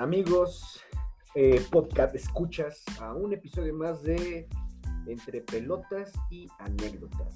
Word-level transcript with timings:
Amigos, 0.00 0.80
eh, 1.34 1.62
podcast 1.70 2.14
escuchas 2.14 2.82
a 3.02 3.12
un 3.12 3.34
episodio 3.34 3.74
más 3.74 4.02
de 4.02 4.48
Entre 5.06 5.42
Pelotas 5.42 6.10
y 6.30 6.48
Anécdotas. 6.58 7.34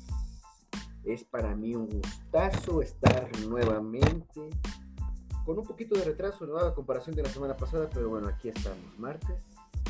Es 1.05 1.25
para 1.25 1.55
mí 1.55 1.75
un 1.75 1.91
gustazo 1.91 2.80
estar 2.80 3.29
nuevamente 3.47 4.48
con 5.45 5.59
un 5.59 5.66
poquito 5.66 5.95
de 5.98 6.06
retraso, 6.06 6.47
¿no? 6.47 6.56
A 6.56 6.75
comparación 6.75 7.15
de 7.15 7.25
la 7.25 7.29
semana 7.29 7.55
pasada, 7.55 7.91
pero 7.92 8.09
bueno, 8.09 8.29
aquí 8.29 8.48
estamos, 8.48 8.98
martes 8.98 9.37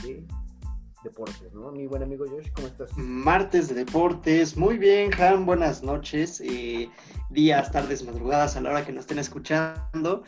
de 0.03 0.27
deportes, 1.05 1.55
¿no? 1.55 1.71
Mi 1.71 1.87
buen 1.87 2.03
amigo 2.03 2.25
Josh, 2.29 2.51
¿cómo 2.57 2.67
estás? 2.67 2.91
Martes 2.97 3.69
de 3.69 3.77
deportes, 3.77 4.57
muy 4.57 4.79
bien, 4.79 5.13
Han, 5.21 5.47
buenas 5.47 5.85
noches, 5.85 6.41
eh, 6.41 6.91
días, 7.31 7.71
tardes, 7.71 8.05
madrugadas 8.05 8.57
a 8.57 8.61
la 8.63 8.71
hora 8.71 8.85
que 8.85 8.91
nos 8.91 9.03
estén 9.03 9.21
escuchando. 9.21 10.25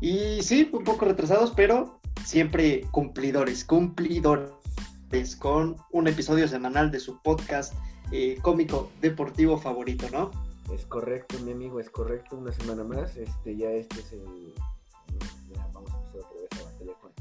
Y 0.00 0.42
sí, 0.42 0.68
un 0.72 0.84
poco 0.84 1.04
retrasados, 1.04 1.52
pero 1.54 2.00
siempre 2.24 2.82
cumplidores, 2.90 3.64
cumplidores 3.64 4.50
con 5.38 5.76
un 5.90 6.08
episodio 6.08 6.46
semanal 6.46 6.90
de 6.90 7.00
su 7.00 7.20
podcast 7.22 7.74
eh, 8.12 8.38
cómico 8.42 8.90
deportivo 9.00 9.58
favorito, 9.58 10.08
¿no? 10.10 10.30
Es 10.72 10.86
correcto, 10.86 11.36
mi 11.40 11.52
amigo, 11.52 11.80
es 11.80 11.90
correcto. 11.90 12.36
Una 12.36 12.52
semana 12.52 12.84
más. 12.84 13.16
Este, 13.16 13.56
ya 13.56 13.70
este 13.70 14.00
es 14.00 14.12
el. 14.12 14.54
Ya, 15.52 15.66
vamos 15.72 15.90
a 15.90 15.96
empezar 15.96 16.20
otra 16.20 16.40
vez 16.40 16.60
a 16.60 16.64
batallar 16.64 16.96
con 17.00 17.12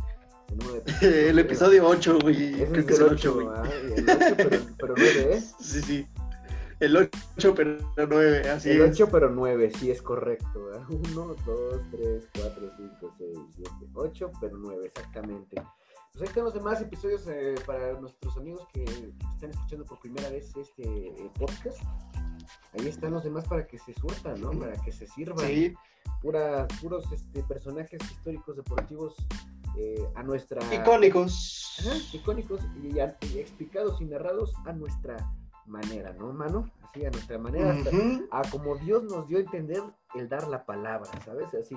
el 0.49 0.57
número 0.57 0.83
de 1.01 1.29
el 1.29 1.39
episodio 1.39 1.87
8, 1.87 2.19
güey. 2.21 2.53
Creo 2.53 2.85
que 2.85 2.93
es 2.93 2.99
el 2.99 3.07
el 3.07 3.13
8, 3.13 3.13
8, 3.13 3.33
güey. 3.33 3.47
ah, 3.55 3.63
el 3.95 4.09
8, 4.09 4.33
pero, 4.37 4.61
pero 4.77 4.93
9, 4.97 5.29
¿eh? 5.33 5.43
Sí, 5.59 5.81
sí. 5.81 6.07
El 6.79 6.95
8, 6.95 7.53
pero 7.55 7.77
9, 7.97 8.49
así 8.49 8.69
el 8.69 8.81
es. 8.81 8.91
8, 8.91 9.09
pero 9.11 9.29
9, 9.29 9.71
sí 9.77 9.91
es 9.91 10.01
correcto. 10.01 10.71
1, 10.89 11.35
2, 11.45 11.81
3, 11.91 12.29
4, 12.33 12.71
5, 12.77 13.15
6, 13.17 13.37
7, 13.55 13.71
8, 13.93 14.31
pero 14.39 14.57
9, 14.57 14.85
exactamente. 14.85 15.61
Pues 16.13 16.21
ahí 16.21 16.33
tenemos 16.33 16.53
demás 16.53 16.81
episodios 16.81 17.27
eh, 17.27 17.55
para 17.65 17.99
nuestros 17.99 18.35
amigos 18.37 18.65
que 18.73 18.83
están 18.83 19.49
escuchando 19.49 19.85
por 19.85 19.99
primera 19.99 20.29
vez 20.29 20.55
este 20.55 20.83
eh, 20.83 21.31
podcast. 21.37 21.79
Ahí 22.73 22.87
están 22.87 23.11
los 23.11 23.25
demás 23.25 23.45
para 23.45 23.67
que 23.67 23.77
se 23.77 23.93
surtan, 23.93 24.39
¿no? 24.39 24.51
Para 24.51 24.73
que 24.81 24.93
se 24.93 25.05
sirvan. 25.05 25.45
Sí, 25.45 25.73
Pura, 26.21 26.65
puros 26.81 27.11
este, 27.11 27.43
personajes 27.43 28.01
históricos 28.11 28.55
deportivos 28.55 29.15
eh, 29.77 30.07
a 30.15 30.23
nuestra... 30.23 30.61
icónicos. 30.73 31.77
Ajá, 31.79 31.95
icónicos 32.13 32.61
y, 32.81 32.97
y 32.97 33.39
explicados 33.39 34.01
y 34.01 34.05
narrados 34.05 34.53
a 34.65 34.73
nuestra 34.73 35.17
manera, 35.69 36.13
¿no, 36.13 36.33
mano? 36.33 36.69
Así, 36.89 37.05
a 37.05 37.11
nuestra 37.11 37.37
manera, 37.37 37.71
hasta- 37.73 37.89
a 38.31 38.41
como 38.49 38.75
Dios 38.77 39.03
nos 39.03 39.27
dio 39.27 39.37
a 39.37 39.41
entender 39.41 39.81
el 40.15 40.27
dar 40.27 40.47
la 40.47 40.65
palabra, 40.65 41.09
¿sabes? 41.23 41.47
Así. 41.53 41.75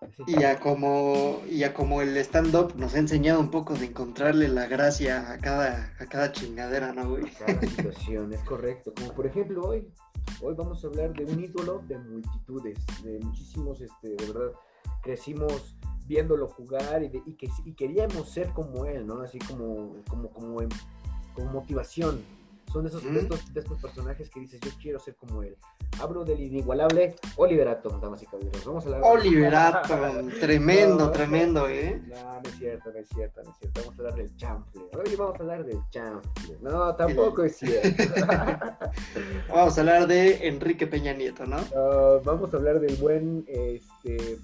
así. 0.00 0.22
Y 0.28 0.44
a 0.44 0.60
como, 0.60 1.40
y 1.50 1.64
a 1.64 1.74
como 1.74 2.00
el 2.02 2.16
stand-up 2.18 2.74
nos 2.76 2.94
ha 2.94 2.98
enseñado 2.98 3.40
un 3.40 3.50
poco 3.50 3.74
de 3.74 3.86
encontrarle 3.86 4.46
la 4.48 4.66
gracia 4.66 5.30
a 5.32 5.38
cada, 5.38 5.92
a 5.98 6.06
cada 6.06 6.30
chingadera, 6.32 6.92
¿no, 6.92 7.10
güey? 7.10 7.24
Cada 7.32 7.60
situación, 7.60 8.32
es 8.32 8.40
correcto. 8.44 8.92
Como 8.96 9.12
por 9.12 9.26
ejemplo 9.26 9.62
hoy, 9.66 9.88
hoy 10.40 10.54
vamos 10.54 10.84
a 10.84 10.86
hablar 10.86 11.12
de 11.14 11.24
un 11.24 11.42
ídolo 11.42 11.82
de 11.88 11.98
multitudes, 11.98 12.78
de 13.02 13.18
muchísimos, 13.18 13.80
este, 13.80 14.10
de 14.10 14.32
verdad, 14.32 14.52
crecimos 15.02 15.74
viéndolo 16.06 16.46
jugar 16.48 17.02
y, 17.02 17.08
de- 17.08 17.22
y 17.26 17.32
que, 17.34 17.48
y 17.64 17.72
queríamos 17.74 18.30
ser 18.30 18.48
como 18.50 18.84
él, 18.86 19.04
¿no? 19.06 19.20
Así 19.20 19.38
como, 19.40 19.96
como, 20.08 20.30
como, 20.30 20.62
en- 20.62 20.68
como 21.34 21.50
motivación. 21.50 22.22
Son 22.72 22.86
esos, 22.86 23.02
de, 23.02 23.20
estos, 23.20 23.52
de 23.54 23.60
estos 23.60 23.80
personajes 23.80 24.28
que 24.28 24.40
dices, 24.40 24.60
yo 24.60 24.70
quiero 24.80 24.98
ser 24.98 25.16
como 25.16 25.42
él. 25.42 25.56
Hablo 26.00 26.24
del 26.24 26.40
inigualable 26.40 27.16
Oliver 27.36 27.68
Atom, 27.68 28.00
damas 28.00 28.22
y 28.22 28.26
caballeros. 28.26 28.64
Vamos 28.64 28.84
a 28.84 28.88
hablar 28.88 29.02
Oliver 29.04 29.54
Atom, 29.54 30.28
tremendo, 30.40 31.06
No, 31.06 31.10
tremendo, 31.10 31.68
¿eh? 31.68 32.02
No, 32.06 32.40
no 32.40 32.48
es 32.48 32.58
cierto, 32.58 32.92
no 32.92 32.98
es 32.98 33.08
cierto, 33.08 33.42
no 33.42 33.50
es 33.50 33.56
cierto. 33.58 33.80
Vamos 33.80 33.94
a 33.94 34.02
hablar 34.02 34.14
del 34.16 34.36
chanfle. 34.36 34.82
Hoy 34.96 35.16
vamos 35.16 35.34
a 35.34 35.42
hablar 35.42 35.64
del 35.64 35.80
chanfle. 35.90 36.58
No, 36.60 36.94
tampoco 36.94 37.44
es 37.44 37.56
cierto. 37.56 38.04
Vamos 39.48 39.76
a 39.76 39.80
hablar 39.80 40.06
de 40.06 40.46
Enrique 40.46 40.86
Peña 40.86 41.12
Nieto, 41.12 41.46
¿no? 41.46 41.58
Vamos 42.24 42.52
a 42.52 42.56
hablar 42.56 42.80
del 42.80 42.96
buen 42.96 43.44
este, 43.48 44.38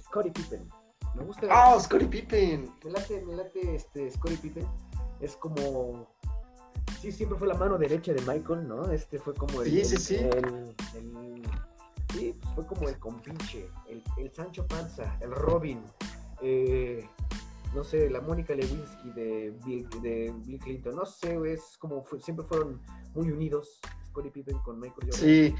Scottie 0.00 0.32
Pippen. 0.32 0.68
Me 1.14 1.24
gusta. 1.24 1.46
¡Ah, 1.50 1.78
Scottie 1.78 2.08
Pippen! 2.08 2.70
Me 2.84 2.90
late, 2.90 3.22
me 3.22 3.36
late 3.36 3.74
este, 3.76 4.10
Scottie 4.10 4.38
Pippen. 4.38 4.66
Es 5.20 5.36
como. 5.36 6.13
Sí, 7.00 7.12
siempre 7.12 7.38
fue 7.38 7.48
la 7.48 7.54
mano 7.54 7.76
derecha 7.78 8.12
de 8.14 8.20
Michael, 8.22 8.66
¿no? 8.66 8.90
Este 8.90 9.18
fue 9.18 9.34
como 9.34 9.62
el. 9.62 9.70
Sí, 9.70 9.84
sí, 9.84 9.96
sí. 9.98 10.14
el- 10.16 10.74
el- 10.94 11.42
sí, 12.12 12.34
pues 12.42 12.54
fue 12.54 12.66
como 12.66 12.88
el 12.88 12.98
compinche, 12.98 13.68
el, 13.88 14.02
el 14.16 14.32
Sancho 14.32 14.66
Panza, 14.66 15.16
el 15.20 15.30
Robin. 15.30 15.82
eh, 16.42 17.06
no 17.74 17.82
sé, 17.82 18.08
la 18.10 18.20
Mónica 18.20 18.54
Lewinsky 18.54 19.10
de 19.12 19.52
Bill, 19.64 19.88
de 20.02 20.32
Bill 20.44 20.58
Clinton. 20.60 20.94
No 20.96 21.04
sé, 21.06 21.36
es 21.52 21.76
como 21.78 22.04
fue- 22.04 22.20
siempre 22.20 22.44
fueron 22.46 22.80
muy 23.14 23.30
unidos. 23.30 23.80
Scottie 24.14 24.30
Pippen 24.30 24.58
con 24.58 24.78
Michael 24.78 25.10
Jordan. 25.10 25.20
Sí, 25.20 25.54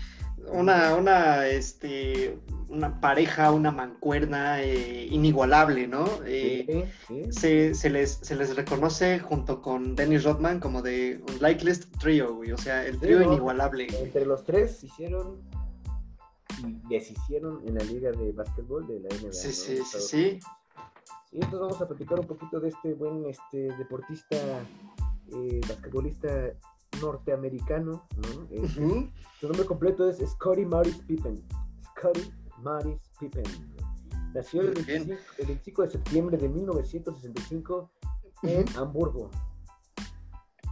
una, 0.52 0.94
una, 0.94 1.48
este, 1.48 2.38
una 2.68 3.00
pareja, 3.00 3.50
una 3.50 3.72
mancuerna 3.72 4.62
eh, 4.62 5.06
inigualable, 5.10 5.88
¿no? 5.88 6.06
Eh, 6.24 6.64
Sí, 7.08 7.24
sí. 7.24 7.32
se, 7.32 7.74
se 7.74 7.90
les, 7.90 8.12
se 8.22 8.36
les 8.36 8.54
reconoce 8.54 9.18
junto 9.18 9.60
con 9.60 9.96
Dennis 9.96 10.22
Rodman 10.22 10.60
como 10.60 10.82
de 10.82 11.20
un 11.28 11.42
likeless 11.42 11.90
trio, 11.98 12.36
güey. 12.36 12.52
O 12.52 12.58
sea, 12.58 12.86
el 12.86 12.98
trío 13.00 13.22
inigualable. 13.22 13.88
Entre 14.00 14.24
los 14.24 14.44
tres 14.44 14.84
hicieron 14.84 15.40
y 16.64 16.88
deshicieron 16.88 17.60
en 17.66 17.74
la 17.74 17.84
liga 17.84 18.12
de 18.12 18.30
básquetbol 18.30 18.86
de 18.86 19.00
la 19.00 19.08
NBA. 19.08 19.32
Sí, 19.32 19.48
¿no? 19.48 19.54
sí, 19.54 19.82
sí, 19.84 19.98
sí. 20.00 20.40
Y 21.32 21.36
entonces 21.36 21.60
vamos 21.60 21.80
a 21.80 21.88
platicar 21.88 22.20
un 22.20 22.26
poquito 22.28 22.60
de 22.60 22.68
este 22.68 22.94
buen 22.94 23.24
este, 23.26 23.76
deportista, 23.76 24.36
eh, 25.32 25.60
basquetbolista 25.68 26.52
norteamericano. 27.00 28.06
¿no? 28.16 28.48
Eh. 28.50 29.10
Su 29.40 29.48
nombre 29.48 29.66
completo 29.66 30.08
es 30.08 30.18
Scotty 30.18 30.64
Maurice 30.64 31.02
Pippen. 31.06 31.42
Scotty 31.96 32.32
Maurice 32.62 33.00
Pippen. 33.18 33.44
Nació 34.34 34.62
el 34.62 34.74
Muy 34.74 34.82
bien. 34.82 35.06
25, 35.06 35.32
el 35.38 35.46
25 35.46 35.82
de 35.82 35.90
septiembre 35.90 36.36
de 36.36 36.48
1965 36.48 37.90
en. 38.42 38.64
Hamburgo, 38.76 39.30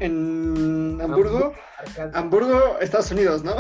En 0.01 0.99
Hamburgo, 1.01 1.53
Arkansas. 1.79 2.15
Hamburgo, 2.15 2.79
Estados 2.81 3.11
Unidos, 3.13 3.45
¿no? 3.45 3.55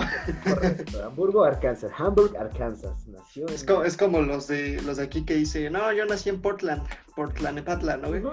Correcto, 0.45 1.05
Hamburgo, 1.05 1.45
Arkansas. 1.45 1.91
Hamburg, 1.97 2.37
Arkansas. 2.37 3.07
Nació 3.07 3.47
en... 3.49 3.55
Es 3.55 3.65
como, 3.65 3.85
es 3.85 3.97
como 3.97 4.21
los 4.21 4.49
de 4.49 4.81
los 4.83 4.97
de 4.97 5.05
aquí 5.05 5.25
que 5.25 5.35
dice, 5.35 5.71
no, 5.71 5.93
yo 5.93 6.05
nací 6.07 6.31
en 6.31 6.41
Portland, 6.41 6.83
Portland, 7.15 7.57
Nepatla, 7.57 7.97
¿no, 7.97 8.09
güey? 8.09 8.23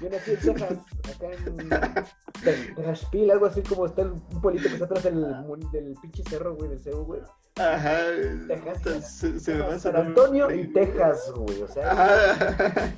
Yo 0.00 0.10
nací 0.10 0.32
en 0.32 0.38
Texas, 0.40 0.78
acá 1.14 1.26
en 1.46 2.74
Tejaspil, 2.74 3.30
algo 3.30 3.46
así 3.46 3.62
como 3.62 3.86
está 3.86 4.02
un 4.02 4.20
pueblito 4.42 4.68
que 4.68 4.74
está 4.74 4.84
atrás 4.84 5.04
del, 5.04 5.14
mun- 5.14 5.70
del 5.72 5.94
pinche 6.02 6.22
cerro, 6.28 6.54
güey, 6.54 6.68
del 6.70 6.78
cerro, 6.80 7.04
güey. 7.04 7.20
Ajá. 7.58 7.96
Texas. 8.46 9.10
Se, 9.16 9.40
se 9.40 9.54
me 9.54 9.60
va 9.60 9.74
a 9.74 9.78
San 9.78 9.96
Antonio 9.96 10.50
y 10.50 10.66
Texas, 10.72 11.32
güey, 11.34 11.62
o 11.62 11.68
sea, 11.68 11.90
Ajá. 11.92 12.92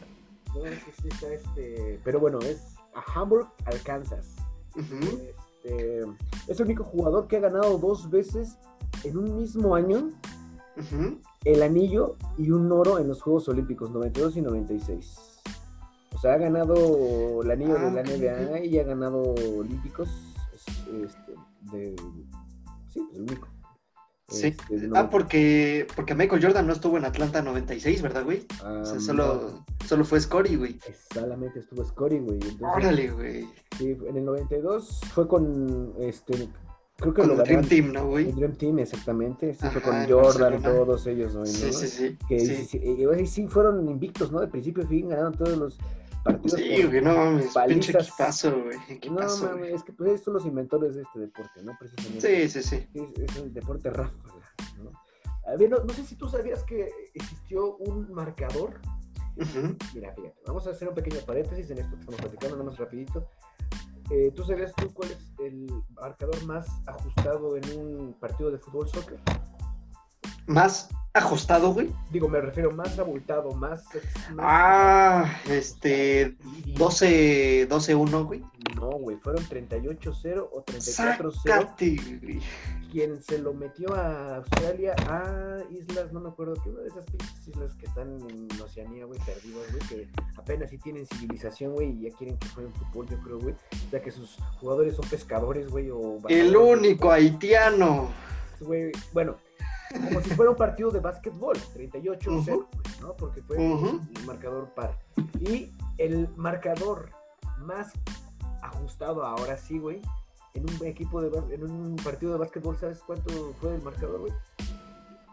no, 0.49 0.63
sí 1.01 1.09
está 1.09 1.33
este, 1.33 2.01
pero 2.03 2.19
bueno, 2.19 2.41
es 2.41 2.75
a 2.99 3.05
Hamburg, 3.21 3.49
Arkansas. 3.67 4.35
Ujú. 4.77 4.97
Este, 5.65 6.01
es 6.49 6.61
el 6.61 6.67
único 6.67 6.85
jugador 6.85 7.27
que 7.29 7.37
ha 7.37 7.41
ganado 7.41 7.79
dos 7.79 8.09
veces 8.11 8.57
en 9.05 9.17
un 9.19 9.37
mismo 9.37 9.75
año 9.75 10.11
el 11.45 11.63
anillo 11.63 12.17
y 12.37 12.51
un 12.53 12.71
oro 12.71 12.99
en 12.99 13.09
los 13.09 13.21
Juegos 13.23 13.49
Olímpicos 13.49 13.91
92 13.91 14.37
y 14.37 14.43
96. 14.43 15.41
O 16.15 16.19
sea, 16.21 16.35
ha 16.35 16.39
ganado 16.39 17.43
el 17.43 17.51
anillo 17.51 17.77
Ah, 17.79 17.85
de 17.85 17.91
la 17.91 18.01
ok, 18.01 18.07
NBA 18.09 18.65
y 18.65 18.79
ha 18.79 18.85
ganado 18.85 19.23
Olímpicos. 19.57 20.09
es- 20.55 20.69
Este, 20.89 21.35
de, 21.73 21.97
sí, 22.93 23.01
pues 23.01 23.15
el 23.17 23.23
único. 23.23 23.49
Sí. 24.29 24.49
Este, 24.49 24.77
de 24.79 24.87
Ah, 24.95 25.05
no- 25.05 25.11
porque, 25.11 25.87
porque 25.97 26.15
Michael 26.15 26.43
Jordan 26.43 26.67
no 26.67 26.75
estuvo 26.75 26.99
en 26.99 27.07
Atlanta 27.07 27.41
96, 27.43 28.03
¿verdad, 28.03 28.25
güey? 28.25 28.45
ah, 28.63 28.81
O 28.83 28.85
sea, 28.85 28.95
no, 28.97 29.01
solo, 29.01 29.65
solo 29.87 30.05
fue 30.05 30.21
Scotty, 30.21 30.57
güey. 30.57 30.79
solamente 31.15 31.61
estuvo 31.61 31.83
Scotty, 31.85 32.19
güey. 32.19 32.35
Entonces, 32.35 32.61
Órale, 32.61 33.11
güey. 33.11 33.49
sí, 33.79 33.97
en 34.07 34.17
el 34.19 34.25
92 34.27 35.01
fue 35.15 35.27
con, 35.27 35.95
este, 36.01 36.49
creo 36.99 37.15
que 37.15 37.23
Con 37.23 37.29
lo 37.31 37.35
el 37.37 37.43
Dream 37.45 37.65
Team, 37.67 37.93
¿no, 37.93 38.07
güey? 38.09 38.29
El 38.29 38.35
Dream 38.37 38.53
Team, 38.57 38.79
exactamente. 38.81 39.55
Sí, 39.55 39.61
fue 39.61 39.69
Ajá, 39.69 39.81
con 39.81 39.97
en 39.97 40.11
Jordan, 40.11 40.63
todos 40.63 41.07
ellos, 41.07 41.35
¿no? 41.35 41.47
Sí, 41.47 41.73
sí, 41.73 41.87
sí. 41.87 42.19
Que 42.29 42.39
Sí, 42.41 42.55
sí, 42.57 42.65
sí, 42.67 42.81
y, 42.83 43.21
y 43.23 43.27
sí 43.27 43.47
fueron 43.49 43.89
invictos, 43.89 44.31
¿no? 44.31 44.41
De 44.41 44.49
principio 44.49 44.85
a 44.85 44.87
fin 44.87 45.09
ganaron 45.09 45.33
todos 45.33 45.57
los 45.57 45.79
partidos. 46.33 46.61
Sí, 46.61 46.83
güey, 46.85 47.01
no 47.03 47.15
mames, 47.15 47.55
pinche 47.67 47.93
equipazo, 47.93 48.63
güey. 48.63 48.79
No, 49.11 49.37
mames, 49.37 49.75
es 49.75 49.83
que 49.83 49.93
pues, 49.93 50.23
son 50.23 50.35
los 50.35 50.47
inventores 50.47 50.95
de 50.95 51.03
este 51.03 51.19
deporte, 51.19 51.63
¿no? 51.63 51.77
Precisamente. 51.79 52.49
Sí, 52.49 52.49
sí, 52.49 52.63
sí. 52.63 52.89
Es, 52.95 53.31
es 53.31 53.37
el 53.37 53.53
deporte 53.53 53.91
ráfaga, 53.91 54.35
¿no? 54.83 54.93
A 55.47 55.57
ver, 55.57 55.71
no, 55.71 55.79
no 55.79 55.93
sé 55.95 56.05
si 56.05 56.15
tú 56.15 56.29
sabías 56.29 56.63
que 56.65 56.91
existió 57.15 57.77
un 57.77 58.13
marcador. 58.13 58.81
Mira, 59.95 60.13
fíjate, 60.15 60.35
vamos 60.47 60.67
a 60.67 60.71
hacer 60.71 60.89
un 60.89 60.95
pequeño 60.95 61.21
paréntesis 61.25 61.71
en 61.71 61.79
esto 61.79 61.95
que 61.95 62.01
estamos 62.01 62.21
platicando, 62.21 62.57
nada 62.57 62.71
más 62.71 62.79
rapidito. 62.79 63.29
Eh, 64.11 64.33
¿Tú 64.35 64.43
sabías 64.45 64.75
tú 64.75 64.93
cuál 64.93 65.11
es 65.11 65.19
el 65.39 65.71
marcador 65.95 66.43
más 66.45 66.67
ajustado 66.87 67.57
en 67.57 67.79
un 67.79 68.15
partido 68.15 68.51
de 68.51 68.59
fútbol 68.59 68.89
soccer? 68.89 69.21
Más 70.49 70.89
ajustado, 71.15 71.73
güey. 71.73 71.91
Digo, 72.11 72.29
me 72.29 72.41
refiero 72.41 72.71
más 72.71 72.99
abultado, 72.99 73.51
más. 73.53 73.83
más- 74.33 74.39
Ah, 74.39 75.41
este, 75.51 76.37
12, 76.77 77.67
12-1, 77.69 78.25
güey. 78.27 78.43
No, 78.77 78.91
güey, 78.91 79.17
fueron 79.17 79.45
38-0 79.45 80.49
o 80.53 80.63
34-0. 80.63 81.33
Sácate, 81.33 81.97
güey. 82.23 82.41
Quien 82.93 83.23
se 83.23 83.39
lo 83.39 83.53
metió 83.53 83.95
a 83.95 84.37
Australia, 84.37 84.95
a 85.09 85.59
islas, 85.71 86.13
no 86.13 86.21
me 86.21 86.29
acuerdo, 86.31 86.55
que 86.63 86.71
una 86.71 86.81
de 86.83 86.89
esas 86.89 87.05
pinches 87.05 87.49
islas 87.49 87.75
que 87.75 87.87
están 87.87 88.19
en 88.31 88.49
Oceanía, 88.63 89.05
güey, 89.05 89.21
perdidas, 89.21 89.71
güey, 89.73 89.83
que 89.89 90.09
apenas 90.39 90.71
sí 90.71 90.79
tienen 90.79 91.07
civilización, 91.07 91.73
güey, 91.75 91.91
y 91.91 92.09
ya 92.09 92.17
quieren 92.17 92.39
que 92.39 92.49
jueguen 92.49 92.73
fútbol, 92.75 93.07
yo 93.11 93.19
creo, 93.23 93.39
güey. 93.41 93.55
O 93.55 93.91
sea, 93.91 94.01
que 94.01 94.11
sus 94.11 94.37
jugadores 94.61 94.95
son 94.97 95.07
pescadores, 95.09 95.69
güey, 95.69 95.91
o... 95.91 96.19
El 96.29 96.57
único 96.57 97.11
haitiano. 97.11 98.09
güey. 98.61 98.91
Bueno, 99.13 99.37
como 99.91 100.21
si 100.21 100.31
fuera 100.31 100.51
un 100.51 100.57
partido 100.57 100.91
de 100.91 101.01
básquetbol, 101.01 101.57
38-0, 101.75 102.29
Ujú. 102.29 102.45
güey, 102.45 102.67
¿no? 103.01 103.15
Porque 103.17 103.43
fue 103.43 103.57
Ujú. 103.57 103.87
un 103.89 104.27
marcador 104.27 104.75
par. 104.75 104.99
Y 105.41 105.73
el 105.99 106.29
marcador 106.37 107.11
más 107.61 107.93
ajustado 108.63 109.25
ahora 109.25 109.57
sí, 109.57 109.79
güey, 109.79 110.01
en 110.55 110.65
un 110.69 110.87
equipo 110.87 111.21
de 111.21 111.55
en 111.55 111.71
un 111.71 111.97
partido 111.97 112.33
de 112.33 112.39
básquetbol, 112.39 112.77
¿sabes 112.77 113.01
cuánto 113.07 113.55
fue 113.61 113.75
el 113.75 113.83
marcador, 113.83 114.21
güey? 114.21 114.33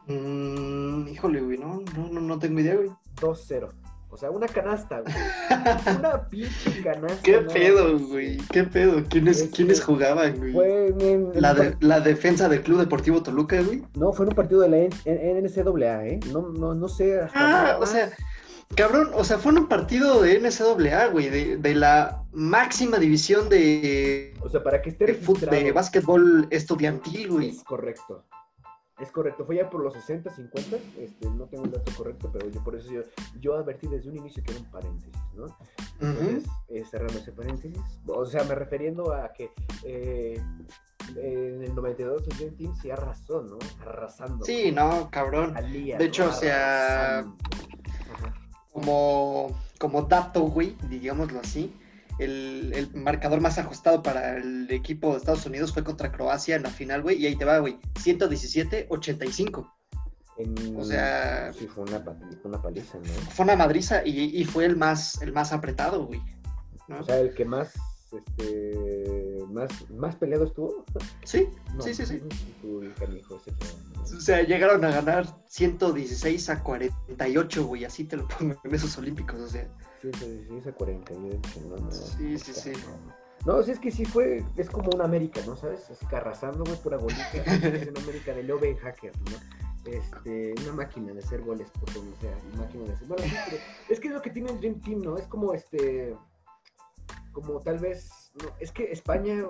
Mm, 0.08 1.08
híjole, 1.08 1.42
güey, 1.42 1.58
no, 1.58 1.82
no, 1.96 2.08
no, 2.10 2.22
no 2.22 2.40
tengo 2.40 2.60
idea, 2.60 2.76
güey. 2.76 2.92
2-0. 3.20 3.70
O 4.16 4.18
sea, 4.18 4.32
una 4.32 4.48
canasta, 4.48 5.02
güey. 5.02 5.14
Una 6.00 6.26
pinche 6.30 6.82
canasta. 6.82 7.22
¿Qué 7.22 7.42
¿no? 7.42 7.52
pedo, 7.52 8.00
güey? 8.00 8.38
¿Qué 8.50 8.64
pedo? 8.64 9.04
¿Quiénes, 9.10 9.42
Este, 9.42 9.54
¿quiénes 9.58 9.84
jugaban, 9.84 10.38
güey? 10.38 10.54
Fue 10.54 10.88
en, 10.88 11.02
en- 11.02 11.32
en 11.36 11.42
La, 11.42 11.54
de- 11.54 11.76
defensa 12.00 12.48
del 12.48 12.62
Club 12.62 12.80
Deportivo 12.80 13.22
Toluca, 13.22 13.62
güey. 13.62 13.84
No, 13.94 14.14
fue 14.14 14.24
en 14.26 14.30
un 14.30 14.36
partido 14.38 14.62
de 14.62 14.70
la 14.70 14.78
NCAA, 14.78 16.08
¿eh? 16.08 16.20
No, 16.32 16.48
no, 16.48 16.74
no 16.74 16.88
sé. 16.88 17.20
hasta 17.20 17.74
Ah, 17.74 17.78
o 17.82 17.86
sea, 17.86 18.10
cabrón, 18.78 19.10
o 19.14 19.26
sea, 19.26 19.38
fue 19.38 19.52
en 19.52 19.58
un 19.58 19.68
partido 19.68 20.22
de 20.22 20.40
NCAA, 20.40 21.08
güey, 21.08 21.30
de, 21.30 21.58
de 21.58 21.76
la 21.76 22.24
máxima 22.32 23.00
división 23.00 23.50
de, 23.50 24.34
O 24.40 24.48
sea, 24.48 24.64
para 24.64 24.82
que 24.82 24.92
esté 24.92 25.08
de, 25.08 25.14
de 25.64 25.72
básquetbol 25.74 26.48
estudiantil, 26.52 27.32
güey. 27.32 27.50
Es 27.50 27.66
correcto. 27.66 28.24
Es 29.00 29.12
correcto. 29.12 29.46
Fue 29.46 29.58
ya 29.58 29.70
por 29.70 29.82
los 29.82 29.94
60, 29.94 30.30
50. 30.30 30.78
Este, 30.98 31.30
no 31.30 31.46
tengo 31.46 31.66
el 31.66 31.72
dato 31.72 31.92
correcto, 31.98 32.30
pero 32.32 32.50
yo 32.50 32.64
por 32.64 32.76
eso 32.76 32.90
yo, 32.92 33.02
yo 33.42 33.56
advertí 33.56 33.88
desde 33.88 34.10
un 34.10 34.18
inicio 34.18 34.42
que 34.42 34.52
era 34.52 34.62
un 34.62 34.72
paréntesis, 34.72 35.14
¿no? 35.36 35.48
Entonces, 36.00 36.46
eh, 36.70 36.84
cerrando 36.90 37.18
ese 37.18 37.34
paréntesis. 37.34 37.78
O 38.08 38.26
sea, 38.26 38.44
me 38.46 38.56
refiriendo 38.56 39.14
a 39.14 39.34
que 39.34 39.52
eh, 39.84 40.42
en 41.18 41.64
el 41.64 41.76
92 41.76 42.24
el 42.40 42.56
Team 42.56 42.74
sí 42.76 42.90
arrasó, 42.90 43.42
¿no? 43.42 43.58
Arrasando. 43.86 44.46
Sí, 44.46 44.72
no, 44.72 45.10
cabrón. 45.12 45.56
Alía, 45.58 45.98
De 45.98 46.06
hecho, 46.06 46.30
o 46.30 46.34
sea. 46.34 47.26
Como, 48.72 49.58
como 49.80 50.02
dato, 50.02 50.42
güey, 50.42 50.76
digámoslo 50.90 51.40
así, 51.40 51.74
el, 52.20 52.72
el 52.76 52.94
marcador 52.96 53.42
más 53.42 53.58
ajustado 53.58 54.02
para 54.04 54.38
el 54.38 54.70
equipo 54.72 55.12
de 55.12 55.18
Estados 55.18 55.46
Unidos 55.46 55.74
fue 55.74 55.84
contra 55.84 56.12
Croacia 56.12 56.56
en 56.56 56.64
la 56.64 56.70
final, 56.70 57.02
güey, 57.02 57.18
y 57.22 57.26
ahí 57.28 57.36
te 57.36 57.46
va, 57.46 57.60
güey, 57.60 57.78
117-85. 57.96 59.72
En- 60.38 60.76
O 60.78 60.84
sea- 60.84 61.54
Sí, 61.54 61.68
fue 61.68 61.84
una, 61.84 62.04
pa- 62.04 62.16
fue 62.42 62.52
una 62.52 62.62
paliza, 62.62 62.98
¿no? 62.98 63.06
Fue 63.32 63.44
una 63.46 63.56
madriza 63.56 64.02
y, 64.06 64.42
y 64.42 64.44
fue 64.46 64.66
el 64.66 64.76
más, 64.76 65.22
el 65.22 65.32
más 65.32 65.54
apretado, 65.54 66.06
güey. 66.08 66.22
¿no? 66.88 67.00
O 67.00 67.04
sea, 67.04 67.18
el 67.20 67.34
que 67.34 67.46
más, 67.46 67.74
este, 68.18 69.46
más, 69.50 69.90
más 69.92 70.16
peleado 70.16 70.46
estuvo. 70.46 70.86
sí, 71.24 71.50
No, 71.76 71.82
sí, 71.82 71.94
sí, 71.94 72.06
sí. 72.06 72.22
canijo 73.00 73.38
ese. 73.38 73.52
O 74.16 74.20
sea, 74.20 74.44
llegaron 74.44 74.84
a 74.86 74.92
ganar 74.92 75.26
116 75.48 76.50
a 76.50 76.64
48, 76.64 77.66
güey, 77.66 77.86
así 77.86 78.04
te 78.04 78.18
lo 78.18 78.28
pongo 78.28 78.56
en 78.64 78.76
esos 78.76 78.98
olímpicos, 78.98 79.40
o 79.40 79.48
sea. 79.48 79.68
116 80.02 80.68
a 80.68 80.72
48, 80.74 81.62
no, 81.70 81.76
no. 81.78 81.92
Sí, 81.92 82.38
sí, 82.38 82.54
sí. 82.54 82.72
No, 83.46 83.62
sí, 83.62 83.72
es 83.72 83.80
que 83.80 83.92
sí 83.92 84.06
fue, 84.06 84.44
es 84.58 84.70
como 84.70 84.90
una 84.96 85.06
América, 85.06 85.40
¿no? 85.46 85.56
¿Sabes? 85.56 85.90
Así 85.92 86.06
que 86.08 86.16
arrasando, 86.16 86.64
güey, 86.64 86.78
pura 86.78 86.98
golita. 86.98 87.32
es 87.34 87.88
una 87.88 88.02
América 88.02 88.34
de 88.34 88.44
Leo 88.44 88.60
Ben 88.60 88.76
Hacker, 88.78 89.12
¿no? 89.30 89.92
Este, 89.92 90.56
una 90.64 90.74
máquina 90.74 91.14
de 91.14 91.20
hacer 91.20 91.42
goles 91.42 91.70
por 91.80 91.94
donde 91.94 92.16
sea, 92.18 92.36
máquina 92.58 92.86
de 92.86 92.94
hacer... 92.94 93.08
Bueno, 93.08 93.24
sí, 93.24 93.36
pero 93.46 93.58
es 93.90 94.00
que 94.00 94.08
es 94.08 94.14
lo 94.16 94.22
que 94.22 94.32
tiene 94.32 94.52
el 94.52 94.60
Dream 94.60 94.82
Team, 94.82 95.02
¿no? 95.04 95.18
Es 95.18 95.28
como 95.28 95.54
este, 95.54 96.16
como 97.36 97.60
tal 97.60 97.78
vez, 97.80 98.32
no, 98.42 98.50
es 98.60 98.72
que 98.72 98.92
España, 98.92 99.44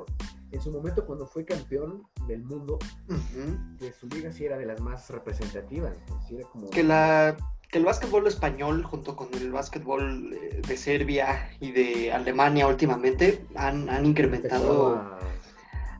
en 0.51 0.61
su 0.61 0.71
momento 0.71 1.05
cuando 1.05 1.25
fue 1.27 1.45
campeón 1.45 2.03
del 2.27 2.43
mundo, 2.43 2.79
Ujú. 3.07 3.77
que 3.79 3.93
su 3.93 4.07
liga 4.07 4.31
sí 4.33 4.43
era 4.45 4.57
de 4.57 4.65
las 4.65 4.81
más 4.81 5.09
representativas, 5.11 5.95
¿no? 6.09 6.19
sí 6.27 6.35
era 6.35 6.47
como... 6.49 6.69
que 6.71 6.83
la 6.83 7.37
que 7.71 7.77
el 7.79 7.85
básquetbol 7.85 8.27
español 8.27 8.83
junto 8.83 9.15
con 9.15 9.27
el 9.33 9.51
básquetbol 9.51 10.33
eh, 10.33 10.61
de 10.67 10.77
Serbia 10.77 11.49
y 11.59 11.71
de 11.71 12.11
Alemania 12.13 12.67
últimamente 12.67 13.45
han, 13.55 13.89
han 13.89 14.05
incrementado 14.05 14.95
a- 14.95 15.19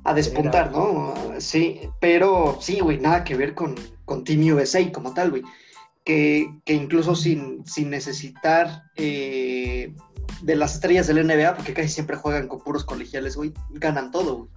a 0.04 0.14
despuntar, 0.14 0.72
¿no? 0.72 1.16
Sí, 1.40 1.82
pero 2.00 2.58
sí, 2.62 2.80
güey, 2.80 3.00
nada 3.00 3.24
que 3.24 3.36
ver 3.36 3.56
con, 3.56 3.74
con 4.06 4.24
Team 4.24 4.54
USA 4.56 4.92
como 4.92 5.14
tal, 5.16 5.32
güey. 5.32 5.44
Que, 6.04 6.48
que 6.64 6.74
incluso 6.74 7.16
sin, 7.16 7.66
sin 7.66 7.90
necesitar 7.90 8.84
eh, 8.96 9.96
de 10.42 10.56
las 10.56 10.76
estrellas 10.76 11.08
del 11.08 11.26
NBA, 11.26 11.56
porque 11.56 11.74
casi 11.74 11.90
siempre 11.90 12.18
juegan 12.18 12.48
con 12.48 12.62
puros 12.62 12.84
colegiales, 12.84 13.36
güey, 13.36 13.54
ganan 13.72 14.12
todo, 14.12 14.38
güey. 14.38 14.50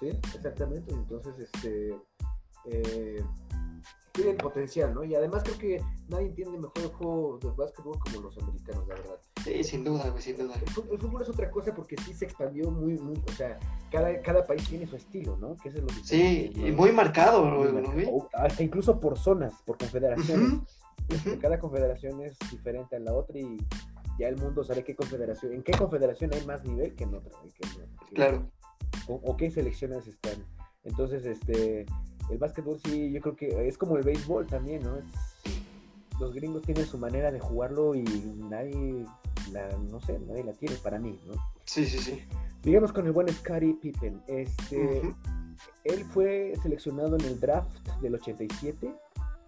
Sí, 0.00 0.18
exactamente. 0.34 0.92
Entonces, 0.92 1.34
este. 1.38 1.96
Eh, 2.66 3.22
tienen 4.12 4.36
potencial, 4.36 4.92
¿no? 4.94 5.04
Y 5.04 5.14
además 5.14 5.44
creo 5.44 5.58
que 5.58 5.82
nadie 6.08 6.26
entiende 6.26 6.58
mejor 6.58 6.78
el 6.82 6.88
juego 6.88 7.38
de 7.40 7.50
básquetbol 7.50 7.98
como 8.00 8.20
los 8.22 8.36
americanos, 8.38 8.88
la 8.88 8.94
verdad. 8.96 9.18
Sí, 9.44 9.62
sin 9.62 9.84
duda, 9.84 10.10
güey, 10.10 10.20
sin 10.22 10.36
duda. 10.36 10.54
El 10.56 10.68
fútbol, 10.72 10.88
el 10.92 10.98
fútbol 10.98 11.22
es 11.22 11.28
otra 11.28 11.50
cosa 11.52 11.72
porque 11.72 11.96
sí 12.04 12.12
se 12.14 12.24
expandió 12.24 12.68
muy, 12.70 12.98
muy, 12.98 13.16
o 13.16 13.32
sea, 13.32 13.58
cada, 13.92 14.20
cada 14.22 14.44
país 14.44 14.68
tiene 14.68 14.88
su 14.88 14.96
estilo, 14.96 15.36
¿no? 15.36 15.56
Que 15.56 15.68
eso 15.68 15.78
es 15.78 15.84
lo 15.84 15.88
Sí, 16.02 16.16
diferente, 16.16 16.60
y 16.66 16.70
¿no? 16.72 16.76
muy 16.78 16.90
marcado, 16.92 17.44
Muy 17.44 17.58
güey, 17.58 17.72
marcado. 17.72 17.94
güey. 17.94 18.06
O 18.10 18.28
hasta 18.34 18.62
incluso 18.62 18.98
por 18.98 19.16
zonas, 19.16 19.52
por 19.64 19.78
confederaciones. 19.78 20.60
Este. 21.08 21.38
Cada 21.38 21.58
confederación 21.60 22.20
es 22.22 22.36
diferente 22.50 22.96
a 22.96 22.98
la 22.98 23.14
otra 23.14 23.38
y 23.38 23.56
ya 24.18 24.28
el 24.28 24.36
mundo 24.36 24.64
sabe 24.64 24.84
qué 24.84 24.94
confederación, 24.96 25.52
en 25.52 25.62
qué 25.62 25.72
confederación 25.72 26.32
hay 26.34 26.44
más 26.46 26.64
nivel 26.64 26.94
que 26.94 27.04
en 27.04 27.14
otra. 27.14 27.32
que 27.54 28.14
Claro. 28.14 28.50
o, 29.06 29.14
o 29.14 29.36
qué 29.36 29.50
selecciones 29.50 30.06
están. 30.06 30.44
Entonces, 30.84 31.24
este, 31.26 31.86
el 32.30 32.38
básquetbol 32.38 32.80
sí, 32.84 33.10
yo 33.12 33.20
creo 33.20 33.36
que 33.36 33.68
es 33.68 33.76
como 33.78 33.96
el 33.96 34.04
béisbol 34.04 34.46
también, 34.46 34.82
¿no? 34.82 34.96
Es- 34.96 35.04
los 36.20 36.34
gringos 36.34 36.62
tienen 36.62 36.84
su 36.84 36.98
manera 36.98 37.30
de 37.30 37.38
jugarlo 37.38 37.94
y 37.94 38.02
nadie, 38.02 39.04
la, 39.52 39.68
no 39.88 40.00
sé, 40.00 40.18
nadie 40.18 40.42
la 40.42 40.52
tiene 40.52 40.74
para 40.82 40.98
mí, 40.98 41.16
¿no? 41.26 41.34
Sí, 41.64 41.86
sí, 41.86 41.98
sí. 41.98 42.24
Digamos 42.62 42.92
con 42.92 43.06
el 43.06 43.12
buen 43.12 43.28
Scottie 43.28 43.74
Pippen, 43.74 44.20
este, 44.26 45.00
él 45.84 46.04
fue 46.12 46.54
seleccionado 46.60 47.16
en 47.16 47.24
el 47.24 47.38
draft 47.38 47.70
del 48.00 48.16
87, 48.16 48.92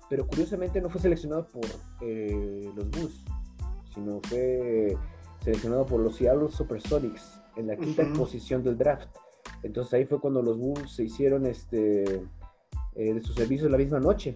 pero 0.08 0.26
curiosamente 0.28 0.80
no 0.80 0.88
fue 0.90 1.00
seleccionado 1.00 1.48
por 1.48 1.64
eh, 2.02 2.70
los 2.76 2.88
Bulls, 2.90 3.24
sino 3.94 4.20
fue 4.25 4.97
seleccionado 5.42 5.87
por 5.87 6.00
los 6.00 6.16
Seattle 6.16 6.50
Supersonics 6.50 7.40
en 7.56 7.66
la 7.68 7.76
quinta 7.76 8.04
posición 8.16 8.62
del 8.62 8.76
draft. 8.76 9.09
Entonces 9.62 9.94
ahí 9.94 10.06
fue 10.06 10.20
cuando 10.20 10.42
los 10.42 10.59
Bulls 10.59 10.90
se 10.92 11.04
hicieron 11.04 11.47
este 11.47 12.23
eh, 12.94 13.14
de 13.14 13.23
sus 13.23 13.35
servicios 13.35 13.70
la 13.70 13.78
misma 13.78 14.00
noche, 14.00 14.35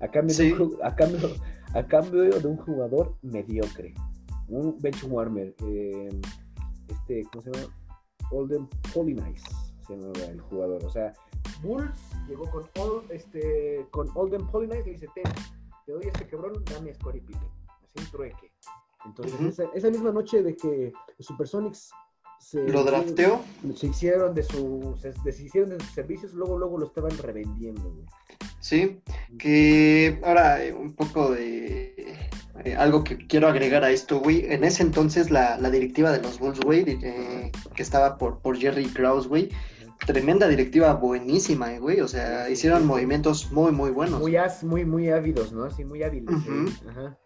a 0.00 0.08
cambio, 0.08 0.36
de, 0.36 0.52
un, 0.52 0.78
a 0.82 0.94
cambio, 0.94 1.30
a 1.74 1.86
cambio 1.86 2.22
de 2.22 2.46
un 2.46 2.56
jugador 2.56 3.16
mediocre, 3.22 3.94
un 4.48 4.76
bench 4.80 5.04
warmer, 5.04 5.54
eh, 5.64 6.08
este, 6.88 7.24
¿cómo 7.32 7.42
se 7.42 7.52
llama? 7.52 7.74
Olden 8.30 8.68
Polynice 8.92 9.44
se 9.86 9.96
llama 9.96 10.12
el 10.28 10.40
jugador. 10.40 10.84
O 10.84 10.90
sea, 10.90 11.12
Bulls 11.62 11.98
llegó 12.28 12.50
con, 12.50 13.04
este, 13.10 13.86
con 13.90 14.08
Olden 14.14 14.46
Polynice 14.48 14.80
y 14.80 14.84
le 14.84 14.90
dice, 14.92 15.08
ten, 15.14 15.32
te 15.86 15.92
doy 15.92 16.04
este 16.06 16.26
cabrón, 16.26 16.64
dame 16.70 16.90
a 16.90 16.94
Scottie 16.94 17.20
Pippen. 17.20 17.48
Así 17.68 18.04
un 18.04 18.10
trueque. 18.10 18.52
Entonces, 19.04 19.40
esa, 19.40 19.64
esa 19.74 19.90
misma 19.90 20.12
noche 20.12 20.42
de 20.42 20.56
que 20.56 20.92
Supersonics 21.18 21.90
se, 22.40 22.66
Lo 22.68 22.84
drafteó. 22.84 23.40
se 23.74 23.86
hicieron 23.86 24.34
de 24.34 24.42
sus 24.42 25.00
se 25.00 25.12
deshicieron 25.24 25.70
de 25.70 25.80
sus 25.80 25.92
servicios, 25.94 26.34
luego 26.34 26.58
luego 26.58 26.78
lo 26.78 26.86
estaban 26.86 27.16
revendiendo. 27.18 27.82
güey. 27.82 28.06
Sí, 28.60 29.00
que 29.38 30.18
ahora 30.24 30.62
eh, 30.64 30.72
un 30.72 30.94
poco 30.94 31.30
de 31.32 32.16
eh, 32.64 32.74
algo 32.76 33.04
que 33.04 33.18
quiero 33.26 33.48
agregar 33.48 33.84
a 33.84 33.90
esto, 33.90 34.20
güey. 34.20 34.46
En 34.52 34.64
ese 34.64 34.82
entonces 34.82 35.30
la, 35.30 35.58
la 35.58 35.70
directiva 35.70 36.10
de 36.12 36.22
los 36.22 36.38
Bulls, 36.38 36.60
güey, 36.60 36.84
eh, 37.02 37.52
que 37.74 37.82
estaba 37.82 38.16
por, 38.18 38.38
por 38.40 38.56
Jerry 38.56 38.86
Krause, 38.86 39.28
güey, 39.28 39.50
tremenda 40.06 40.48
directiva, 40.48 40.94
buenísima, 40.94 41.74
eh, 41.74 41.78
güey. 41.78 42.00
O 42.00 42.08
sea, 42.08 42.48
hicieron 42.50 42.86
movimientos 42.86 43.52
muy, 43.52 43.70
muy 43.72 43.90
buenos. 43.90 44.20
Muy, 44.20 44.36
as- 44.36 44.64
muy, 44.64 44.84
muy 44.84 45.08
ávidos, 45.10 45.52
¿no? 45.52 45.70
Sí, 45.70 45.84
muy 45.84 46.02
hábiles. 46.02 46.34
Sí. 46.44 46.86
Ajá. 46.88 47.18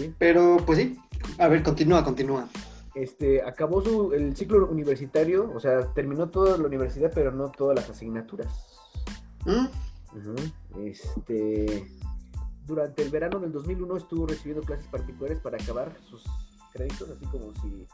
Sí. 0.00 0.14
Pero, 0.18 0.56
pues 0.64 0.78
sí, 0.78 0.98
a 1.38 1.48
ver, 1.48 1.62
continúa, 1.62 2.04
continúa. 2.04 2.48
Este, 2.94 3.42
acabó 3.42 3.82
su, 3.82 4.12
el 4.12 4.36
ciclo 4.36 4.66
universitario, 4.68 5.50
o 5.54 5.60
sea, 5.60 5.92
terminó 5.94 6.28
toda 6.28 6.56
la 6.58 6.66
universidad, 6.66 7.12
pero 7.14 7.30
no 7.30 7.50
todas 7.50 7.76
las 7.76 7.90
asignaturas. 7.90 8.48
¿Mm? 9.44 9.66
Este, 10.84 11.86
durante 12.66 13.02
el 13.02 13.10
verano 13.10 13.38
del 13.38 13.52
2001 13.52 13.96
estuvo 13.96 14.26
recibiendo 14.26 14.62
clases 14.62 14.86
particulares 14.88 15.38
para 15.38 15.56
acabar 15.56 15.96
sus 16.08 16.24
créditos, 16.72 17.10
así 17.10 17.24
como 17.26 17.52
si 17.62 17.86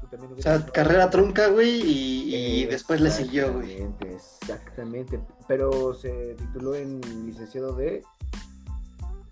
tú 0.00 0.06
también 0.10 0.32
O 0.32 0.42
sea, 0.42 0.64
carrera 0.66 1.10
trunca, 1.10 1.48
güey, 1.48 1.80
y, 1.82 2.62
y 2.62 2.66
después 2.66 3.00
le 3.00 3.10
siguió, 3.10 3.52
güey. 3.52 3.72
Exactamente, 3.72 4.14
Exactamente, 4.14 5.20
pero 5.48 5.94
se 5.94 6.34
tituló 6.34 6.74
en 6.74 7.00
licenciado 7.26 7.74
de 7.74 8.02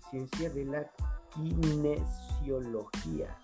Ciencia 0.09 0.49
de 0.49 0.65
la 0.65 0.91
Kinesiología. 1.33 3.35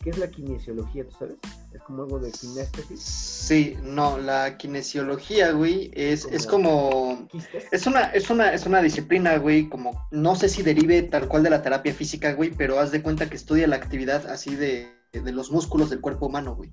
¿Qué 0.00 0.10
es 0.10 0.18
la 0.18 0.30
kinesiología, 0.30 1.04
tú 1.08 1.16
sabes? 1.18 1.36
Es 1.72 1.82
como 1.82 2.04
algo 2.04 2.20
de 2.20 2.30
kinéstesis. 2.30 3.00
Sí, 3.02 3.76
no, 3.82 4.16
la 4.18 4.56
kinesiología, 4.56 5.50
güey, 5.50 5.90
es, 5.92 6.24
es 6.26 6.46
como... 6.46 7.26
¿Quistes? 7.28 7.66
Es 7.72 7.84
una, 7.86 8.04
es 8.12 8.30
una, 8.30 8.52
es 8.54 8.64
una 8.64 8.80
disciplina, 8.80 9.36
güey, 9.38 9.68
como 9.68 10.06
no 10.12 10.36
sé 10.36 10.48
si 10.48 10.62
derive 10.62 11.02
tal 11.02 11.26
cual 11.26 11.42
de 11.42 11.50
la 11.50 11.62
terapia 11.62 11.92
física, 11.92 12.32
güey, 12.34 12.50
pero 12.52 12.78
haz 12.78 12.92
de 12.92 13.02
cuenta 13.02 13.28
que 13.28 13.36
estudia 13.36 13.66
la 13.66 13.76
actividad 13.76 14.26
así 14.28 14.54
de, 14.54 14.88
de 15.12 15.32
los 15.32 15.50
músculos 15.50 15.90
del 15.90 16.00
cuerpo 16.00 16.26
humano, 16.26 16.54
güey. 16.54 16.70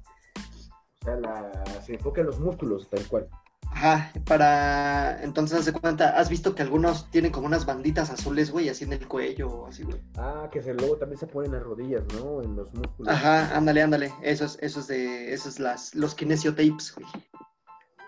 O 1.02 1.06
sea, 1.06 1.16
la- 1.16 1.64
se 1.84 1.96
enfoca 1.96 2.22
en 2.22 2.28
los 2.28 2.40
músculos, 2.40 2.88
tal 2.90 3.04
cual. 3.08 3.28
Ajá, 3.76 4.10
para... 4.26 5.22
Entonces, 5.22 5.60
haz 5.60 5.66
de 5.66 5.74
cuenta, 5.74 6.18
has 6.18 6.30
visto 6.30 6.56
que 6.56 6.62
algunos 6.62 7.12
tienen 7.12 7.34
como 7.34 7.46
unas 7.46 7.66
banditas 7.66 8.10
azules, 8.10 8.50
güey, 8.50 8.70
así 8.70 8.86
en 8.86 8.94
el 8.94 9.06
cuello 9.06 9.50
o 9.50 9.68
así, 9.68 9.84
güey. 9.84 10.02
Ah, 10.18 10.48
que 10.50 10.64
se, 10.64 10.74
luego 10.74 10.96
también 10.96 11.20
se 11.20 11.28
ponen 11.28 11.52
las 11.52 11.62
rodillas, 11.62 12.02
¿no? 12.14 12.42
En 12.42 12.56
los 12.56 12.74
músculos. 12.74 13.14
Ajá, 13.14 13.54
ándale, 13.54 13.82
ándale. 13.82 14.14
Eso 14.22 14.46
es, 14.46 14.58
eso 14.62 14.80
es 14.80 14.88
de, 14.88 15.34
eso 15.34 15.50
es 15.50 15.60
las, 15.60 15.94
los 15.94 16.16
kinesiotapes, 16.16 16.96
güey. 16.96 17.08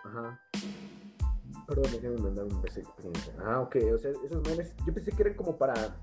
Ajá. 0.06 0.40
Perdón, 1.68 1.92
déjame 1.92 2.18
mandar 2.18 2.46
un 2.46 2.62
beso. 2.62 2.80
Ah, 3.46 3.60
ok. 3.60 3.76
O 3.94 3.98
sea, 3.98 4.12
esas 4.26 4.42
manes, 4.50 4.74
yo 4.86 4.94
pensé 4.94 5.12
que 5.12 5.22
eran 5.22 5.34
como 5.34 5.58
para 5.58 5.98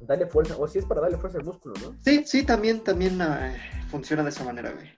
darle 0.00 0.26
fuerza, 0.26 0.56
o 0.58 0.66
si 0.66 0.80
es 0.80 0.84
para 0.84 1.00
darle 1.00 1.16
fuerza 1.16 1.38
al 1.38 1.44
músculo, 1.44 1.76
¿no? 1.80 1.96
Sí, 2.04 2.24
sí, 2.26 2.42
también, 2.42 2.82
también 2.82 3.22
ah, 3.22 3.54
funciona 3.88 4.24
de 4.24 4.30
esa 4.30 4.42
manera, 4.42 4.72
güey. 4.72 4.90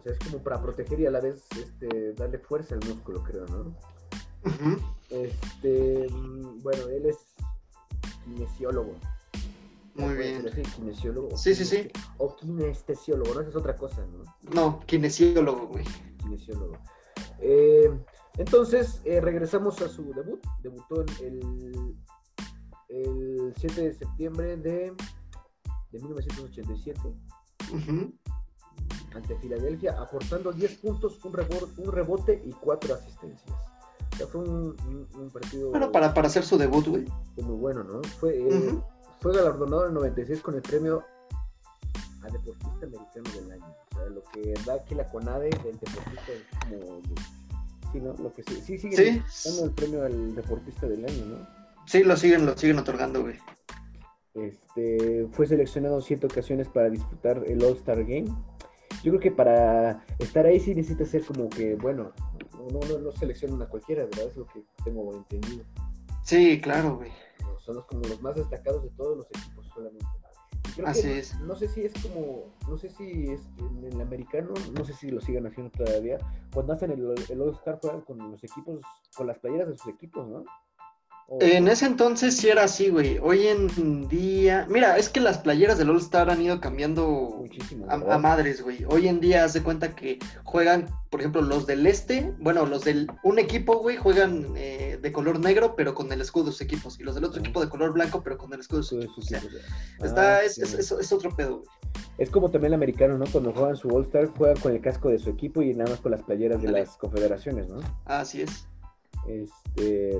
O 0.00 0.02
sea, 0.02 0.12
es 0.12 0.18
como 0.18 0.42
para 0.42 0.62
proteger 0.62 0.98
y 0.98 1.04
a 1.06 1.10
la 1.10 1.20
vez 1.20 1.44
este, 1.58 2.14
darle 2.14 2.38
fuerza 2.38 2.74
al 2.74 2.80
músculo, 2.88 3.22
creo, 3.22 3.44
¿no? 3.48 3.76
Ujú. 4.46 4.80
Este, 5.10 6.06
mm, 6.10 6.62
bueno, 6.62 6.88
él 6.88 7.04
es 7.04 7.18
kinesiólogo. 8.24 8.94
Muy 9.94 10.14
¿Puede 10.14 10.38
bien. 10.40 10.48
así, 10.48 10.62
kinesiólogo. 10.62 11.36
Sí, 11.36 11.54
sí, 11.54 11.66
sí. 11.66 11.90
O 12.16 12.34
kinestesiólogo, 12.34 13.34
¿no? 13.34 13.40
Esa 13.42 13.50
es 13.50 13.56
otra 13.56 13.76
cosa, 13.76 14.06
¿no? 14.06 14.24
No, 14.54 14.80
kinesiólogo, 14.86 15.66
güey. 15.66 15.84
kinesiólogo. 16.16 16.78
Eh, 17.40 17.90
entonces, 18.38 19.02
eh, 19.04 19.20
regresamos 19.20 19.82
a 19.82 19.88
su 19.90 20.14
debut. 20.14 20.40
Debutó 20.62 21.02
el, 21.20 21.94
el 22.88 23.52
7 23.58 23.82
de 23.82 23.92
septiembre 23.92 24.56
de, 24.56 24.94
de 25.92 25.98
1987 25.98 27.00
Ujú. 27.74 28.14
Ante 29.14 29.36
Filadelfia, 29.36 30.00
aportando 30.00 30.52
10 30.52 30.76
puntos, 30.78 31.22
un 31.24 31.32
rebote, 31.32 31.80
un 31.80 31.92
rebote 31.92 32.42
y 32.44 32.50
4 32.52 32.94
asistencias. 32.94 33.56
O 34.12 34.16
sea, 34.16 34.26
fue 34.26 34.40
un, 34.42 34.76
un- 34.86 35.08
un 35.20 35.30
partido 35.30 35.70
Bueno, 35.70 35.90
para, 35.92 36.12
para 36.14 36.26
hacer 36.28 36.44
su 36.44 36.58
debut, 36.58 36.86
güey. 36.86 37.04
muy 37.42 37.56
bueno, 37.56 37.82
¿no? 37.84 38.02
Fue, 38.18 38.36
eh, 38.38 38.44
Ujú. 38.68 38.82
fue 39.20 39.34
galardonado 39.34 39.82
en 39.84 39.88
el 39.88 39.94
96 39.94 40.40
con 40.42 40.54
el 40.54 40.62
premio 40.62 41.02
a 42.22 42.26
Deportista 42.30 42.86
Americano 42.86 43.30
del 43.34 43.52
Año. 43.52 43.74
O 43.92 43.94
sea, 43.96 44.06
lo 44.06 44.22
que 44.24 44.54
da 44.66 44.74
aquí 44.74 44.94
la 44.94 45.06
CONADE 45.08 45.50
del 45.50 45.78
deportista 45.78 46.32
es 46.32 46.44
como... 46.68 47.00
Sí, 47.92 48.00
¿no? 48.00 48.12
Lo 48.22 48.32
que 48.32 48.42
sí, 48.44 48.60
sí 48.64 48.78
sigue 48.78 49.22
Sí. 49.26 49.48
dando 49.48 49.64
el 49.64 49.70
premio 49.72 50.04
al 50.04 50.34
Deportista 50.34 50.86
del 50.86 51.04
Año, 51.04 51.24
¿no? 51.26 51.46
Sí, 51.86 52.04
lo 52.04 52.16
siguen, 52.16 52.46
lo 52.46 52.56
siguen 52.56 52.78
otorgando, 52.78 53.22
güey. 53.22 53.36
Este, 54.34 55.26
fue 55.32 55.46
seleccionado 55.46 55.96
en 55.96 56.02
siete 56.02 56.26
ocasiones 56.26 56.68
para 56.68 56.88
disputar 56.88 57.42
el 57.46 57.64
All-Star 57.64 58.04
Game. 58.04 58.28
Yo 59.02 59.12
creo 59.12 59.20
que 59.20 59.30
para 59.30 60.04
estar 60.18 60.44
ahí 60.46 60.60
sí 60.60 60.74
necesita 60.74 61.04
ser 61.04 61.24
como 61.24 61.48
que, 61.48 61.74
bueno, 61.76 62.12
no, 62.72 62.80
no, 62.88 62.98
no 62.98 63.12
seleccionan 63.12 63.62
a 63.62 63.66
cualquiera, 63.66 64.04
¿verdad? 64.04 64.26
Es 64.26 64.36
lo 64.36 64.46
que 64.46 64.62
tengo 64.84 65.14
entendido. 65.14 65.64
Sí, 66.22 66.60
claro, 66.60 66.96
güey. 66.96 67.10
Son 67.58 67.76
los, 67.76 67.86
como 67.86 68.02
los 68.02 68.20
más 68.20 68.34
destacados 68.34 68.82
de 68.82 68.90
todos 68.90 69.16
los 69.16 69.26
equipos 69.26 69.66
solamente. 69.74 70.06
Creo 70.74 70.86
Así 70.86 71.02
que, 71.02 71.18
es. 71.18 71.38
No 71.40 71.56
sé 71.56 71.68
si 71.68 71.82
es 71.82 71.92
como, 72.02 72.44
no 72.68 72.78
sé 72.78 72.90
si 72.90 73.30
es 73.30 73.40
en 73.58 73.84
el 73.84 74.00
americano, 74.00 74.52
no 74.76 74.84
sé 74.84 74.92
si 74.92 75.10
lo 75.10 75.20
sigan 75.20 75.46
haciendo 75.46 75.70
todavía. 75.72 76.18
Cuando 76.52 76.74
hacen 76.74 76.90
el, 76.90 77.14
el 77.28 77.40
All-Star 77.40 77.78
juegan 77.80 78.02
con 78.02 78.18
los 78.30 78.44
equipos, 78.44 78.80
con 79.16 79.26
las 79.26 79.38
playeras 79.38 79.68
de 79.68 79.78
sus 79.78 79.92
equipos, 79.92 80.28
¿no? 80.28 80.44
En 81.38 81.68
ese 81.68 81.86
entonces 81.86 82.36
sí 82.36 82.48
era 82.48 82.64
así, 82.64 82.88
güey. 82.88 83.18
Hoy 83.22 83.46
en 83.46 84.08
día. 84.08 84.66
Mira, 84.68 84.98
es 84.98 85.08
que 85.08 85.20
las 85.20 85.38
playeras 85.38 85.78
del 85.78 85.88
All-Star 85.90 86.28
han 86.28 86.42
ido 86.42 86.60
cambiando 86.60 87.36
muchísimo. 87.38 87.86
a, 87.88 88.18
madres, 88.18 88.62
güey. 88.62 88.84
Hoy 88.88 89.06
en 89.06 89.20
día 89.20 89.44
haz 89.44 89.52
de 89.52 89.62
cuenta 89.62 89.94
que 89.94 90.18
juegan, 90.42 90.86
por 91.08 91.20
ejemplo, 91.20 91.40
los 91.42 91.66
del 91.68 91.86
este, 91.86 92.34
bueno, 92.40 92.66
los 92.66 92.82
del 92.84 93.06
un 93.22 93.38
equipo, 93.38 93.76
güey, 93.78 93.96
juegan 93.96 94.48
eh, 94.56 94.98
de 95.00 95.12
color 95.12 95.38
negro, 95.38 95.76
pero 95.76 95.94
con 95.94 96.10
el 96.12 96.20
escudo 96.20 96.46
de 96.46 96.50
sus 96.52 96.62
equipos. 96.62 96.98
Y 96.98 97.04
los 97.04 97.14
del 97.14 97.24
otro 97.24 97.40
equipo 97.40 97.60
de 97.60 97.68
color 97.68 97.92
blanco, 97.92 98.22
pero 98.24 98.36
con 98.36 98.52
el 98.52 98.58
escudo 98.60 98.80
de 98.80 98.86
sus 98.86 98.98
equipos. 99.04 99.24
O 99.24 99.28
sea, 99.28 99.40
está, 100.02 100.36
Ah, 100.38 100.42
es, 100.42 100.54
sí. 100.56 100.62
es, 100.62 100.74
es- 100.74 100.90
es 100.90 101.12
otro 101.12 101.30
pedo, 101.36 101.58
güey. 101.58 101.68
Es 102.18 102.28
como 102.28 102.50
también 102.50 102.70
el 102.72 102.74
americano, 102.74 103.16
¿no? 103.16 103.24
Cuando 103.30 103.52
juegan 103.52 103.76
su 103.76 103.88
All-Star, 103.88 104.26
juegan 104.36 104.58
con 104.58 104.72
el 104.72 104.80
casco 104.80 105.08
de 105.10 105.20
su 105.20 105.30
equipo 105.30 105.62
y 105.62 105.74
nada 105.74 105.90
más 105.92 106.00
con 106.00 106.10
las 106.10 106.22
playeras 106.24 106.60
de 106.60 106.72
las 106.72 106.96
confederaciones, 106.96 107.68
¿no? 107.68 107.78
Así 108.04 108.42
es. 108.42 108.66
Este. 109.28 110.18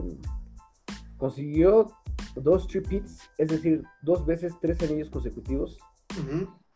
Consiguió 1.21 1.93
dos 2.35 2.67
tripits, 2.67 3.31
es 3.39 3.49
decir, 3.49 3.85
dos 4.03 4.27
veces 4.27 4.55
tres 4.61 4.81
anillos 4.83 5.11
consecutivos, 5.11 5.79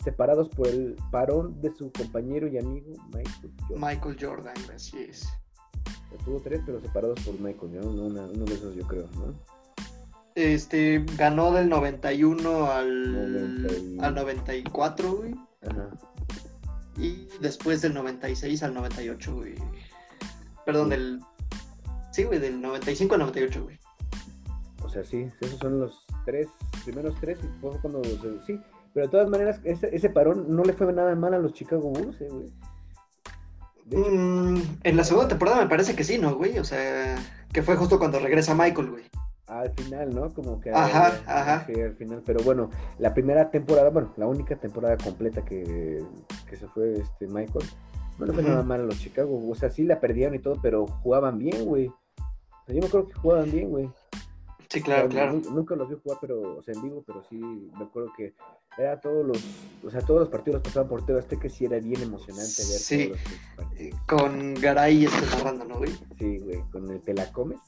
separados 0.05 0.49
por 0.51 0.69
el 0.69 0.97
parón 1.11 1.61
de 1.63 1.75
su 1.75 1.91
compañero 1.91 2.47
y 2.47 2.59
amigo 2.59 2.93
Michael 3.07 3.53
Jordan. 3.69 3.81
Michael 3.81 4.17
Jordan, 4.21 4.55
así 4.75 4.99
es. 4.99 5.27
Tuvo 6.25 6.41
tres, 6.41 6.61
pero 6.65 6.81
separados 6.81 7.19
por 7.21 7.41
Michael, 7.41 7.73
¿no? 7.81 7.89
Uno, 7.89 8.03
una- 8.05 8.27
uno 8.27 8.45
de 8.45 8.55
esos, 8.55 8.75
yo 8.77 8.87
creo, 8.87 9.09
¿no? 9.17 9.35
Este, 10.37 11.05
ganó 11.17 11.53
del 11.53 11.69
91 11.69 12.71
al, 12.71 13.13
90 13.13 13.73
y- 13.75 13.99
al 14.01 14.15
94, 14.15 15.13
güey. 15.17 15.35
Ajá. 15.63 15.91
Y 16.97 17.27
después 17.41 17.83
del 17.83 17.95
96 17.95 18.63
al 18.63 18.75
98, 18.75 19.35
güey. 19.35 19.55
Perdón, 20.67 20.85
Sí. 20.85 20.91
del. 20.91 21.21
Sí, 22.13 22.25
güey, 22.25 22.39
del 22.39 22.61
95 22.61 23.15
al 23.15 23.21
98, 23.21 23.65
güey. 23.65 23.79
O 24.95 25.03
sea, 25.03 25.03
sí, 25.05 25.27
esos 25.41 25.59
son 25.59 25.81
los 25.81 26.07
tres, 26.25 26.47
primeros 26.85 27.17
tres, 27.21 27.37
y 27.43 27.49
fue 27.61 27.73
cuando 27.81 28.01
sí. 28.47 28.61
Pero 28.93 29.07
de 29.07 29.11
todas 29.11 29.29
maneras, 29.29 29.61
ese, 29.65 29.89
ese 29.93 30.09
parón 30.09 30.47
no 30.49 30.63
le 30.63 30.73
fue 30.73 30.93
nada 30.93 31.17
mal 31.17 31.35
a 31.35 31.39
los 31.41 31.53
Chicago 31.53 31.91
Bulls, 31.91 32.21
eh, 32.21 32.29
güey. 32.31 32.53
Mm, 33.87 34.61
en 34.85 34.97
la 34.97 35.03
segunda 35.03 35.27
temporada 35.27 35.61
me 35.61 35.69
parece 35.69 35.97
que 35.97 36.05
sí, 36.05 36.17
¿no, 36.17 36.37
güey? 36.37 36.61
O 36.61 36.65
sea, 36.65 37.17
que 37.53 37.65
fue 37.65 37.75
justo 37.75 37.99
cuando 37.99 38.21
regresa 38.21 38.55
Michael, 38.55 38.91
güey. 38.93 39.03
al 39.49 39.73
final, 39.73 40.15
¿no? 40.15 40.33
Como 40.33 40.61
que... 40.61 40.71
Ajá, 40.71 41.09
eh, 41.09 41.23
ajá. 41.27 41.67
Al 41.67 41.97
final. 41.97 42.23
Pero 42.25 42.45
bueno, 42.45 42.71
la 43.01 43.13
primera 43.13 43.51
temporada, 43.51 43.91
bueno, 43.91 44.13
la 44.17 44.29
única 44.29 44.55
temporada 44.55 44.97
completa 44.97 45.45
que, 45.45 46.05
que 46.49 46.57
se 46.57 46.69
fue 46.69 47.01
este 47.01 47.27
Michael, 47.27 47.67
no 48.21 48.27
le 48.27 48.33
fue 48.33 48.45
nada 48.45 48.63
mal 48.63 48.83
a 48.83 48.85
los 48.85 49.01
Chicago. 49.01 49.43
O 49.51 49.57
sea, 49.57 49.71
sí 49.71 49.83
la 49.83 49.99
perdieron 49.99 50.37
y 50.37 50.39
todo, 50.39 50.57
pero 50.63 50.87
jugaban 50.87 51.37
bien, 51.37 51.65
güey. 51.65 51.91
Yo 52.69 52.81
me 52.81 52.87
acuerdo 52.87 53.09
que 53.09 53.15
jugaban 53.15 53.51
bien, 53.51 53.71
güey. 53.71 53.91
Sí, 54.75 54.83
claro, 54.83 55.09
O 55.09 55.11
sea, 55.11 55.23
claro. 55.23 55.33
nu- 55.43 55.51
Nunca 55.51 55.75
los 55.77 55.89
vi 55.89 55.97
jugar, 56.03 56.19
pero, 56.21 56.59
o 56.59 56.63
sea, 56.63 56.75
en 56.75 56.83
vivo, 56.83 57.03
pero 57.07 57.23
sí 57.29 57.37
me 57.37 57.85
acuerdo 57.85 58.13
que 58.17 58.35
era 58.77 59.01
todos 59.01 59.25
los, 59.25 59.39
o 59.85 59.91
sea, 59.91 60.01
todos 60.01 60.21
los 60.21 60.29
partidos 60.29 60.61
pasaban 60.63 60.89
por 60.89 61.07
TV 61.07 61.21
Azteca, 61.21 61.49
sí 61.49 61.65
era 61.65 61.79
bien 61.79 62.03
emocionante 62.03 62.45
ver 62.45 62.79
Sí. 62.79 63.13
partidos. 63.57 64.01
Con 64.07 64.55
Garay 64.55 65.05
este 65.07 65.21
narrando, 65.37 65.65
¿no, 65.65 65.79
güey? 65.79 65.93
Sí, 66.19 66.39
güey, 66.39 66.61
con 66.73 66.91
el 66.91 67.01
Te 67.01 67.15
la 67.15 67.31
comes. 67.33 67.59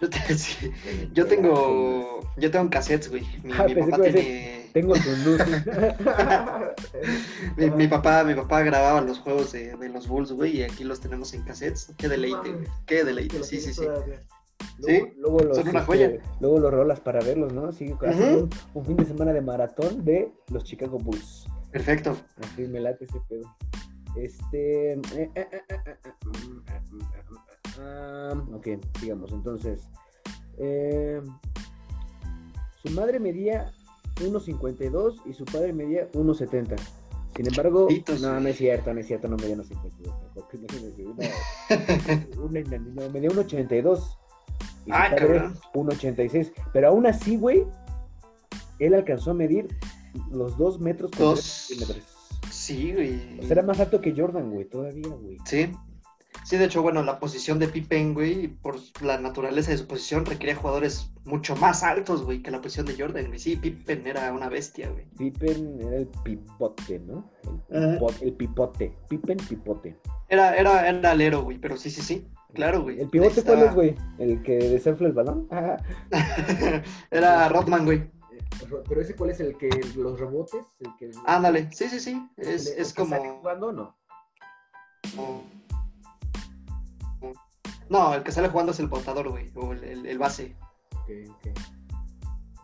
Yo, 0.00 0.10
te- 0.10 0.36
sí. 0.36 0.72
Yo 1.12 1.26
tengo. 1.26 2.20
Yo 2.36 2.50
tengo 2.50 2.68
cassettes, 2.70 3.08
güey. 3.08 3.22
Mi, 3.44 3.52
Ah, 3.52 3.64
mi 3.68 3.74
papá 3.76 4.02
tiene. 4.02 4.68
Tengo 4.72 4.94
tu 4.94 5.10
luz. 5.24 5.40
Mi, 7.56 7.70
mi 7.70 7.86
papá, 7.88 8.24
mi 8.24 8.34
papá 8.34 8.62
grababa 8.62 9.00
los 9.00 9.18
juegos 9.20 9.52
de, 9.52 9.76
de 9.76 9.88
los 9.90 10.08
Bulls, 10.08 10.32
güey, 10.32 10.56
y 10.58 10.62
aquí 10.64 10.82
los 10.84 10.98
tenemos 11.00 11.32
en 11.34 11.42
cassettes. 11.42 11.92
Qué 11.96 12.08
deleite, 12.08 12.50
güey. 12.52 12.66
Qué 12.86 13.04
deleite, 13.04 13.42
sí, 13.44 13.60
sí, 13.60 13.72
sí. 13.72 13.84
Luego, 14.78 15.06
Sí, 15.06 15.12
luego 15.18 15.38
los, 15.40 15.56
son 15.58 15.68
una 15.68 15.80
este, 15.80 15.86
joya. 15.86 16.12
luego 16.40 16.58
los 16.58 16.70
rolas 16.72 17.00
para 17.00 17.20
verlos, 17.20 17.52
¿no? 17.52 17.66
Así 17.66 17.94
hacen 18.06 18.34
un, 18.42 18.50
un 18.74 18.84
fin 18.86 18.96
de 18.96 19.04
semana 19.04 19.32
de 19.32 19.40
maratón 19.40 20.04
de 20.04 20.32
los 20.50 20.64
Chicago 20.64 20.98
Bulls. 20.98 21.46
Perfecto. 21.70 22.16
Así 22.42 22.62
me 22.66 22.80
late 22.80 23.04
ese 23.04 23.20
pedo. 23.28 23.54
Este. 24.16 24.92
eh, 24.92 24.98
eh, 25.14 25.30
eh, 25.34 25.50
eh, 25.68 25.80
eh, 25.86 25.94
mm, 26.26 26.58
eh, 26.68 26.80
mm, 26.90 27.00
eh, 27.00 27.78
ah, 27.80 28.34
ok, 28.54 28.68
sigamos. 29.00 29.32
Entonces. 29.32 29.88
eh, 30.58 31.20
su 32.82 32.90
madre 32.90 33.20
medía 33.20 33.72
1.52 34.16 35.22
y 35.26 35.32
su 35.32 35.44
padre 35.44 35.72
medía 35.72 36.10
1.70. 36.12 36.76
Sin 37.36 37.46
embargo, 37.46 37.86
Pitos, 37.86 38.20
no, 38.20 38.38
no 38.40 38.48
es 38.48 38.56
cierto, 38.58 38.92
no 38.92 39.00
es 39.00 39.06
cierto, 39.06 39.28
no 39.28 39.36
medía 39.36 39.56
1.52. 39.56 40.02
tampoco, 40.34 40.48
imagínense, 40.54 41.04
una- 42.36 42.78
no, 43.06 43.10
medía 43.10 43.30
1.82. 43.30 44.18
Y 44.86 44.90
Ah, 44.92 45.08
padre, 45.10 45.16
cabrón. 45.18 45.58
1.86. 45.74 46.52
Pero 46.72 46.88
aún 46.88 47.06
así, 47.06 47.36
güey, 47.36 47.64
él 48.78 48.94
alcanzó 48.94 49.30
a 49.30 49.34
medir 49.34 49.68
los 50.30 50.56
2 50.58 50.80
metros 50.80 51.10
con 51.12 51.20
Dos. 51.20 51.40
3 51.68 51.78
centímetros. 51.78 52.08
Sí, 52.50 52.92
güey. 52.92 53.38
O 53.38 53.42
sea, 53.42 53.52
era 53.52 53.62
más 53.62 53.80
alto 53.80 54.00
que 54.00 54.14
Jordan, 54.16 54.50
güey, 54.50 54.64
todavía, 54.66 55.08
güey. 55.08 55.38
Sí. 55.44 55.70
Sí, 56.44 56.56
de 56.56 56.64
hecho, 56.64 56.82
bueno, 56.82 57.02
la 57.02 57.20
posición 57.20 57.58
de 57.58 57.68
Pippen, 57.68 58.14
güey, 58.14 58.48
por 58.48 58.76
la 59.00 59.18
naturaleza 59.18 59.70
de 59.70 59.78
su 59.78 59.86
posición, 59.86 60.26
requería 60.26 60.56
jugadores 60.56 61.12
mucho 61.24 61.54
más 61.56 61.82
altos, 61.84 62.24
güey, 62.24 62.42
que 62.42 62.50
la 62.50 62.60
posición 62.60 62.86
de 62.86 62.96
Jordan, 62.98 63.26
güey. 63.28 63.38
Sí, 63.38 63.54
Pippen 63.56 64.06
era 64.06 64.32
una 64.32 64.48
bestia, 64.48 64.90
güey. 64.90 65.04
Pippen 65.16 65.78
era 65.80 65.96
el 65.98 66.08
pipote, 66.24 66.98
¿no? 67.00 67.30
El, 67.70 67.84
Ajá. 67.84 67.98
pipo- 67.98 68.22
el 68.22 68.32
pipote. 68.32 68.96
Pippen, 69.08 69.36
pipote. 69.48 69.96
Era, 70.28 70.56
era, 70.56 70.88
era 70.88 71.10
alero, 71.12 71.42
güey, 71.44 71.58
pero 71.58 71.76
sí, 71.76 71.90
sí, 71.90 72.00
sí. 72.02 72.26
Claro, 72.54 72.82
güey. 72.82 73.00
¿El 73.00 73.08
pivote 73.08 73.40
Estaba- 73.40 73.56
cuál 73.58 73.68
es, 73.68 73.74
güey? 73.74 73.96
¿El 74.18 74.42
que 74.42 74.56
desinfla 74.58 75.06
el 75.08 75.12
balón? 75.14 75.48
Era 77.10 77.48
Rodman, 77.48 77.84
güey. 77.84 78.10
Pero 78.88 79.00
ese 79.00 79.14
cuál 79.16 79.30
es 79.30 79.40
el 79.40 79.56
que 79.56 79.70
los 79.96 80.20
rebotes, 80.20 80.64
el 80.80 80.94
que 80.98 81.10
Ándale, 81.26 81.70
sí, 81.72 81.88
sí, 81.88 81.98
sí. 81.98 82.28
Es, 82.36 82.66
el- 82.66 82.74
el 82.74 82.80
es 82.82 82.92
que 82.92 83.04
sale 83.06 83.18
como... 83.28 83.38
jugando 83.40 83.66
o 83.68 83.72
no? 83.72 83.96
No, 87.88 88.14
el 88.14 88.22
que 88.22 88.32
sale 88.32 88.48
jugando 88.48 88.72
es 88.72 88.80
el 88.80 88.88
botador, 88.88 89.28
güey, 89.30 89.50
o 89.54 89.72
el, 89.72 89.84
el- 89.84 90.06
el 90.06 90.18
base. 90.18 90.54
Ok, 90.94 91.10
ok. 91.30 91.58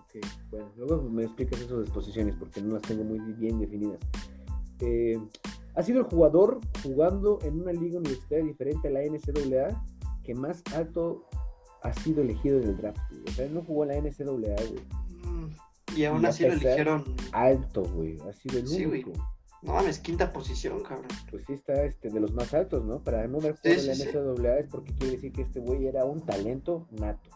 Ok, 0.01 0.27
bueno, 0.51 0.71
luego 0.77 1.03
me 1.03 1.25
explicas 1.25 1.61
eso 1.61 1.77
de 1.79 1.85
las 1.85 1.91
posiciones 1.95 2.35
porque 2.39 2.63
no 2.63 2.75
las 2.75 2.83
tengo 2.83 3.05
muy 3.05 3.19
bien 3.35 3.59
definidas. 3.61 3.99
Eh, 4.81 5.19
ha 5.79 5.83
sido 5.83 6.01
el 6.01 6.07
jugador 6.07 6.59
jugando 6.83 7.39
en 7.43 7.61
una 7.61 7.73
liga 7.73 7.99
universitaria 7.99 8.45
diferente 8.45 8.89
a 8.89 8.91
la 8.91 9.01
NCAA 9.03 9.85
que 10.25 10.35
más 10.35 10.63
alto 10.75 11.25
ha 11.83 11.93
sido 11.95 12.23
elegido 12.23 12.59
en 12.59 12.65
el 12.65 12.77
draft. 12.77 12.99
güey. 13.11 13.23
O 13.29 13.31
sea, 13.33 13.45
él 13.47 13.55
no 13.55 13.63
jugó 13.63 13.85
en 13.85 13.89
la 13.91 13.97
NCAA, 14.11 14.27
güey. 14.35 14.85
Mm, 15.25 15.51
Y 15.97 16.05
aún 16.05 16.23
Y 16.23 16.27
así 16.27 16.45
lo 16.45 16.53
eligieron, 16.53 17.05
Alto, 17.33 17.83
güey. 17.85 18.19
Ha 18.29 18.33
sido 18.33 18.59
el 18.59 18.67
Sí, 18.67 18.85
güey. 18.85 19.05
único. 19.05 19.23
no 19.63 19.73
mames, 19.73 19.99
quinta 20.01 20.33
posición, 20.33 20.83
cabrón. 20.83 21.07
Pues 21.31 21.45
sí 21.47 21.53
está 21.55 21.85
este, 21.85 22.11
de 22.11 22.21
los 22.21 22.33
más 22.33 22.53
altos, 22.55 22.85
¿no? 22.85 22.99
Para 23.03 23.27
no 23.29 23.39
haber 23.39 23.57
Sí, 23.63 23.75
sí, 23.79 23.87
la 23.87 23.95
sí. 23.95 24.09
NCAA 24.09 24.59
es 24.59 24.67
porque 24.69 24.93
quiere 24.95 25.13
decir 25.15 25.33
que 25.33 25.43
este 25.43 25.61
güey 25.61 25.87
era 25.87 26.05
un 26.05 26.21
talento 26.27 26.87
nato. 26.91 27.31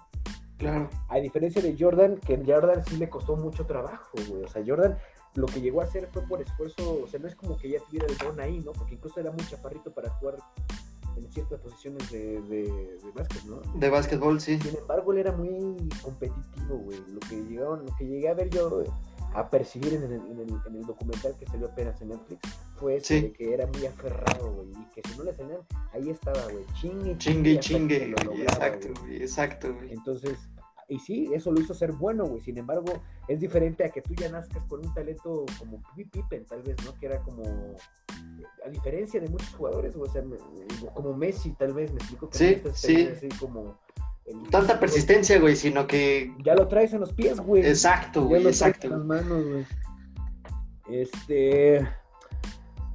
Claro. 0.59 0.89
A 1.09 1.19
diferencia 1.19 1.61
de 1.63 1.77
Jordan, 1.79 2.19
que 2.19 2.41
Jordan 2.47 2.85
sí 2.85 2.97
le 2.97 3.09
costó 3.09 3.37
mucho 3.37 3.67
trabajo, 3.67 4.17
güey. 4.29 4.45
O 4.45 4.49
sea, 4.49 4.63
Jordan 4.65 4.97
lo 5.35 5.47
que 5.47 5.61
llegó 5.61 5.81
a 5.81 5.85
hacer 5.85 6.09
fue 6.13 6.23
por 6.23 6.41
esfuerzo, 6.43 7.03
o 7.05 7.09
sea, 7.09 7.19
no 7.21 7.29
es 7.29 7.35
como 7.35 7.57
que 7.57 7.69
ya 7.71 7.81
tuviera 7.81 8.07
el 8.07 8.17
don 8.19 8.39
ahí, 8.41 8.61
¿no? 8.61 8.73
Porque 8.73 8.95
incluso 8.95 9.19
era 9.21 9.31
muy 9.31 9.45
chaparrito 9.47 9.93
para 9.93 10.11
jugar 10.11 10.37
en 11.17 11.31
ciertas 11.33 11.61
posiciones 11.61 12.11
de, 12.11 12.41
de, 12.43 12.63
de 13.03 13.11
básquet, 13.15 13.43
¿no? 13.45 13.61
De 13.79 13.91
básquetbol, 13.91 14.41
sí. 14.41 14.59
Sin 14.61 14.77
embargo, 14.77 15.13
él 15.13 15.19
era 15.19 15.33
muy 15.33 15.77
competitivo, 16.03 16.77
güey. 16.79 16.99
Lo 17.13 17.21
que 17.21 17.37
llegaron, 17.45 17.85
lo 17.87 17.95
que 17.97 18.07
llegué 18.07 18.29
a 18.29 18.35
ver 18.35 18.49
yo, 18.51 18.83
a 19.35 19.49
percibir 19.49 19.95
en 19.95 20.03
el, 20.05 20.13
en 20.13 20.41
el, 20.41 20.55
en 20.67 20.77
el 20.77 20.87
documental 20.87 21.35
que 21.39 21.47
salió 21.47 21.67
apenas 21.69 22.01
en 22.03 22.09
Netflix, 22.11 22.41
fue 22.77 23.01
Sí. 23.01 23.21
de 23.23 23.33
que 23.33 23.55
era 23.55 23.67
muy 23.67 23.87
aferrado, 23.87 24.53
güey. 24.53 24.69
Y 24.71 24.85
que 24.95 25.03
si 25.09 25.17
no 25.19 25.25
le 25.25 25.35
salían, 25.35 25.61
ahí 25.93 26.11
estaba, 26.11 26.43
güey. 26.45 26.65
Chingue, 26.81 27.17
Chingue 27.19 27.61
chingue, 27.61 28.09
lo 28.09 28.17
güey. 28.17 28.39
lograba, 28.45 28.67
Exacto, 28.69 29.01
güey. 29.03 29.17
Exacto, 29.23 29.75
güey. 29.75 29.93
Entonces, 29.93 30.39
y 30.89 30.99
sí, 30.99 31.31
eso 31.33 31.51
lo 31.53 31.61
hizo 31.61 31.73
ser 31.75 31.93
bueno, 31.93 32.25
güey. 32.27 32.41
Sin 32.43 32.59
embargo, 32.59 32.93
es 33.29 33.41
diferente 33.41 33.85
a 33.85 33.91
que 33.91 34.03
tú 34.03 34.15
ya 34.15 34.29
nazcas 34.31 34.65
con 34.67 34.85
un 34.87 34.93
talento 34.95 35.45
como 35.59 35.83
Pi- 35.97 36.05
Pippen, 36.05 36.45
tal 36.45 36.63
vez, 36.63 36.77
¿no? 36.85 36.95
Que 36.99 37.07
era 37.07 37.21
como, 37.23 37.43
a 38.65 38.69
diferencia 38.69 39.21
de 39.21 39.29
muchos 39.29 39.55
jugadores, 39.55 39.97
güey, 39.97 40.11
o 40.11 40.13
sea, 40.13 40.23
como 40.95 41.15
Messi, 41.17 41.51
tal 41.53 41.73
vez, 41.75 41.91
me 41.93 41.99
explico 41.99 42.29
que 42.29 42.39
Sí, 42.39 42.63
sí. 42.75 43.09
así 43.09 43.29
como... 43.41 43.79
el- 44.27 44.43
Tanta 44.51 44.79
persistencia, 44.79 45.39
güey, 45.41 45.57
sino 45.57 45.87
que. 45.87 46.35
Ya 46.45 46.55
lo 46.55 46.69
traes 46.69 46.93
en 46.93 47.01
los 47.01 47.13
pies, 47.13 47.41
güey. 47.41 47.67
Exacto, 47.67 48.21
Ya 48.23 48.27
güey, 48.27 48.47
exacto. 48.47 48.87
en 48.89 48.93
las 48.93 49.05
manos, 49.05 49.45
güey. 49.45 49.67
Este... 50.91 51.81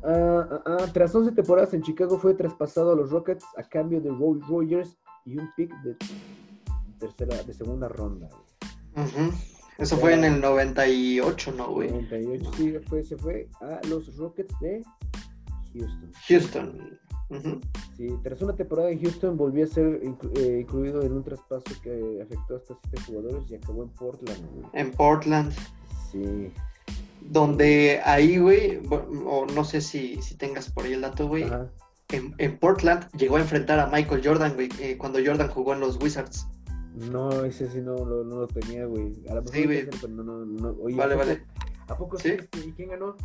ah, 0.04 0.48
ah, 0.52 0.62
ah, 0.66 0.86
tras 0.94 1.14
11 1.16 1.32
temporadas 1.32 1.74
en 1.74 1.82
Chicago 1.82 2.18
fue 2.20 2.34
traspasado 2.34 2.92
a 2.92 2.96
los 2.96 3.12
Rockets 3.12 3.46
a 3.58 3.64
cambio 3.64 4.00
de 4.02 4.10
Roy 4.10 4.40
Rogers 4.48 4.98
y 5.26 5.38
un 5.38 5.50
pick 5.56 5.74
de 5.84 5.96
tercera, 6.98 7.42
de 7.44 7.54
segunda 7.54 7.88
ronda. 7.88 8.30
güey. 8.96 9.08
Eso 9.78 9.96
fue 9.98 10.14
en 10.16 10.24
el 10.24 10.42
98, 10.42 11.52
¿no, 11.56 11.70
güey? 11.72 11.92
98, 11.92 12.52
sí, 12.58 12.74
fue, 12.88 13.04
se 13.04 13.16
fue 13.16 13.48
a 13.62 13.80
los 13.88 14.16
Rockets 14.18 14.54
de 14.60 14.84
Houston. 15.74 16.12
Houston. 16.28 17.00
Sí, 17.98 18.08
tras 18.24 18.42
una 18.42 18.56
temporada 18.56 18.90
en 18.90 19.02
Houston 19.02 19.38
volvió 19.38 19.66
a 19.66 19.68
ser 19.68 20.02
inclu- 20.02 20.32
eh, 20.40 20.62
incluido 20.62 21.04
en 21.04 21.12
un 21.14 21.24
traspaso 21.24 21.64
que 21.84 22.20
afectó 22.24 22.56
hasta 22.56 22.76
siete 22.82 23.02
jugadores 23.06 23.52
y 23.52 23.56
acabó 23.56 23.84
en 23.84 23.90
Portland. 23.90 24.46
güey. 24.56 24.66
En 24.74 24.92
Portland. 24.92 25.54
Sí, 26.12 26.52
Donde 27.22 28.00
ahí, 28.06 28.38
güey, 28.38 28.80
o 28.90 29.46
no 29.54 29.64
sé 29.66 29.82
si, 29.82 30.22
si 30.22 30.36
tengas 30.36 30.72
por 30.72 30.86
ahí 30.86 30.94
el 30.94 31.02
dato, 31.02 31.28
güey. 31.28 31.46
en 32.10 32.58
Portland 32.60 33.06
llegó 33.18 33.36
a 33.36 33.42
enfrentar 33.42 33.80
a 33.80 33.88
Michael 33.88 34.22
Jordan, 34.26 34.54
güey, 34.56 34.70
eh, 34.80 34.98
cuando 34.98 35.20
Jordan 35.24 35.50
jugó 35.50 35.74
en 35.74 35.82
los 35.82 36.02
Wizards. 36.02 36.48
No, 37.12 37.44
ese 37.46 37.70
sí 37.70 37.80
no, 37.82 37.94
lo- 38.06 38.24
no 38.24 38.38
lo 38.42 38.48
tenía, 38.48 38.86
güey. 38.86 39.14
A 39.30 39.36
lo 39.36 39.42
mejor 39.42 39.56
Sí, 39.56 39.62
lo 39.64 39.68
güey. 39.68 39.88
pero 40.02 40.08
no, 40.14 40.24
no, 40.24 40.46
no. 40.46 40.70
Oye, 40.82 40.96
Vale, 40.96 41.14
¿a 41.14 41.18
poco- 41.18 41.28
vale. 41.30 41.44
¿A 41.88 41.98
poco 41.98 42.18
Sí. 42.20 42.38
¿Y 42.66 42.72
quién 42.74 42.90
ganó? 42.90 43.16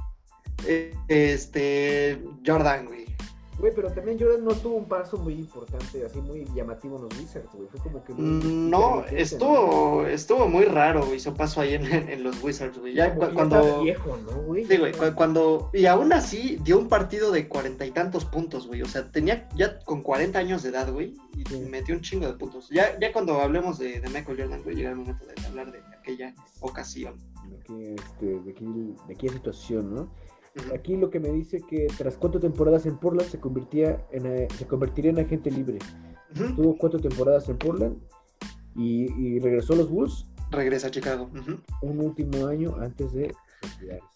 Eh, 0.66 0.94
este, 1.08 2.22
Jordan, 2.46 2.86
güey. 2.86 3.06
Güey, 3.58 3.72
pero 3.74 3.92
también 3.92 4.18
Jordan 4.18 4.44
no 4.44 4.54
tuvo 4.54 4.76
un 4.76 4.86
paso 4.86 5.18
muy 5.18 5.34
importante, 5.34 6.04
así 6.04 6.20
muy 6.20 6.46
llamativo 6.54 6.96
en 6.96 7.02
los 7.02 7.18
Wizards, 7.20 7.48
güey. 7.52 7.68
Fue 7.68 7.80
como 7.80 8.02
que 8.02 8.14
muy... 8.14 8.24
Mm, 8.24 8.70
No, 8.70 9.04
estuvo, 9.04 10.06
estuvo 10.06 10.48
muy 10.48 10.64
raro, 10.64 11.04
güey, 11.06 11.20
su 11.20 11.34
paso 11.34 11.60
ahí 11.60 11.74
en, 11.74 11.84
en 11.86 12.22
los 12.24 12.42
Wizards, 12.42 12.78
güey. 12.78 12.94
Ya 12.94 13.14
Como 13.14 13.30
cuando... 13.34 13.60
estaba 13.60 13.82
viejo, 13.82 14.16
¿no, 14.16 14.42
güey? 14.42 14.64
Sí, 14.64 14.76
güey, 14.78 14.92
cu- 14.92 15.14
cuando... 15.14 15.70
Y 15.74 15.86
aún 15.86 16.12
así 16.12 16.58
dio 16.64 16.78
un 16.78 16.88
partido 16.88 17.30
de 17.30 17.46
cuarenta 17.46 17.84
y 17.86 17.90
tantos 17.90 18.24
puntos, 18.24 18.66
güey. 18.66 18.82
O 18.82 18.86
sea, 18.86 19.10
tenía 19.12 19.48
ya 19.54 19.78
con 19.80 20.02
40 20.02 20.38
años 20.38 20.62
de 20.62 20.70
edad, 20.70 20.90
güey, 20.92 21.14
y 21.36 21.44
Sí. 21.48 21.60
metió 21.60 21.94
un 21.94 22.00
chingo 22.00 22.26
de 22.26 22.32
puntos. 22.34 22.68
Ya, 22.70 22.98
ya 22.98 23.12
cuando 23.12 23.40
hablemos 23.40 23.78
de, 23.78 24.00
de 24.00 24.08
Michael 24.08 24.38
Jordan, 24.40 24.62
güey, 24.62 24.76
llega 24.76 24.90
el 24.90 24.96
momento 24.96 25.24
de 25.26 25.46
hablar 25.46 25.70
de 25.72 25.80
aquella 25.98 26.34
ocasión. 26.60 27.18
De 27.48 27.56
aquí, 27.58 27.94
este, 28.02 28.26
de 28.40 28.50
aquí, 28.50 28.64
de 29.08 29.14
aquí 29.14 29.28
situación, 29.28 29.94
¿no? 29.94 30.08
Aquí 30.74 30.96
lo 30.96 31.08
que 31.10 31.18
me 31.20 31.30
dice 31.30 31.62
que 31.62 31.86
tras 31.96 32.16
cuatro 32.16 32.38
temporadas 32.40 32.84
en 32.86 32.98
Portland 32.98 33.28
se 33.30 33.40
convertía 33.40 34.04
en, 34.10 34.26
eh, 34.26 34.48
se 34.56 34.66
convertiría 34.66 35.10
en 35.10 35.18
agente 35.18 35.50
libre. 35.50 35.78
Ujú. 36.34 36.54
Tuvo 36.54 36.76
cuatro 36.76 37.00
temporadas 37.00 37.48
en 37.48 37.58
Portland 37.58 37.96
y, 38.76 39.10
y 39.12 39.38
regresó 39.40 39.72
a 39.74 39.76
los 39.76 39.88
Bulls 39.90 40.26
Regresa 40.50 40.88
a 40.88 40.90
Chicago. 40.90 41.30
Un 41.80 42.00
último 42.00 42.46
año 42.46 42.76
antes 42.78 43.12
de 43.14 43.34
retirarse. 43.62 44.06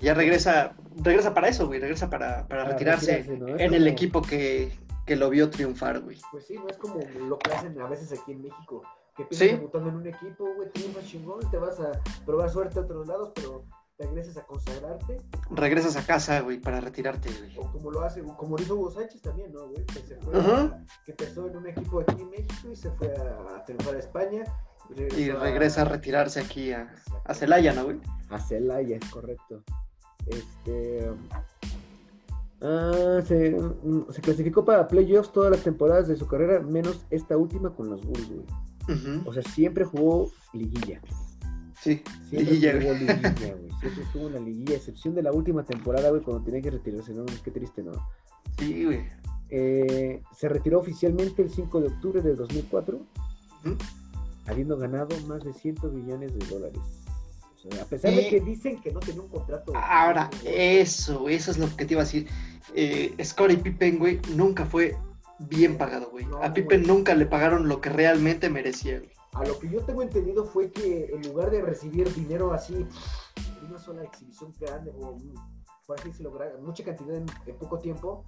Ya 0.00 0.14
regresa, 0.14 0.74
regresa 1.02 1.32
para 1.34 1.48
eso, 1.48 1.66
güey, 1.66 1.80
regresa 1.80 2.08
para, 2.10 2.46
para 2.46 2.64
Para 2.64 2.72
retirarse 2.72 3.16
retirarse, 3.18 3.38
¿no? 3.38 3.48
Es 3.56 3.60
en 3.62 3.74
el 3.74 3.86
equipo 3.86 4.20
que, 4.22 4.70
que 5.06 5.16
lo 5.16 5.30
vio 5.30 5.48
triunfar, 5.50 6.00
güey. 6.00 6.18
Pues 6.30 6.46
sí, 6.46 6.56
no 6.56 6.68
es 6.68 6.76
como 6.76 7.00
lo 7.26 7.38
que 7.38 7.52
hacen 7.52 7.78
a 7.80 7.86
veces 7.88 8.12
aquí 8.18 8.32
en 8.32 8.42
México. 8.42 8.82
Que 9.16 9.22
Sí. 9.30 9.44
empiezas 9.44 9.58
debutando 9.58 9.88
en 9.90 9.96
un 9.96 10.06
equipo, 10.06 10.46
güey, 10.56 10.70
triunfas 10.70 11.06
chingón, 11.06 11.50
te 11.50 11.56
vas 11.56 11.80
a 11.80 11.92
probar 12.24 12.50
suerte 12.50 12.78
a 12.78 12.82
otros 12.82 13.06
lados, 13.08 13.32
pero 13.34 13.64
regresas 14.00 14.36
a 14.36 14.42
consagrarte. 14.46 15.16
Regresas 15.50 15.96
a 15.96 16.04
casa, 16.06 16.40
güey, 16.40 16.58
para 16.60 16.80
retirarte, 16.80 17.28
güey. 17.30 17.56
O 17.58 17.70
como 17.72 17.90
lo 17.90 18.02
hace, 18.02 18.22
como 18.22 18.56
lo 18.56 18.62
hizo 18.62 18.74
Hugo 18.74 18.90
Sánchez 18.90 19.20
también, 19.22 19.52
¿no, 19.52 19.68
güey? 19.68 19.84
Que 19.86 20.00
se 20.00 20.16
fue, 20.16 20.38
Ujú. 20.38 20.50
a- 20.50 20.78
que 21.04 21.12
empezó 21.12 21.46
en 21.48 21.56
un 21.56 21.66
equipo 21.66 22.00
aquí 22.00 22.20
en 22.22 22.30
México 22.30 22.68
y 22.72 22.76
se 22.76 22.90
fue 22.92 23.12
a, 23.16 23.56
a 23.56 23.64
triunfar 23.64 23.94
a 23.94 23.98
España. 23.98 24.44
Y 25.16 25.30
regresa 25.30 25.82
a 25.82 25.84
retirarse 25.84 26.40
aquí 26.40 26.72
a, 26.72 26.92
a 27.24 27.34
Celaya, 27.34 27.72
¿no, 27.72 27.84
güey? 27.84 28.00
A 28.30 28.40
Celaya, 28.40 28.96
es 28.96 29.08
correcto. 29.10 29.62
Este. 30.26 31.10
ah, 32.62 33.20
se, 33.24 33.50
mm, 33.52 34.10
se 34.10 34.20
clasificó 34.20 34.64
para 34.64 34.88
playoffs 34.88 35.32
todas 35.32 35.50
las 35.50 35.62
temporadas 35.62 36.08
de 36.08 36.16
su 36.16 36.26
carrera, 36.26 36.60
menos 36.60 37.04
esta 37.10 37.36
última 37.36 37.70
con 37.74 37.88
los 37.90 38.04
Bulls, 38.04 38.28
güey. 38.28 38.44
O 39.24 39.32
sea, 39.32 39.42
siempre 39.44 39.84
jugó 39.84 40.30
liguilla. 40.52 41.00
Sí, 41.82 42.02
Siempre 42.28 42.40
liguilla, 42.52 42.72
güey. 42.74 42.98
liguilla, 42.98 43.32
güey. 43.56 43.70
Siempre 43.80 44.02
estuvo 44.04 44.26
en 44.26 44.34
la 44.34 44.40
liguilla, 44.40 44.74
excepción 44.76 45.14
de 45.14 45.22
la 45.22 45.32
última 45.32 45.64
temporada, 45.64 46.10
güey, 46.10 46.20
cuando 46.22 46.44
tenía 46.44 46.60
que 46.60 46.70
retirarse, 46.70 47.12
¿no? 47.14 47.24
Qué 47.42 47.50
triste, 47.50 47.82
¿no? 47.82 47.92
Sí, 48.58 48.84
güey. 48.84 49.00
Eh, 49.48 50.22
se 50.36 50.48
retiró 50.48 50.78
oficialmente 50.80 51.42
el 51.42 51.50
5 51.50 51.80
de 51.80 51.88
octubre 51.88 52.20
del 52.22 52.36
2004, 52.36 52.96
Ujú. 53.64 53.76
habiendo 54.46 54.76
ganado 54.76 55.16
más 55.26 55.42
de 55.42 55.52
100 55.54 55.76
millones 55.94 56.38
de 56.38 56.46
dólares. 56.46 56.78
O 57.56 57.70
sea, 57.72 57.82
a 57.82 57.86
pesar 57.86 58.10
de 58.14 58.22
Y- 58.22 58.30
que 58.30 58.40
dicen 58.40 58.80
que 58.80 58.92
no 58.92 59.00
tenía 59.00 59.22
un 59.22 59.28
contrato. 59.28 59.72
Ahora, 59.74 60.30
eso, 60.44 61.28
eso 61.28 61.50
es 61.50 61.58
lo 61.58 61.74
que 61.76 61.84
te 61.84 61.94
iba 61.94 62.02
a 62.02 62.04
decir. 62.04 62.26
Eh, 62.74 63.14
Scottie 63.24 63.58
Pippen, 63.58 63.98
güey, 63.98 64.20
nunca 64.34 64.64
fue 64.66 64.96
bien 65.40 65.76
pagado, 65.78 66.10
güey. 66.10 66.24
No, 66.26 66.42
A 66.42 66.52
Pippen 66.52 66.82
güey. 66.84 66.94
nunca 66.96 67.14
le 67.14 67.26
pagaron 67.26 67.68
lo 67.68 67.80
que 67.80 67.90
realmente 67.90 68.48
merecía, 68.50 68.98
güey. 68.98 69.10
A 69.34 69.44
lo 69.44 69.58
que 69.58 69.68
yo 69.70 69.84
tengo 69.84 70.02
entendido 70.02 70.44
fue 70.44 70.70
que 70.70 71.06
en 71.06 71.22
lugar 71.28 71.50
de 71.50 71.62
recibir 71.62 72.12
dinero 72.14 72.52
así, 72.52 72.86
una 73.68 73.78
sola 73.78 74.02
exhibición 74.04 74.52
grande, 74.58 74.90
o 75.00 75.10
un- 75.10 75.34
por 75.86 75.98
así 75.98 76.08
decirlo, 76.08 76.32
mucha 76.60 76.84
cantidad 76.84 77.16
en, 77.16 77.26
en 77.46 77.56
poco 77.58 77.78
tiempo, 77.78 78.24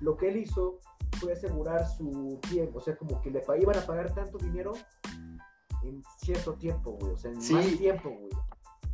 lo 0.00 0.16
que 0.16 0.28
él 0.28 0.36
hizo 0.38 0.78
fue 1.20 1.32
asegurar 1.32 1.86
su 1.88 2.38
tiempo, 2.50 2.78
o 2.78 2.80
sea, 2.80 2.96
como 2.96 3.20
que 3.20 3.30
le 3.30 3.42
iban 3.60 3.76
a 3.78 3.86
pagar 3.86 4.14
tanto 4.14 4.38
dinero 4.38 4.72
en 5.82 6.02
cierto 6.18 6.54
tiempo, 6.54 6.92
güey, 6.92 7.12
o 7.12 7.16
sea, 7.16 7.30
en 7.30 7.40
Sí. 7.40 7.52
más 7.54 7.66
tiempo, 7.76 8.10
güey. 8.10 8.30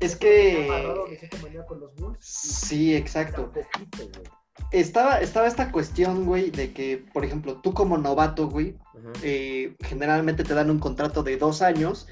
Es 0.01 0.19
de 0.19 0.19
que... 0.19 1.17
cierta 1.19 1.39
manera 1.43 1.67
con 1.67 1.81
los 1.81 1.95
Bulls. 1.95 2.19
y 2.21 2.49
Sí, 2.49 2.95
exacto. 2.97 3.53
poquito, 3.53 3.99
güey. 4.19 4.40
Estaba, 4.73 5.21
estaba 5.21 5.49
esta 5.49 5.73
cuestión, 5.73 6.25
güey, 6.25 6.51
de 6.51 6.73
que, 6.73 7.05
por 7.13 7.25
ejemplo, 7.25 7.57
tú 7.57 7.75
como 7.75 7.99
novato, 7.99 8.49
güey, 8.49 8.77
eh, 9.23 9.75
generalmente 9.81 10.45
te 10.45 10.55
dan 10.55 10.71
un 10.71 10.79
contrato 10.79 11.23
de 11.23 11.37
dos 11.37 11.61
años 11.61 12.07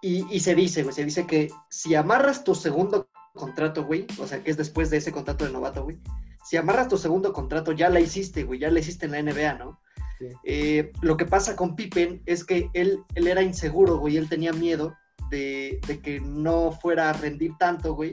y, 0.00 0.24
y 0.34 0.40
se 0.40 0.54
dice, 0.54 0.84
güey, 0.84 0.94
se 0.94 1.04
dice 1.04 1.26
que 1.26 1.50
si 1.70 1.94
amarras 1.94 2.44
tu 2.44 2.54
segundo 2.54 3.08
contrato, 3.34 3.84
güey, 3.84 4.06
o 4.20 4.26
sea, 4.26 4.42
que 4.44 4.50
es 4.50 4.56
después 4.56 4.90
de 4.90 4.98
ese 4.98 5.10
contrato 5.10 5.44
de 5.44 5.52
novato, 5.52 5.82
güey, 5.82 5.98
si 6.44 6.56
amarras 6.56 6.88
tu 6.88 6.98
segundo 6.98 7.32
contrato, 7.32 7.72
ya 7.72 7.88
la 7.88 8.00
hiciste, 8.00 8.44
güey, 8.44 8.60
ya 8.60 8.70
la 8.70 8.80
hiciste 8.80 9.06
en 9.06 9.12
la 9.12 9.22
NBA, 9.22 9.54
¿no? 9.54 9.80
Sí. 10.18 10.26
Eh, 10.44 10.92
lo 11.00 11.16
que 11.16 11.24
pasa 11.24 11.56
con 11.56 11.74
Pippen 11.74 12.22
es 12.26 12.44
que 12.44 12.70
él, 12.74 13.00
él 13.14 13.26
era 13.26 13.42
inseguro, 13.42 13.98
güey, 13.98 14.16
él 14.16 14.28
tenía 14.28 14.52
miedo 14.52 14.94
de, 15.30 15.80
de 15.86 16.00
que 16.00 16.20
no 16.20 16.72
fuera 16.72 17.10
a 17.10 17.12
rendir 17.12 17.56
tanto, 17.58 17.94
güey. 17.94 18.12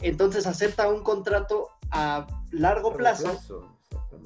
Entonces 0.00 0.46
acepta 0.46 0.88
un 0.88 1.02
contrato 1.02 1.68
a 1.90 2.26
largo 2.52 2.94
plazo, 2.94 3.40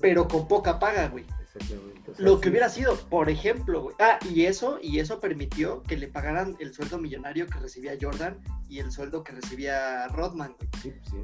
pero 0.00 0.28
con 0.28 0.46
poca 0.46 0.78
paga, 0.78 1.08
güey. 1.08 1.24
Exactamente. 1.42 2.10
O 2.10 2.14
sea, 2.14 2.24
Lo 2.24 2.40
que 2.40 2.48
sí, 2.48 2.50
hubiera 2.50 2.68
sido, 2.68 2.96
por 3.08 3.30
ejemplo, 3.30 3.82
güey. 3.82 3.96
Ah, 3.98 4.18
y 4.30 4.44
eso, 4.44 4.78
y 4.82 4.98
eso 4.98 5.20
permitió 5.20 5.82
que 5.84 5.96
le 5.96 6.08
pagaran 6.08 6.56
el 6.58 6.74
sueldo 6.74 6.98
millonario 6.98 7.46
que 7.46 7.58
recibía 7.58 7.96
Jordan 8.00 8.38
y 8.68 8.80
el 8.80 8.92
sueldo 8.92 9.24
que 9.24 9.32
recibía 9.32 10.08
Rodman, 10.08 10.54
güey. 10.58 10.68
Sí, 10.82 10.92
sí. 11.10 11.16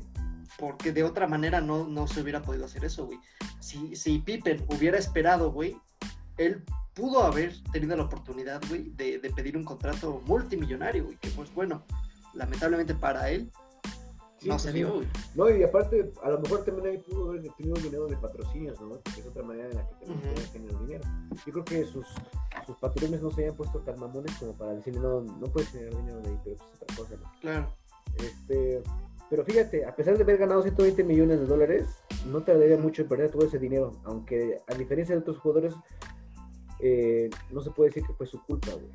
Porque 0.59 0.93
de 0.93 1.03
otra 1.03 1.27
manera 1.27 1.61
no, 1.61 1.87
no 1.87 2.07
se 2.07 2.21
hubiera 2.21 2.43
podido 2.43 2.65
hacer 2.65 2.85
eso, 2.85 3.07
güey. 3.07 3.19
Si, 3.61 3.95
si 3.97 4.19
Pippen 4.19 4.65
hubiera 4.69 4.99
esperado, 4.99 5.51
güey, 5.53 5.77
él 6.37 6.63
pudo 6.95 7.25
haber 7.25 7.55
tenido 7.73 7.97
la 7.97 8.05
oportunidad, 8.05 8.61
güey, 8.69 8.91
de, 8.91 9.19
de 9.19 9.31
pedir 9.31 9.57
un 9.57 9.65
contrato 9.65 10.23
multimillonario, 10.27 11.05
güey. 11.05 11.17
Que 11.17 11.31
pues 11.31 11.53
bueno, 11.55 11.85
lamentablemente 12.35 12.95
para 12.95 13.31
él 13.31 13.51
Sí, 14.43 14.49
no 14.49 14.59
se 14.59 14.73
sí. 14.73 14.79
dio, 14.79 14.95
güey. 14.95 15.07
No, 15.37 15.49
y 15.49 15.63
aparte, 15.63 16.13
a 16.21 16.31
lo 16.31 16.41
mejor 16.41 16.65
también 16.65 16.89
ahí 16.89 16.99
pudo 16.99 17.29
haber 17.29 17.43
tenido 17.53 17.77
dinero 17.77 18.09
de 18.09 18.17
patrocinios, 18.17 18.81
¿no? 18.81 18.89
Porque 18.89 19.21
es 19.21 19.27
otra 19.27 19.45
manera 19.45 19.69
en 19.69 19.77
la 19.77 19.87
que 19.87 19.95
también 20.05 20.21
pueden 20.21 20.53
tener 20.53 20.79
dinero. 20.81 21.05
Yo 21.47 21.53
creo 21.53 21.65
que 21.65 21.85
sus, 21.85 22.07
sus 22.67 22.77
patrones 22.79 23.23
no 23.23 23.31
se 23.31 23.43
habían 23.43 23.57
puesto 23.57 23.79
tan 23.83 24.01
mamones 24.01 24.35
como 24.39 24.53
para 24.55 24.75
decirle, 24.75 24.99
no, 24.99 25.21
no 25.21 25.47
puedes 25.47 25.71
generar 25.71 25.97
dinero 25.97 26.21
de 26.23 26.29
ahí, 26.29 26.39
pero 26.43 26.57
pues 26.57 26.73
es 26.73 26.83
otra 26.83 26.97
cosa, 26.97 27.17
¿no? 27.23 27.41
Claro. 27.41 27.73
Este, 28.17 28.83
pero 29.31 29.45
fíjate, 29.45 29.87
a 29.87 29.95
pesar 29.95 30.17
de 30.17 30.25
haber 30.25 30.39
ganado 30.39 30.61
120 30.63 31.05
millones 31.05 31.39
de 31.39 31.47
dólares, 31.47 31.85
no 32.27 32.43
te 32.43 32.53
daría 32.53 32.79
mucho 32.79 33.03
en 33.03 33.09
perder 33.09 33.31
todo 33.31 33.47
ese 33.47 33.61
dinero, 33.61 33.93
aunque 34.03 34.59
a 34.67 34.75
diferencia 34.75 35.15
de 35.15 35.21
otros 35.21 35.39
jugadores, 35.39 35.73
eh, 36.81 37.31
no 37.53 37.61
se 37.61 37.71
puede 37.71 37.91
decir 37.91 38.05
que 38.05 38.13
fue 38.13 38.27
su 38.27 38.43
culpa, 38.43 38.73
güey. 38.73 38.91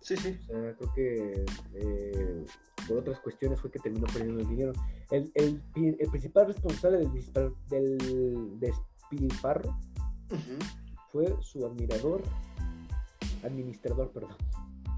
Sí, 0.00 0.16
sí. 0.16 0.38
O 0.42 0.46
sea, 0.46 0.74
creo 0.74 0.92
que 0.92 1.44
eh, 1.74 2.44
por 2.88 2.98
otras 2.98 3.18
cuestiones 3.20 3.60
fue 3.60 3.70
que 3.70 3.78
terminó 3.78 4.06
perdiendo 4.06 4.40
el 4.40 4.48
dinero. 4.48 4.72
El, 5.10 5.30
el, 5.34 5.62
el 5.76 6.10
principal 6.10 6.46
responsable 6.46 6.98
del, 6.98 7.12
dispar- 7.12 7.52
del 7.68 8.58
despilfarro 8.60 9.78
fue 11.10 11.34
su 11.40 11.64
admirador, 11.66 12.22
administrador, 13.44 14.10
perdón, 14.12 14.36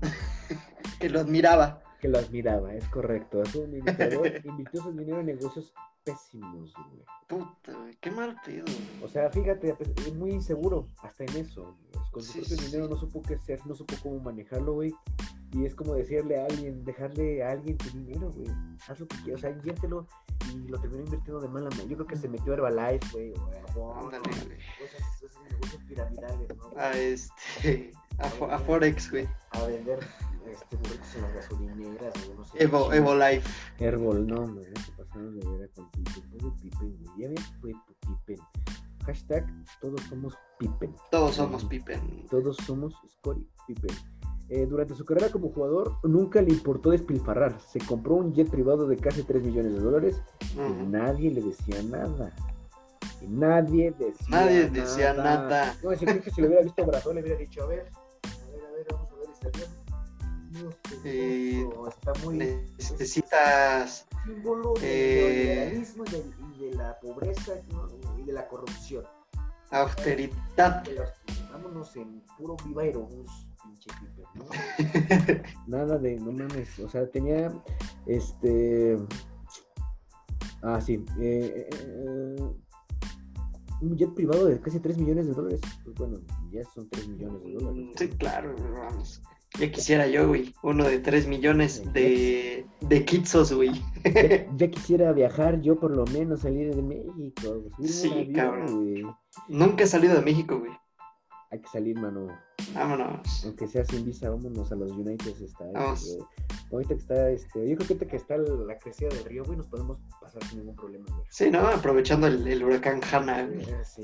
Que 1.01 1.09
lo 1.11 1.20
admiraba. 1.20 1.83
que 2.01 2.09
lo 2.09 2.18
admiraba, 2.18 2.74
es 2.74 2.88
correcto. 2.88 3.44
Su 3.46 3.62
administrador 3.64 4.33
invirtió 4.44 4.83
su 4.83 4.92
dinero 4.92 5.20
en 5.20 5.27
negocios 5.27 5.72
pésimos, 6.12 6.73
güey. 6.75 7.05
Puta, 7.29 7.73
güey, 7.79 7.97
qué 8.01 8.11
mal 8.11 8.37
pedo, 8.44 8.64
güey. 8.64 9.05
O 9.05 9.09
sea, 9.09 9.31
fíjate, 9.31 9.77
es 10.07 10.14
muy 10.14 10.31
inseguro 10.33 10.88
hasta 11.03 11.25
en 11.25 11.37
eso. 11.37 11.77
Con 12.11 12.23
su 12.23 12.33
Sí, 12.33 12.38
propio 12.40 12.57
sí, 12.57 12.64
dinero 12.66 12.88
no 12.88 12.97
supo 12.97 13.23
qué 13.23 13.35
hacer, 13.35 13.61
no 13.66 13.75
supo 13.75 13.94
cómo 14.03 14.18
manejarlo, 14.21 14.73
güey. 14.75 14.94
Y 15.53 15.64
es 15.64 15.75
como 15.75 15.94
decirle 15.94 16.40
a 16.40 16.44
alguien, 16.47 16.85
dejarle 16.85 17.42
a 17.42 17.51
alguien 17.53 17.77
tu 17.79 17.88
dinero, 17.90 18.31
güey. 18.33 18.49
Haz 18.87 19.01
lo 19.01 19.09
que 19.09 19.16
quieras, 19.23 19.40
o 19.40 19.42
sea, 19.42 19.51
inviértelo. 19.51 20.07
Y 20.55 20.68
lo 20.68 20.79
terminó 20.81 21.05
invirtiendo 21.05 21.40
de 21.40 21.49
mala 21.49 21.68
manera. 21.71 21.88
Yo 21.88 21.97
creo 21.97 22.07
que 22.07 22.16
se 22.16 22.29
metió 22.29 22.53
a 22.53 22.57
Herbalife, 22.57 23.07
güey. 23.12 23.33
a 23.35 24.01
Ándale, 24.01 24.21
güey. 24.47 24.59
Cosas, 24.79 25.23
esos 25.23 25.42
negocios 25.51 25.83
piramidales, 25.87 26.49
¿no? 26.57 26.71
A 26.81 26.92
este. 26.97 27.92
A, 28.18 28.29
Fo- 28.31 28.51
a 28.51 28.59
Forex, 28.59 29.11
güey. 29.11 29.29
A 29.51 29.62
vender 29.64 30.01
este, 30.51 30.77
en 30.77 31.23
las 31.23 31.35
gasolineras, 31.35 32.14
güey. 32.27 32.37
No 32.38 32.44
sé. 32.44 32.62
Evo, 32.64 32.92
Evo 32.92 33.14
Life. 33.14 33.49
Herbol, 33.79 34.27
no, 34.27 34.47
se 34.62 34.92
pasaron 35.09 35.38
de 35.38 35.49
vera 35.49 35.68
con 35.75 35.90
Pippen. 35.90 36.31
Pobre 36.31 36.53
Pippen, 36.62 36.99
güey. 36.99 37.18
Ya 37.18 37.29
ves, 37.29 37.53
fue 37.61 37.73
Pippen. 38.01 38.44
Hashtag, 39.07 39.47
todos 39.81 40.01
somos 40.03 40.35
Pippen. 40.59 40.94
Todos 41.11 41.35
somos 41.37 41.64
Pippen. 41.64 42.27
Todos 42.31 42.57
somos 42.59 42.94
Scottie 43.09 43.47
Pippen. 43.66 43.97
Eh, 44.51 44.66
durante 44.66 44.94
su 44.94 45.05
carrera 45.05 45.31
como 45.31 45.51
jugador, 45.51 45.97
nunca 46.05 46.40
le 46.40 46.51
importó 46.51 46.90
despilfarrar. 46.90 47.61
Se 47.61 47.79
compró 47.81 48.14
un 48.14 48.33
jet 48.33 48.51
privado 48.51 48.87
de 48.87 48.97
casi 48.97 49.23
3 49.23 49.42
millones 49.42 49.75
de 49.75 49.81
dólares 49.81 50.23
y 50.55 50.87
nadie 50.87 51.31
le 51.31 51.42
decía 51.42 51.83
nada. 51.83 52.35
Y 53.21 53.27
nadie 53.27 53.92
decía 53.99 54.27
Nadie 54.29 54.71
decía 54.71 55.12
nada. 55.12 55.77
No, 55.83 55.94
si 55.94 56.07
creo 56.07 56.23
que 56.23 56.31
si 56.31 56.40
lo 56.40 56.47
hubiera 56.47 56.62
visto 56.62 56.87
Brazón, 56.87 57.16
le 57.16 57.23
hubiera 57.23 57.38
dicho, 57.38 57.62
a 57.62 57.66
ver, 57.66 57.81
a 57.81 58.51
ver, 58.51 58.64
a 58.64 58.71
ver, 58.71 58.87
vamos 58.90 59.11
a 59.11 59.14
ver 59.16 59.29
este 59.31 59.49
avión. 59.49 59.88
Eh, 61.05 61.68
está 61.88 62.12
muy 62.25 62.37
Necesitas. 62.38 64.07
símbolo 64.25 64.75
del 64.75 64.83
eh, 64.85 65.85
y, 66.55 66.59
de 66.59 66.75
la 66.75 66.99
pobreza 67.01 67.55
¿no? 67.71 67.88
y 68.18 68.23
de 68.25 68.33
la 68.33 68.47
corrupción. 68.49 69.05
Austeridad. 69.71 70.85
Vámonos 71.53 71.94
en 71.97 72.23
puro 72.37 72.57
viva 72.64 72.83
aerobús, 72.83 73.49
pinche 73.62 73.90
Pippen, 74.01 74.27
¿no? 74.35 74.47
Nada 75.66 75.99
de, 75.99 76.16
no 76.16 76.33
mames, 76.33 76.79
o 76.79 76.88
sea, 76.88 77.07
tenía 77.11 77.53
este. 78.07 78.99
Ah, 80.62 80.81
sí. 80.81 81.05
eh, 81.21 81.68
eh, 81.71 82.37
un 83.81 83.97
jet 83.97 84.12
privado 84.14 84.47
de 84.47 84.61
casi 84.61 84.81
3 84.81 84.99
millones 84.99 85.27
de 85.27 85.35
dólares. 85.35 85.61
Pues 85.85 85.97
bueno, 85.97 86.18
ya 86.51 86.64
son 86.75 86.88
3 86.88 87.09
millones 87.09 87.42
de 87.44 87.53
dólares. 87.53 87.94
Sí, 87.97 88.09
claro, 88.09 88.55
vamos. 88.73 89.23
Ya 89.59 89.71
quisiera 89.73 90.07
yo, 90.07 90.29
güey. 90.29 90.55
Uno 90.62 90.85
de 90.85 90.99
3 91.01 91.27
millones 91.27 91.83
de, 91.92 92.66
de 92.81 93.05
kitsos, 93.05 93.53
güey. 93.53 93.71
Ya, 94.05 94.47
ya 94.57 94.71
quisiera 94.71 95.12
viajar 95.12 95.61
yo 95.61 95.79
por 95.79 95.90
lo 95.94 96.05
menos 96.07 96.40
salir 96.40 96.75
de 96.75 96.83
México. 96.83 97.64
Sí, 97.83 98.11
avión, 98.11 98.33
cabrón. 98.33 98.77
güey. 98.77 99.03
Nunca 99.49 99.85
he 99.85 99.87
salido 99.87 100.14
de 100.14 100.23
México, 100.23 100.59
güey. 100.59 100.73
Hay 101.51 101.61
que 101.61 101.68
salir, 101.68 101.99
mano. 101.99 102.29
Vámonos. 102.75 103.44
Aunque 103.44 103.66
sea 103.66 103.85
sin 103.85 104.05
visa, 104.05 104.29
vámonos 104.31 104.71
a 104.71 104.77
los 104.77 104.92
United 104.92 105.35
está. 105.42 105.64
Vamos. 105.73 106.18
Ahorita 106.71 106.94
que 106.94 107.01
está, 107.01 107.31
este, 107.31 107.68
yo 107.68 107.77
creo 107.77 107.88
que 107.88 107.94
ahorita 107.94 108.07
que 108.07 108.16
está 108.16 108.37
la 108.37 108.79
crecida 108.79 109.09
del 109.09 109.25
río, 109.25 109.42
güey, 109.44 109.57
nos 109.57 109.66
podemos 109.68 109.99
pasar 110.21 110.44
sin 110.44 110.59
ningún 110.59 110.77
problema, 110.77 111.07
güey. 111.09 111.27
Sí, 111.31 111.51
¿no? 111.51 111.61
Aprovechando 111.61 112.27
el, 112.27 112.47
el 112.47 112.62
huracán 112.62 113.01
Hanna, 113.11 113.47
güey. 113.47 113.62
Eh, 113.62 113.77
Sí, 113.85 114.03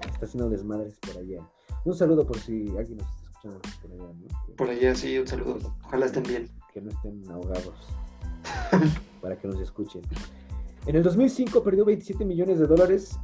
está 0.00 0.24
haciendo 0.26 0.48
desmadres 0.48 0.94
por 0.98 1.18
allá. 1.18 1.46
Un 1.84 1.94
saludo 1.94 2.26
por 2.26 2.38
si 2.38 2.66
alguien 2.76 2.96
nos 2.98 3.06
está 3.16 3.27
allá, 3.44 3.54
¿no? 3.88 4.28
Que, 4.46 4.52
Por 4.56 4.70
allá, 4.70 4.94
sí, 4.94 5.18
un 5.18 5.26
saludo. 5.26 5.74
Ojalá 5.84 6.06
estén 6.06 6.22
bien. 6.24 6.48
que 6.72 6.80
no 6.80 6.90
estén 6.90 7.22
ahogados. 7.30 7.88
para 9.22 9.36
que 9.36 9.48
nos 9.48 9.60
escuchen. 9.60 10.02
En 10.86 10.96
el 10.96 11.02
2005 11.02 11.62
perdió 11.62 11.84
27 11.84 12.24
millones 12.24 12.58
de 12.58 12.66
dólares 12.66 13.18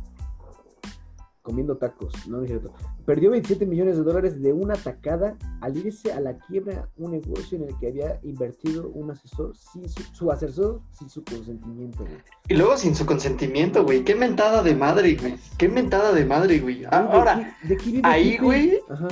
comiendo 1.42 1.77
tacos. 1.77 2.12
No, 2.27 2.38
no 2.38 2.42
es 2.44 2.48
cierto. 2.48 2.72
Perdió 3.05 3.31
27 3.31 3.66
millones 3.66 3.98
de 3.98 4.03
dólares 4.03 4.40
de 4.40 4.53
una 4.55 4.74
tacada 4.74 5.37
al 5.61 5.77
irse 5.77 6.11
a 6.12 6.20
la 6.20 6.38
quiebra 6.38 6.88
un 6.96 7.11
negocio 7.12 7.59
en 7.59 7.64
el 7.68 7.79
que 7.79 7.88
había 7.88 8.18
invertido 8.22 8.88
un 8.88 9.11
asesor 9.11 9.55
sin 9.55 9.87
su, 9.88 10.03
su 10.14 10.33
asesor 10.33 10.81
sin 10.98 11.11
su 11.11 11.22
consentimiento. 11.22 11.98
güey. 12.05 12.16
Y 12.48 12.55
luego 12.55 12.77
sin 12.79 12.94
su 12.94 13.05
consentimiento, 13.05 13.85
güey. 13.85 14.05
Qué 14.05 14.14
mentada 14.14 14.62
de 14.62 14.74
madre, 14.74 15.16
güey. 15.16 15.37
Qué 15.59 15.68
mentada 15.68 16.12
de 16.12 16.24
madre, 16.24 16.61
güey. 16.61 16.85
Ah, 16.87 17.03
¿De 17.03 17.09
Ahora, 17.09 17.57
qué- 17.62 17.68
de 17.68 17.77
qué 17.77 17.90
vive 17.90 18.09
ahí, 18.09 18.38
güey. 18.38 18.81
Ajá. 18.88 19.09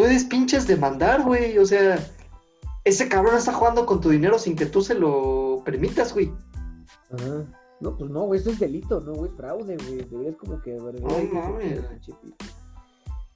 Puedes 0.00 0.24
pinches 0.24 0.66
demandar, 0.66 1.22
güey. 1.22 1.58
O 1.58 1.66
sea, 1.66 1.98
ese 2.84 3.08
cabrón 3.08 3.36
está 3.36 3.52
jugando 3.52 3.84
con 3.84 4.00
tu 4.00 4.08
dinero 4.08 4.38
sin 4.38 4.56
que 4.56 4.64
tú 4.64 4.80
se 4.80 4.94
lo 4.94 5.60
permitas, 5.62 6.14
güey. 6.14 6.32
Ajá. 7.12 7.44
No, 7.80 7.96
pues 7.96 8.10
no, 8.10 8.22
güey, 8.22 8.40
eso 8.40 8.50
es 8.50 8.58
delito, 8.58 9.00
no, 9.00 9.12
güey, 9.14 9.30
es 9.30 9.36
fraude, 9.36 9.76
güey. 9.76 9.96
Deberías 10.08 10.36
como 10.36 10.60
que. 10.62 10.78
güey, 10.78 10.96
se 10.98 11.34
mames. 11.34 11.80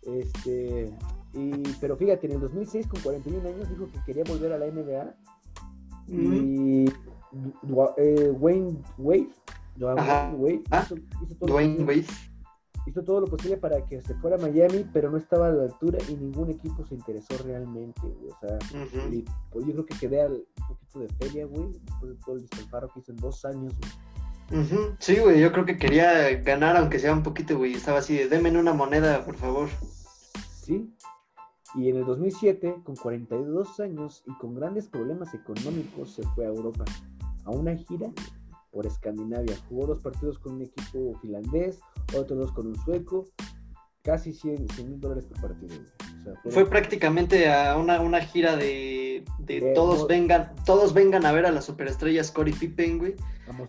Este. 0.03 0.99
Y, 1.35 1.51
pero 1.81 1.97
fíjate, 1.97 2.27
en 2.29 2.33
el 2.35 2.41
2006, 2.41 2.87
con 2.87 3.01
41 3.01 3.47
años, 3.47 3.69
dijo 3.69 3.91
que 3.91 3.99
quería 4.07 4.25
volver 4.25 4.53
a 4.53 4.59
la 4.59 4.67
NBA. 4.67 5.15
Mm. 6.09 6.35
Y. 6.35 6.93
Eh, 7.99 8.31
Wayne 8.39 8.83
Wade. 8.97 9.31
Wade 9.79 10.63
Ah, 10.71 10.83
hizo, 10.83 10.97
hizo 10.97 11.35
todo 11.39 11.51
Dwayne 11.51 11.85
Wade. 11.85 12.07
Hizo 12.87 13.03
todo 13.03 13.21
lo 13.21 13.27
posible 13.27 13.57
para 13.57 13.85
que 13.87 14.03
se 14.03 14.15
fuera 14.17 14.37
a 14.37 14.39
Miami, 14.41 14.85
pero 14.93 15.11
no 15.11 15.17
estaba 15.17 15.49
a 15.49 15.53
la 15.53 15.63
altura 15.65 15.99
y 16.09 16.15
ningún 16.15 16.51
equipo 16.51 16.85
se 16.85 16.95
interesó 16.95 17.37
realmente, 17.45 18.01
güey. 18.03 18.31
O 18.31 18.39
sea, 18.41 18.59
y, 19.13 19.25
pues, 19.51 19.67
yo 19.67 19.73
creo 19.73 19.87
que 19.87 19.99
quedé 19.99 20.23
al- 20.23 20.33
un 20.61 20.67
poquito 20.69 20.99
de 21.01 21.09
feria, 21.09 21.47
güey, 21.47 21.69
después 21.73 22.13
de 22.13 22.17
todo 22.25 22.35
el 22.37 22.41
despilfarro 22.43 22.89
que 22.93 23.01
hizo 23.01 23.13
en 23.13 23.19
dos 23.19 23.45
años, 23.45 23.73
güey. 23.79 23.93
Sí, 24.99 25.17
güey, 25.19 25.41
yo 25.41 25.51
creo 25.53 25.65
que 25.65 25.79
quería 25.79 26.31
ganar 26.43 26.77
aunque 26.77 26.99
sea 26.99 27.13
un 27.15 27.23
poquito, 27.23 27.57
güey. 27.57 27.73
Estaba 27.73 27.99
así 28.01 28.17
de, 28.17 28.29
denme 28.29 28.57
una 28.59 28.75
moneda, 28.75 29.25
por 29.25 29.37
favor. 29.37 29.69
¿sí? 30.63 30.95
Y 31.77 31.89
en 31.89 31.97
el 31.97 32.05
2007, 32.05 32.77
con 32.85 32.95
42 32.95 33.81
años 33.81 34.23
y 34.27 34.35
con 34.39 34.55
grandes 34.55 34.87
problemas 34.89 35.35
económicos, 35.35 36.15
se 36.15 36.23
fue 36.35 36.45
a 36.45 36.49
Europa 36.49 36.85
a 37.45 37.51
una 37.51 37.75
gira 37.75 38.11
por 38.75 38.87
Escandinavia. 38.87 39.57
Jugó 39.69 39.87
dos 39.87 40.01
partidos 40.01 40.39
con 40.41 40.55
un 40.57 40.63
equipo 40.63 41.17
finlandés, 41.23 41.79
otros 42.15 42.39
dos 42.39 42.53
con 42.53 42.67
un 42.67 42.77
sueco, 42.85 43.25
casi 44.03 44.33
100 44.35 44.67
mil 44.85 45.01
dólares 45.01 45.25
por 45.27 45.41
partido. 45.41 45.77
O 46.21 46.25
sea, 46.25 46.35
Fue 46.53 46.69
prácticamente 46.69 47.51
a 47.53 47.77
una, 47.79 48.01
una 48.01 48.21
gira 48.21 48.57
de, 48.57 49.25
de 49.39 49.61
De- 49.61 49.73
todos 49.75 50.01
no- 50.01 50.07
vengan, 50.09 50.53
todos 50.67 50.93
vengan 50.93 51.25
a 51.25 51.33
ver 51.33 51.47
a 51.47 51.53
las 51.53 51.65
superestrellas 51.65 52.31
Cory 52.33 52.53
Pippen, 52.53 52.99
güey. 52.99 53.15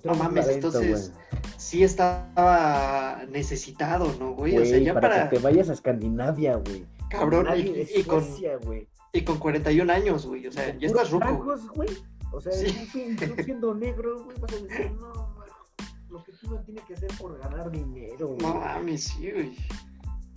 no 0.03 0.15
mames, 0.15 0.45
talento, 0.47 0.67
entonces, 0.67 1.11
güey. 1.13 1.51
Sí 1.57 1.83
estaba 1.83 3.23
necesitado, 3.29 4.13
¿no, 4.19 4.33
güey? 4.33 4.57
O 4.57 4.65
sea, 4.65 4.79
ya 4.79 4.93
para, 4.93 5.09
para, 5.09 5.29
que 5.29 5.37
te 5.37 5.41
vayas 5.43 5.69
a 5.69 5.73
Escandinavia, 5.73 6.55
güey. 6.57 6.85
cabrón, 7.09 7.47
y, 7.57 7.99
y 7.99 8.03
con, 8.03 8.23
güey. 8.65 8.87
y 9.13 9.21
con 9.23 9.37
41 9.37 9.91
años, 9.93 10.25
güey. 10.25 10.47
O 10.47 10.51
sea, 10.51 10.75
ya 10.77 10.87
estás 10.87 11.11
ruco. 11.11 11.55
güey. 11.75 11.89
O 12.31 12.41
sea, 12.41 12.51
Sí. 12.51 12.65
tú 12.67 12.85
siendo- 12.91 13.35
tú 13.35 13.43
siendo 13.43 13.73
negro, 13.75 14.23
güey, 14.23 14.38
vas 14.39 14.53
a 14.53 14.55
decir, 14.57 14.91
no, 14.99 15.35
lo 16.09 16.23
que 16.23 16.31
tú 16.33 16.49
no 16.49 16.59
tienes 16.61 16.83
que 16.85 16.93
hacer 16.95 17.09
por 17.19 17.38
ganar 17.39 17.71
dinero, 17.71 18.27
güey. 18.27 18.39
No 18.41 18.55
mames, 18.55 19.03
sí, 19.05 19.31
güey. 19.31 19.55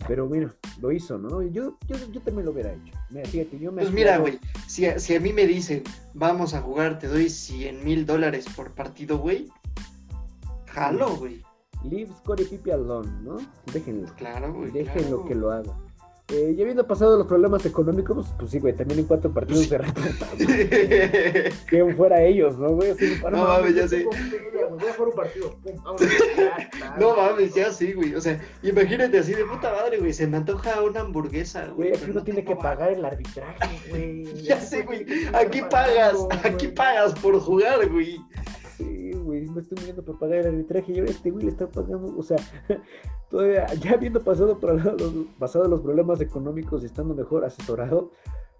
Pero 0.06 0.28
mira, 0.28 0.54
lo 0.80 0.92
hizo, 0.92 1.18
¿no? 1.18 1.42
Yo, 1.42 1.76
yo, 1.88 1.96
yo 2.12 2.20
también 2.22 2.44
lo 2.46 2.52
hubiera 2.52 2.72
hecho. 2.72 2.94
Mira, 3.10 3.28
fíjate, 3.28 3.58
yo 3.58 3.72
me. 3.72 3.82
Pues 3.82 3.92
mira, 3.92 4.18
güey, 4.18 4.38
si, 4.68 4.86
a- 4.86 4.98
si 5.00 5.16
a 5.16 5.20
mí 5.20 5.32
me 5.32 5.44
dicen, 5.46 5.82
vamos 6.14 6.54
a 6.54 6.62
jugar, 6.62 7.00
te 7.00 7.08
doy 7.08 7.28
100 7.28 7.84
mil 7.84 8.06
dólares 8.06 8.46
por 8.54 8.70
partido, 8.72 9.18
güey. 9.18 9.48
Jalo, 10.66 11.16
güey. 11.16 11.42
Leave 11.84 12.12
Scottie 12.18 12.44
Pippen 12.46 12.74
alone, 12.74 13.10
¿no? 13.22 13.36
Déjenlo. 13.72 14.12
Claro, 14.16 14.52
güey. 14.54 14.70
Déjenlo 14.70 15.22
claro. 15.22 15.24
que 15.26 15.34
lo 15.34 15.50
haga. 15.50 15.76
Eh, 16.30 16.54
ya 16.56 16.62
habiendo 16.64 16.86
pasado 16.86 17.16
los 17.16 17.26
problemas 17.26 17.64
económicos, 17.64 18.26
pues 18.38 18.50
sí, 18.50 18.58
güey, 18.58 18.74
también 18.74 19.00
en 19.00 19.06
cuatro 19.06 19.32
partidos 19.32 19.62
Sí. 19.62 19.68
se 19.70 19.78
retrata, 19.78 20.26
güey. 20.36 20.68
Que 21.68 21.94
fuera 21.96 22.22
ellos, 22.22 22.58
¿no, 22.58 22.68
güey? 22.72 22.90
Así, 22.90 23.18
No 23.30 23.44
mames, 23.46 23.74
ya 23.74 23.82
yo 23.82 23.88
sé. 23.88 23.96
tengo 24.00 24.12
feria, 24.12 24.66
güey, 24.66 24.78
Voy 24.78 24.88
a 24.88 24.92
jugar 24.92 25.08
un 25.08 25.14
partido. 25.14 25.56
Pum, 25.62 25.76
vámonos, 25.82 26.00
ya 26.00 26.56
está, 26.58 26.96
No 27.00 27.16
mames, 27.16 27.54
ya 27.54 27.72
sí, 27.72 27.92
güey. 27.94 28.14
O 28.14 28.20
sea, 28.20 28.38
imagínate 28.62 29.18
así 29.18 29.32
de 29.32 29.44
puta 29.46 29.72
madre, 29.72 29.98
güey. 29.98 30.12
Se 30.12 30.26
me 30.26 30.36
antoja 30.36 30.82
una 30.82 31.00
hamburguesa, 31.00 31.66
güey. 31.68 31.92
Aquí 31.94 32.04
uno 32.04 32.14
no 32.14 32.22
tiene 32.22 32.44
que 32.44 32.54
pagar 32.56 32.92
el 32.92 33.02
arbitraje, 33.04 33.80
güey. 33.88 34.42
Ya 34.42 34.60
sé, 34.60 34.82
güey. 34.82 35.06
Aquí 35.32 35.62
pagas, 35.70 36.14
aquí 36.44 36.68
pagas 36.68 37.14
por 37.20 37.40
jugar, 37.40 37.88
güey. 37.88 38.20
Me 39.58 39.62
estoy 39.62 39.76
muriendo 39.78 40.04
por 40.04 40.20
pagar 40.20 40.38
el 40.38 40.46
arbitraje 40.46 40.92
y 40.92 41.00
ahora 41.00 41.10
este 41.10 41.32
güey 41.32 41.46
le 41.46 41.50
está 41.50 41.68
pagando, 41.68 42.16
o 42.16 42.22
sea, 42.22 42.36
todavía, 43.28 43.66
ya 43.74 43.94
habiendo 43.94 44.22
pasado, 44.22 44.60
por 44.60 44.72
los, 44.72 45.12
pasado 45.36 45.66
los 45.66 45.80
problemas 45.80 46.20
económicos 46.20 46.84
y 46.84 46.86
estando 46.86 47.12
mejor 47.12 47.44
asesorado, 47.44 48.12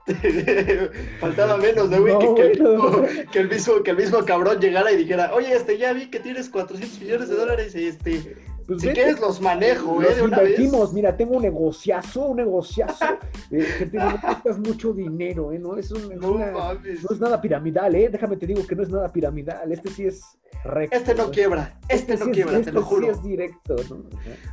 Faltaba 1.21 1.57
menos, 1.59 1.89
¿no, 1.89 2.01
güey? 2.01 2.15
No, 2.15 2.35
que, 2.35 2.35
que 2.35 2.43
el 2.43 2.51
mismo, 2.51 3.03
que, 3.31 3.39
el 3.39 3.49
mismo, 3.49 3.83
que 3.85 3.91
el 3.93 3.97
mismo 3.97 4.25
cabrón 4.25 4.59
llegara 4.59 4.91
y 4.91 4.97
dijera, 4.97 5.33
oye, 5.35 5.55
este, 5.55 5.79
ya 5.79 5.93
vi 5.93 6.11
que 6.11 6.19
tienes 6.19 6.49
400 6.49 7.01
millones 7.01 7.29
de 7.29 7.37
dólares, 7.37 7.75
este, 7.77 8.37
pues 8.69 8.81
si 8.83 8.87
vete, 8.89 9.01
quieres 9.01 9.21
los 9.21 9.41
manejo, 9.41 10.01
¿eh? 10.01 10.07
los 10.11 10.19
invertimos, 10.21 10.93
mira, 10.93 11.17
tengo 11.17 11.37
un 11.39 11.43
negociazo, 11.43 12.27
un 12.27 12.37
negociazo, 12.37 13.05
eh, 13.51 13.67
que 13.79 13.87
te 13.87 13.97
no 13.99 14.21
cuestas 14.21 14.59
mucho 14.59 14.93
dinero, 14.93 15.53
¿eh? 15.53 15.59
No 15.59 15.77
es, 15.77 15.91
un, 15.91 16.13
es 16.13 16.21
No 16.21 16.33
una- 16.33 16.53
no 16.53 16.79
es 17.11 17.19
nada 17.21 17.41
piramidal, 17.41 17.95
¿eh? 17.97 18.09
Déjame 18.13 18.37
te 18.37 18.47
digo 18.47 18.65
que 18.67 18.77
no 18.77 18.83
es 18.85 18.91
nada 18.91 19.09
piramidal, 19.13 19.73
este 19.73 19.91
sí 19.91 20.05
es 20.07 20.21
recto. 20.65 20.97
Este 20.97 21.15
no 21.15 21.25
güey. 21.25 21.35
quiebra, 21.35 21.79
este 21.89 22.17
no 22.17 22.25
sí 22.27 22.31
es- 22.31 22.35
quiebra, 22.37 22.53
te 22.55 22.59
este 22.61 22.73
lo 22.73 22.81
sí 22.83 22.87
juro. 22.87 23.11
es 23.11 23.23
directo, 23.25 23.77
¿no? 23.91 24.05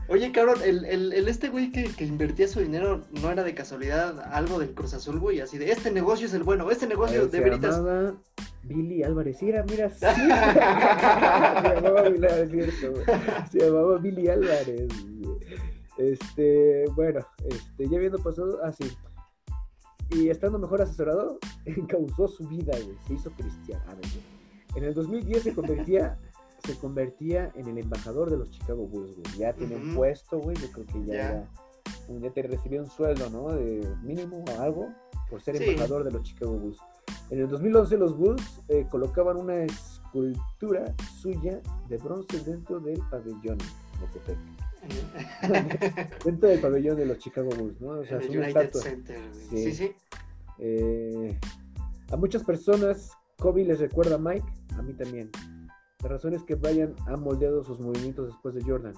Oye, 0.08 0.32
cabrón, 0.32 0.60
el, 0.64 0.86
el, 0.86 1.14
el 1.14 1.28
este 1.28 1.50
güey 1.50 1.72
que, 1.72 1.84
que 1.86 2.06
invertía 2.06 2.48
su 2.48 2.62
dinero 2.62 3.02
no 3.22 3.30
era 3.32 3.44
de 3.44 3.54
casualidad 3.54 4.20
algo 4.34 4.60
del 4.60 4.74
Cruz 4.74 4.94
Azul, 4.94 5.20
güey, 5.20 5.42
así 5.42 5.58
de 5.58 5.72
este 5.72 5.92
negocio 5.92 6.28
es 6.28 6.34
el 6.34 6.44
bueno, 6.44 6.72
este 6.72 6.88
negocio 6.88 7.24
Eh, 7.24 7.28
de 7.28 7.40
veritas. 7.42 7.76
llamaba 7.78 8.14
Billy 8.68 9.04
Álvarez. 9.04 9.42
Era, 9.44 9.64
mira, 9.64 9.90
sí. 9.90 10.00
se 10.06 11.76
llamaba 11.76 12.02
Billy 12.10 12.26
Álvarez, 12.28 12.50
cierto. 12.52 13.02
Se 13.52 13.60
llamaba 13.60 13.98
Billy 13.98 14.28
Álvarez. 14.28 14.88
Este, 15.98 16.86
bueno, 16.96 17.22
este, 17.50 17.88
ya 17.88 17.98
habiendo 17.98 18.20
pasado, 18.20 18.60
así. 18.64 18.84
y 20.12 20.30
estando 20.30 20.60
mejor 20.60 20.82
asesorado, 20.82 21.40
causó 21.88 22.28
su 22.28 22.48
vida, 22.48 22.74
güey. 22.84 22.98
Se 23.08 23.14
hizo 23.14 23.32
cristiano. 23.32 23.84
En 24.76 24.84
el 24.84 24.94
2010 24.94 25.44
se 25.44 25.54
convertía, 25.56 26.20
se 26.66 26.76
convertía 26.78 27.52
en 27.56 27.68
el 27.70 27.78
embajador 27.78 28.30
de 28.30 28.38
los 28.38 28.52
Chicago 28.52 28.86
Bulls, 28.88 29.16
güey. 29.16 29.38
Ya 29.38 29.54
tiene 29.54 29.76
un 29.78 29.96
puesto, 29.96 30.40
güey. 30.40 30.58
Yo 30.58 30.70
creo 30.72 30.86
que 30.86 31.06
ya, 31.06 31.14
Ya. 31.14 31.30
era 31.30 31.50
un- 32.10 32.22
ya 32.22 32.30
te 32.32 32.42
recibía 32.44 32.82
un 32.82 32.90
sueldo, 32.90 33.30
¿no? 33.30 33.54
De 33.54 33.88
mínimo 34.04 34.44
o 34.44 34.62
algo 34.62 34.90
por 35.30 35.42
ser 35.42 35.58
Sí. 35.58 35.64
embajador 35.70 36.04
de 36.04 36.12
los 36.12 36.24
Chicago 36.24 36.54
Bulls. 36.54 36.80
En 37.30 37.40
el 37.40 37.48
2011 37.48 37.98
los 37.98 38.18
Bulls 38.18 38.62
eh, 38.68 38.86
colocaban 38.90 39.38
una 39.38 39.64
escultura 39.64 40.94
suya 41.20 41.62
de 41.90 41.98
bronce 41.98 42.40
dentro 42.40 42.80
del 42.80 43.00
pabellón. 43.10 43.58
Dentro 46.24 46.50
del 46.50 46.60
pabellón 46.60 46.98
de 46.98 47.08
los 47.08 47.18
Chicago 47.18 47.50
Bulls, 47.50 47.82
¿no? 47.82 47.90
O 48.00 48.06
sea, 48.06 48.20
el 48.20 48.38
United. 48.38 48.72
Center. 48.72 49.20
Sí. 49.50 49.58
Sí, 49.58 49.74
sí. 49.74 49.92
Eh, 50.60 51.40
a 52.12 52.18
muchas 52.18 52.44
personas, 52.44 53.12
Kobe 53.38 53.64
les 53.64 53.80
recuerda 53.80 54.16
a 54.16 54.20
Mike, 54.20 54.46
a 54.78 54.82
mí 54.84 54.94
también. 54.94 55.32
La 56.04 56.10
razón 56.10 56.34
es 56.36 56.44
que 56.44 56.54
Brian 56.54 56.94
ha 57.08 57.18
moldeado 57.18 57.64
sus 57.64 57.80
movimientos 57.80 58.28
después 58.28 58.54
de 58.54 58.64
Jordan. 58.64 58.94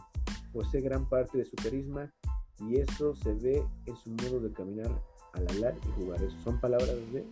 Posee 0.51 0.81
gran 0.81 1.07
parte 1.07 1.37
de 1.37 1.45
su 1.45 1.55
carisma 1.55 2.11
y 2.59 2.77
eso 2.77 3.15
se 3.15 3.33
ve 3.33 3.63
en 3.85 3.95
su 3.95 4.09
modo 4.09 4.41
de 4.41 4.51
caminar 4.51 4.91
al 5.33 5.47
hablar 5.49 5.75
y 5.87 6.01
jugar. 6.01 6.21
Eso 6.21 6.35
son 6.43 6.59
palabras 6.59 6.95
de 7.13 7.25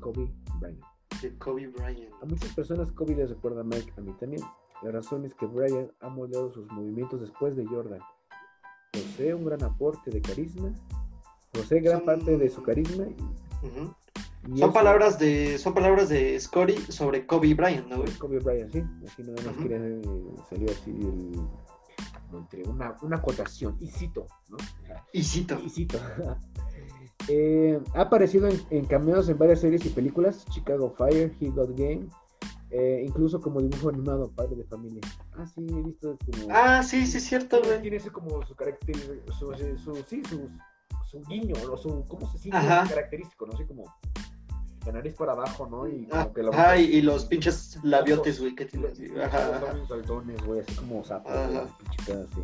Kobe 0.00 0.30
Bryant. 0.60 0.80
De 1.22 1.36
Kobe 1.38 1.66
Bryant. 1.68 2.12
A 2.22 2.26
muchas 2.26 2.52
personas 2.54 2.92
Kobe 2.92 3.14
les 3.16 3.30
recuerda 3.30 3.60
a 3.62 3.64
Mike, 3.64 3.92
a 3.96 4.00
mí 4.00 4.12
también. 4.20 4.42
La 4.82 4.92
razón 4.92 5.24
es 5.24 5.34
que 5.34 5.46
Bryant 5.46 5.90
ha 6.00 6.08
moldeado 6.08 6.52
sus 6.52 6.70
movimientos 6.70 7.20
después 7.20 7.56
de 7.56 7.66
Jordan. 7.66 8.00
Posee 8.92 9.34
un 9.34 9.44
gran 9.44 9.62
aporte 9.64 10.10
de 10.10 10.20
carisma, 10.22 10.72
posee 11.52 11.80
gran 11.80 11.98
Son- 11.98 12.06
parte 12.06 12.36
de 12.38 12.48
su 12.48 12.62
carisma. 12.62 13.04
Y 14.46 14.58
Son 14.58 14.68
eso- 14.68 14.72
palabras 14.72 15.18
de, 15.18 15.58
son 15.58 15.74
palabras 15.74 16.08
de 16.08 16.38
Scotty 16.38 16.76
sobre 16.92 17.26
Kobe 17.26 17.54
Bryant, 17.54 17.86
¿no, 17.88 17.98
güey? 17.98 18.12
Kobe 18.12 18.38
Bryant, 18.38 18.70
sí. 18.72 18.82
Aquí 19.10 19.22
nada 19.22 19.42
más 19.44 19.54
Ujú. 19.56 19.62
quería 19.62 19.78
eh, 19.78 20.02
salió 20.48 20.70
así 20.70 20.90
el, 20.90 21.40
entre 22.38 22.62
una, 22.68 22.96
una 23.02 23.16
acotación. 23.16 23.76
Y 23.80 23.88
cito, 23.88 24.26
¿no? 24.48 24.56
Y 25.12 25.22
cito. 25.24 25.58
Y 25.64 25.68
cito. 25.68 25.98
Eh, 27.28 27.78
ha 27.94 28.02
aparecido 28.02 28.48
en, 28.48 28.60
en 28.70 28.84
cameos 28.86 29.28
en 29.28 29.36
varias 29.38 29.60
series 29.60 29.84
y 29.84 29.90
películas, 29.90 30.44
Chicago 30.50 30.94
Fire, 30.96 31.34
He 31.40 31.50
Got 31.50 31.70
Game, 31.76 32.06
eh, 32.70 33.02
incluso 33.06 33.40
como 33.40 33.60
dibujo 33.60 33.88
animado, 33.90 34.30
Padre 34.34 34.56
de 34.56 34.64
Familia. 34.64 35.00
Ah, 35.36 35.46
sí, 35.46 35.66
he 35.68 35.82
visto 35.82 36.16
como... 36.24 36.46
Ah, 36.50 36.82
sí, 36.82 37.06
sí, 37.06 37.18
es 37.18 37.24
cierto, 37.24 37.60
güey. 37.62 37.80
Tiene 37.82 37.98
ese 37.98 38.10
como 38.10 38.44
su 38.46 38.54
carácter, 38.54 38.96
su, 39.38 39.52
su, 39.54 39.76
su- 39.78 40.04
sí, 40.06 40.22
su, 40.28 40.48
su 41.10 41.20
guiño, 41.28 41.54
o 41.70 41.76
su, 41.76 42.04
¿cómo 42.08 42.30
se 42.32 42.38
siente? 42.38 42.60
Característico, 42.66 43.46
¿no? 43.46 43.52
Así 43.54 43.64
como 43.64 43.84
la 44.86 44.92
nariz 44.92 45.12
para 45.14 45.32
abajo, 45.32 45.66
¿no? 45.70 45.86
Y 45.86 46.06
como 46.06 46.22
Ah, 46.22 46.30
que 46.34 46.42
la 46.42 46.50
Ajá, 46.50 46.76
y, 46.78 47.02
los 47.02 47.26
pinches 47.26 47.78
labiotes, 47.82 48.40
güey, 48.40 48.54
que 48.54 48.64
tiene. 48.64 48.88
los- 48.88 48.98
los 48.98 49.24
Ajá, 49.24 49.60
son 49.60 49.86
saltones, 49.88 50.42
güey, 50.46 50.60
así 50.60 50.74
como 50.76 51.04
sapo, 51.04 51.28
Ajá. 51.28 51.46
güey, 51.48 51.62
pinche 51.78 52.12
así. 52.12 52.40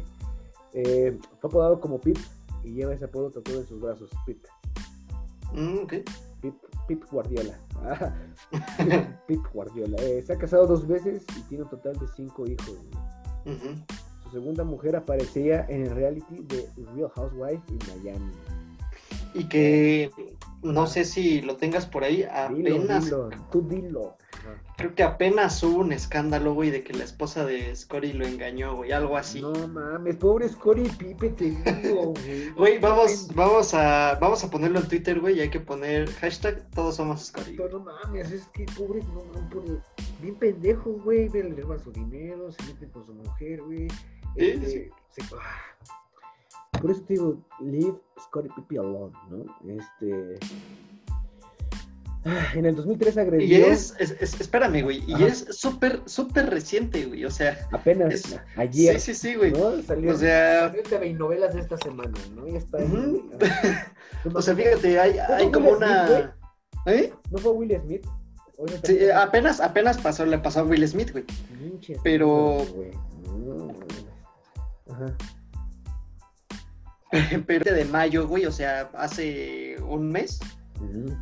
Eh, 0.75 1.19
fue 1.41 1.49
apodado 1.49 1.81
como 1.81 1.99
Pip 2.01 2.19
y 2.65 2.73
lleva 2.73 2.95
ese 2.95 3.05
apodo 3.05 3.31
tatuado 3.31 3.61
en 3.61 3.67
sus 3.67 3.81
brazos, 3.81 4.11
Pip. 4.27 4.45
Mm. 5.53 5.87
Pip, 6.41 6.55
Pip 6.89 7.05
Guardiola. 7.11 7.59
Ah, 7.77 8.13
Pip 9.29 9.41
Guardiola. 9.53 9.97
Eh, 10.03 10.23
se 10.27 10.33
ha 10.33 10.39
casado 10.39 10.67
dos 10.67 10.87
veces 10.87 11.25
y 11.37 11.43
tiene 11.43 11.65
un 11.65 11.71
total 11.71 11.99
de 11.99 12.07
cinco 12.17 12.47
hijos. 12.47 12.77
Su 14.25 14.31
segunda 14.31 14.65
mujer 14.65 14.97
aparecía 14.97 15.67
en 15.69 15.83
el 15.83 15.91
reality 15.91 16.43
de 16.43 16.69
Real 16.95 17.11
Housewives 17.15 17.63
en 17.69 18.03
Miami. 18.03 18.33
Y 19.35 19.45
que 19.49 20.11
no 20.63 20.87
sé 20.87 21.05
si 21.05 21.43
lo 21.43 21.57
tengas 21.57 21.87
por 21.87 22.05
ahí, 22.05 22.25
Dilo, 22.55 22.77
apenas, 22.77 23.05
dilo, 23.05 23.31
tú 23.51 23.63
dilo. 23.63 24.17
Creo 24.77 24.93
que 24.95 25.05
apenas 25.05 25.63
hubo 25.63 25.79
un 25.79 25.93
escándalo, 25.93 26.53
güey, 26.53 26.71
de 26.71 26.83
que 26.83 26.93
la 26.93 27.05
esposa 27.05 27.47
de 27.47 27.75
Scotty 27.77 28.13
lo 28.13 28.27
engañó, 28.27 28.75
güey, 28.77 28.91
algo 28.91 29.17
así. 29.17 29.41
No 29.41 29.53
mames, 29.69 30.17
pobre 30.17 30.49
Scottie 30.49 30.91
Pipe, 30.99 31.31
te 31.31 31.45
digo, 31.51 32.13
güey. 32.25 32.51
Güey, 32.51 32.79
vamos, 32.81 33.29
vamos 33.35 33.73
a, 33.73 34.19
vamos 34.21 34.43
a 34.43 34.51
ponerlo 34.51 34.81
en 34.81 34.89
Twitter, 34.89 35.21
güey, 35.21 35.37
y 35.39 35.41
hay 35.43 35.51
que 35.51 35.61
poner 35.61 36.11
hashtag 36.15 36.69
todos 36.71 36.97
somos 36.97 37.27
Scotty. 37.27 37.53
No, 37.53 37.69
no 37.69 37.81
mames, 37.81 38.33
es 38.33 38.47
que 38.49 38.67
pobre, 38.77 39.01
no, 39.05 39.23
no, 39.41 39.49
pobre, 39.49 39.79
bien 40.21 40.35
pendejo, 40.35 40.91
güey, 41.05 41.29
ve, 41.29 41.45
le 41.45 41.63
roban 41.63 41.79
su 41.79 41.93
dinero, 41.93 42.51
se 42.51 42.63
meten 42.65 42.91
con 42.91 43.07
su 43.07 43.15
mujer, 43.15 43.63
güey. 43.63 43.89
Sí, 43.89 43.97
este, 44.37 44.67
sí. 44.67 44.91
se- 45.23 45.35
ah. 45.37 46.81
Por 46.81 46.91
eso 46.91 47.01
te 47.03 47.15
digo, 47.15 47.37
leave 47.61 47.95
Scottie 48.21 48.51
Pippen 48.57 48.79
alone, 48.81 49.13
¿no? 49.31 49.45
Este. 49.73 50.35
En 52.55 52.65
el 52.67 52.75
2003 52.77 53.19
agredió. 53.19 53.47
Y 53.47 53.55
es, 53.63 53.95
es- 53.99 54.17
es- 54.21 54.41
espérame, 54.41 54.83
güey, 54.83 55.03
y 55.07 55.15
Ajá. 55.15 55.27
es 55.27 55.47
súper, 55.51 56.01
súper 56.07 56.49
reciente, 56.51 57.05
güey, 57.05 57.25
o 57.25 57.31
sea, 57.31 57.59
Apenas 57.73 58.15
es- 58.15 58.41
ayer. 58.57 58.99
sí, 59.01 59.15
sí, 59.15 59.21
sí, 59.31 59.35
güey. 59.35 59.53
¿no? 59.53 59.83
Salió, 59.83 60.13
O 60.13 60.17
sea- 60.17 60.69
salió 60.69 60.83
TV 60.83 61.07
y 61.09 61.13
novelas 61.15 61.55
de 61.55 61.61
esta 61.61 61.77
semana, 61.79 62.13
¿no? 62.35 62.47
Ya 62.49 62.59
está. 62.59 62.79
Ujú. 62.79 63.31
No 63.39 63.39
O 64.39 64.43
sea, 64.43 64.55
fíjate, 64.57 64.99
hay, 64.99 65.19
hay 65.19 65.51
como 65.51 65.71
Will 65.73 65.77
Smith, 65.79 65.91
una... 65.91 66.37
¿Eh? 66.87 67.13
¿No 67.31 67.39
fue 67.39 67.53
Will 67.53 67.81
Smith? 67.85 68.07
Sí, 68.85 69.11
apenas, 69.11 69.61
apenas 69.61 69.99
pasó, 69.99 70.25
le 70.25 70.39
pasó 70.39 70.61
a 70.61 70.63
Will 70.63 70.87
Smith, 70.89 71.11
güey. 71.13 71.25
Pero- 72.03 72.65
güey. 72.75 72.91
Ajá. 74.91 75.17
Pero 77.47 77.75
de 77.75 77.85
mayo, 77.85 78.27
güey, 78.27 78.47
o 78.47 78.53
sea, 78.53 78.91
hace 78.95 79.77
un 79.83 80.09
mes, 80.11 80.41
Ujú. 80.81 81.15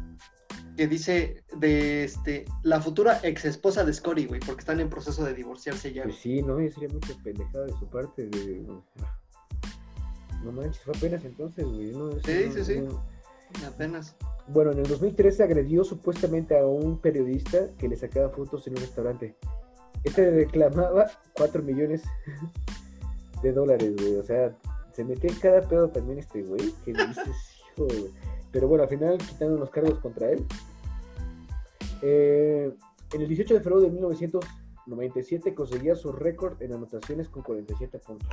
Que 0.82 0.88
dice 0.88 1.44
de 1.56 2.02
este 2.02 2.44
la 2.64 2.80
futura 2.80 3.20
ex 3.22 3.44
esposa 3.44 3.84
de 3.84 3.92
Scotty, 3.94 4.26
güey, 4.26 4.40
porque 4.40 4.62
están 4.62 4.80
en 4.80 4.90
proceso 4.90 5.24
de 5.24 5.32
divorciarse 5.32 5.92
ya. 5.92 6.02
Pues 6.02 6.16
sí, 6.16 6.42
no, 6.42 6.56
sería 6.56 6.88
mucha 6.88 7.14
pendejada 7.22 7.66
de 7.66 7.72
su 7.78 7.86
parte 7.88 8.26
de. 8.26 8.66
No 10.42 10.50
manches, 10.50 10.82
fue 10.82 10.92
apenas 10.96 11.24
entonces, 11.24 11.64
güey. 11.64 11.92
No, 11.92 12.10
Sí, 12.18 12.46
no- 12.48 12.52
sí, 12.52 12.64
sí. 12.64 12.80
no- 12.80 13.00
Apenas. 13.64 14.16
Bueno, 14.48 14.72
en 14.72 14.78
el 14.78 14.88
2013 14.88 15.44
agredió 15.44 15.84
supuestamente 15.84 16.58
a 16.58 16.66
un 16.66 16.98
periodista 16.98 17.68
que 17.78 17.86
le 17.86 17.94
sacaba 17.94 18.30
fotos 18.30 18.66
en 18.66 18.72
un 18.72 18.80
restaurante. 18.80 19.36
Este 20.02 20.22
le 20.22 20.30
reclamaba 20.32 21.06
4 21.36 21.62
millones 21.62 22.02
de 23.40 23.52
dólares, 23.52 23.94
güey. 24.00 24.16
O 24.16 24.24
sea, 24.24 24.52
se 24.92 25.04
metía 25.04 25.30
en 25.30 25.36
cada 25.38 25.60
pedo 25.60 25.90
también 25.90 26.18
este 26.18 26.42
güey. 26.42 26.72
Que 26.84 26.92
dices, 26.92 27.18
hijo, 27.76 27.84
güey. 27.86 28.10
Pero 28.50 28.66
bueno, 28.68 28.82
al 28.82 28.90
final 28.90 29.16
quitaron 29.16 29.60
los 29.60 29.70
cargos 29.70 29.98
contra 30.00 30.28
él. 30.30 30.44
Eh, 32.02 32.72
en 33.12 33.20
el 33.20 33.28
18 33.28 33.54
de 33.54 33.60
febrero 33.60 33.80
de 33.80 33.90
1997 33.90 35.54
conseguía 35.54 35.94
su 35.94 36.12
récord 36.12 36.60
en 36.62 36.72
anotaciones 36.72 37.28
con 37.28 37.42
47 37.42 37.98
puntos. 38.00 38.28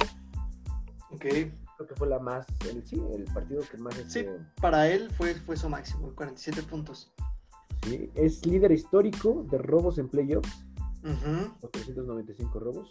Ok. 1.12 1.21
Creo 1.21 1.88
que 1.88 1.95
fue 1.95 2.08
la 2.08 2.19
más, 2.19 2.45
el, 2.69 2.86
sí, 2.86 3.01
el 3.13 3.23
partido 3.25 3.62
que 3.69 3.77
más... 3.77 3.95
Sí. 3.95 4.19
este, 4.19 4.29
Para 4.62 4.88
él 4.89 5.10
fue, 5.12 5.34
fue 5.36 5.55
su 5.55 5.69
máximo, 5.69 6.12
47 6.15 6.63
puntos. 6.63 7.12
sí. 7.84 8.12
Es 8.15 8.45
líder 8.45 8.71
histórico 8.71 9.45
de 9.49 9.58
robos 9.60 9.97
en 9.97 10.10
playoffs. 10.10 10.65
O 11.62 11.67
395 11.69 12.60
robos. 12.60 12.89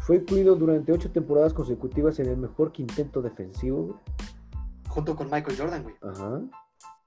Fue 0.00 0.16
incluido 0.16 0.56
durante 0.56 0.92
ocho 0.92 1.10
temporadas 1.10 1.54
consecutivas 1.54 2.18
en 2.18 2.26
el 2.26 2.36
mejor 2.36 2.72
quinteto 2.72 3.22
defensivo. 3.22 3.98
Junto 4.88 5.16
con 5.16 5.30
Michael 5.30 5.56
Jordan, 5.56 5.82
güey. 5.84 5.94
Ajá. 6.02 6.42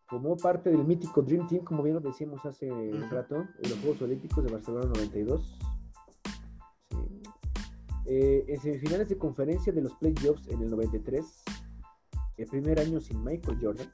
Formó 0.07 0.37
parte 0.37 0.69
del 0.69 0.83
mítico 0.83 1.21
Dream 1.21 1.47
Team, 1.47 1.63
como 1.63 1.81
bien 1.81 1.95
lo 1.95 2.01
decíamos 2.01 2.45
hace 2.45 2.71
un 2.71 3.09
rato, 3.09 3.47
en 3.63 3.69
los 3.69 3.79
Juegos 3.79 4.01
Olímpicos 4.03 4.43
de 4.43 4.51
Barcelona 4.51 4.85
92. 4.85 5.57
Sí. 6.89 6.97
Eh, 8.05 8.45
en 8.47 8.61
semifinales 8.61 9.09
de 9.09 9.17
conferencia 9.17 9.73
de 9.73 9.81
los 9.81 9.93
playoffs 9.95 10.47
en 10.49 10.61
el 10.61 10.69
93, 10.69 11.43
el 12.37 12.47
primer 12.47 12.79
año 12.79 12.99
sin 12.99 13.23
Michael 13.23 13.57
Jordan, 13.59 13.91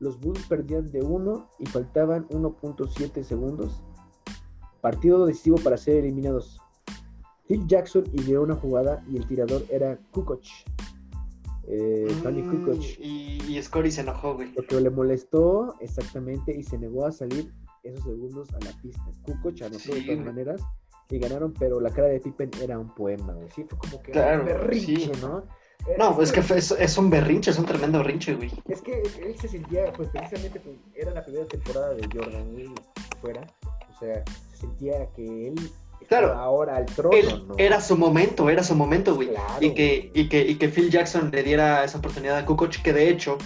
los 0.00 0.18
Bulls 0.18 0.46
perdían 0.46 0.90
de 0.90 1.02
1 1.02 1.50
y 1.58 1.66
faltaban 1.66 2.28
1.7 2.28 3.22
segundos. 3.22 3.82
Partido 4.80 5.26
decisivo 5.26 5.56
para 5.58 5.76
ser 5.76 5.96
eliminados. 5.98 6.60
Phil 7.46 7.66
Jackson 7.66 8.04
ideó 8.12 8.42
una 8.42 8.56
jugada 8.56 9.04
y 9.08 9.16
el 9.16 9.26
tirador 9.26 9.64
era 9.70 9.98
Kukoc. 10.10 10.42
Eh, 11.68 12.08
Tony 12.22 12.42
Mm, 12.42 12.50
Kukoc. 12.64 12.82
Y, 12.98 13.40
y 13.48 13.62
Scotty 13.62 13.90
se 13.90 14.00
enojó, 14.00 14.34
güey. 14.34 14.52
Lo 14.54 14.66
que 14.66 14.80
le 14.80 14.90
molestó 14.90 15.76
exactamente 15.80 16.54
y 16.56 16.62
se 16.62 16.78
negó 16.78 17.06
a 17.06 17.12
salir 17.12 17.52
esos 17.84 18.04
segundos 18.04 18.48
a 18.54 18.64
la 18.64 18.72
pista. 18.82 19.02
Kukoc 19.22 19.60
anotó 19.62 19.78
Sí, 19.78 19.88
de 19.92 20.00
todas 20.02 20.06
güey. 20.06 20.18
maneras 20.20 20.60
y 21.10 21.18
ganaron, 21.18 21.52
pero 21.58 21.78
la 21.80 21.90
cara 21.90 22.08
de 22.08 22.20
Pippen 22.20 22.50
era 22.62 22.78
un 22.78 22.94
poema, 22.94 23.32
güey. 23.34 23.48
Sí, 23.54 23.64
fue 23.68 23.78
como 23.78 24.02
que 24.02 24.12
Claro, 24.12 24.40
un 24.40 24.46
berrinche, 24.46 25.14
sí. 25.14 25.20
¿no? 25.20 25.44
No, 25.98 26.22
es 26.22 26.30
que 26.32 26.42
fue- 26.42 26.58
es, 26.58 26.70
es 26.70 26.96
un 26.96 27.10
berrinche, 27.10 27.50
es 27.50 27.58
un 27.58 27.66
tremendo 27.66 27.98
berrinche, 27.98 28.34
güey. 28.34 28.50
Es 28.68 28.80
que 28.80 29.02
él 29.02 29.36
se 29.38 29.48
sentía, 29.48 29.92
pues 29.92 30.08
precisamente 30.10 30.60
pues, 30.60 30.76
era 30.94 31.10
la 31.12 31.24
primera 31.24 31.44
temporada 31.46 31.92
de 31.94 32.08
Jordan 32.12 32.54
él 32.56 32.70
fuera, 33.20 33.44
o 33.92 33.98
sea, 33.98 34.22
se 34.52 34.56
sentía 34.58 35.06
que 35.12 35.48
él 35.48 35.54
Claro. 36.08 36.32
ahora 36.34 36.76
al 36.76 36.86
trono, 36.86 37.16
Él 37.16 37.44
¿no? 37.48 37.54
era 37.58 37.80
su 37.80 37.96
momento, 37.96 38.48
era 38.50 38.62
su 38.62 38.74
momento, 38.74 39.14
güey. 39.14 39.28
Claro, 39.28 39.54
Y 39.60 39.74
que, 39.74 40.10
y, 40.14 40.28
que, 40.28 40.42
y 40.42 40.56
que 40.56 40.68
Phil 40.68 40.90
Jackson 40.90 41.30
le 41.32 41.42
diera 41.42 41.84
esa 41.84 41.98
oportunidad 41.98 42.36
a 42.38 42.44
Kukoc, 42.46 42.70
que 42.82 42.92
de 42.92 43.08
hecho, 43.08 43.38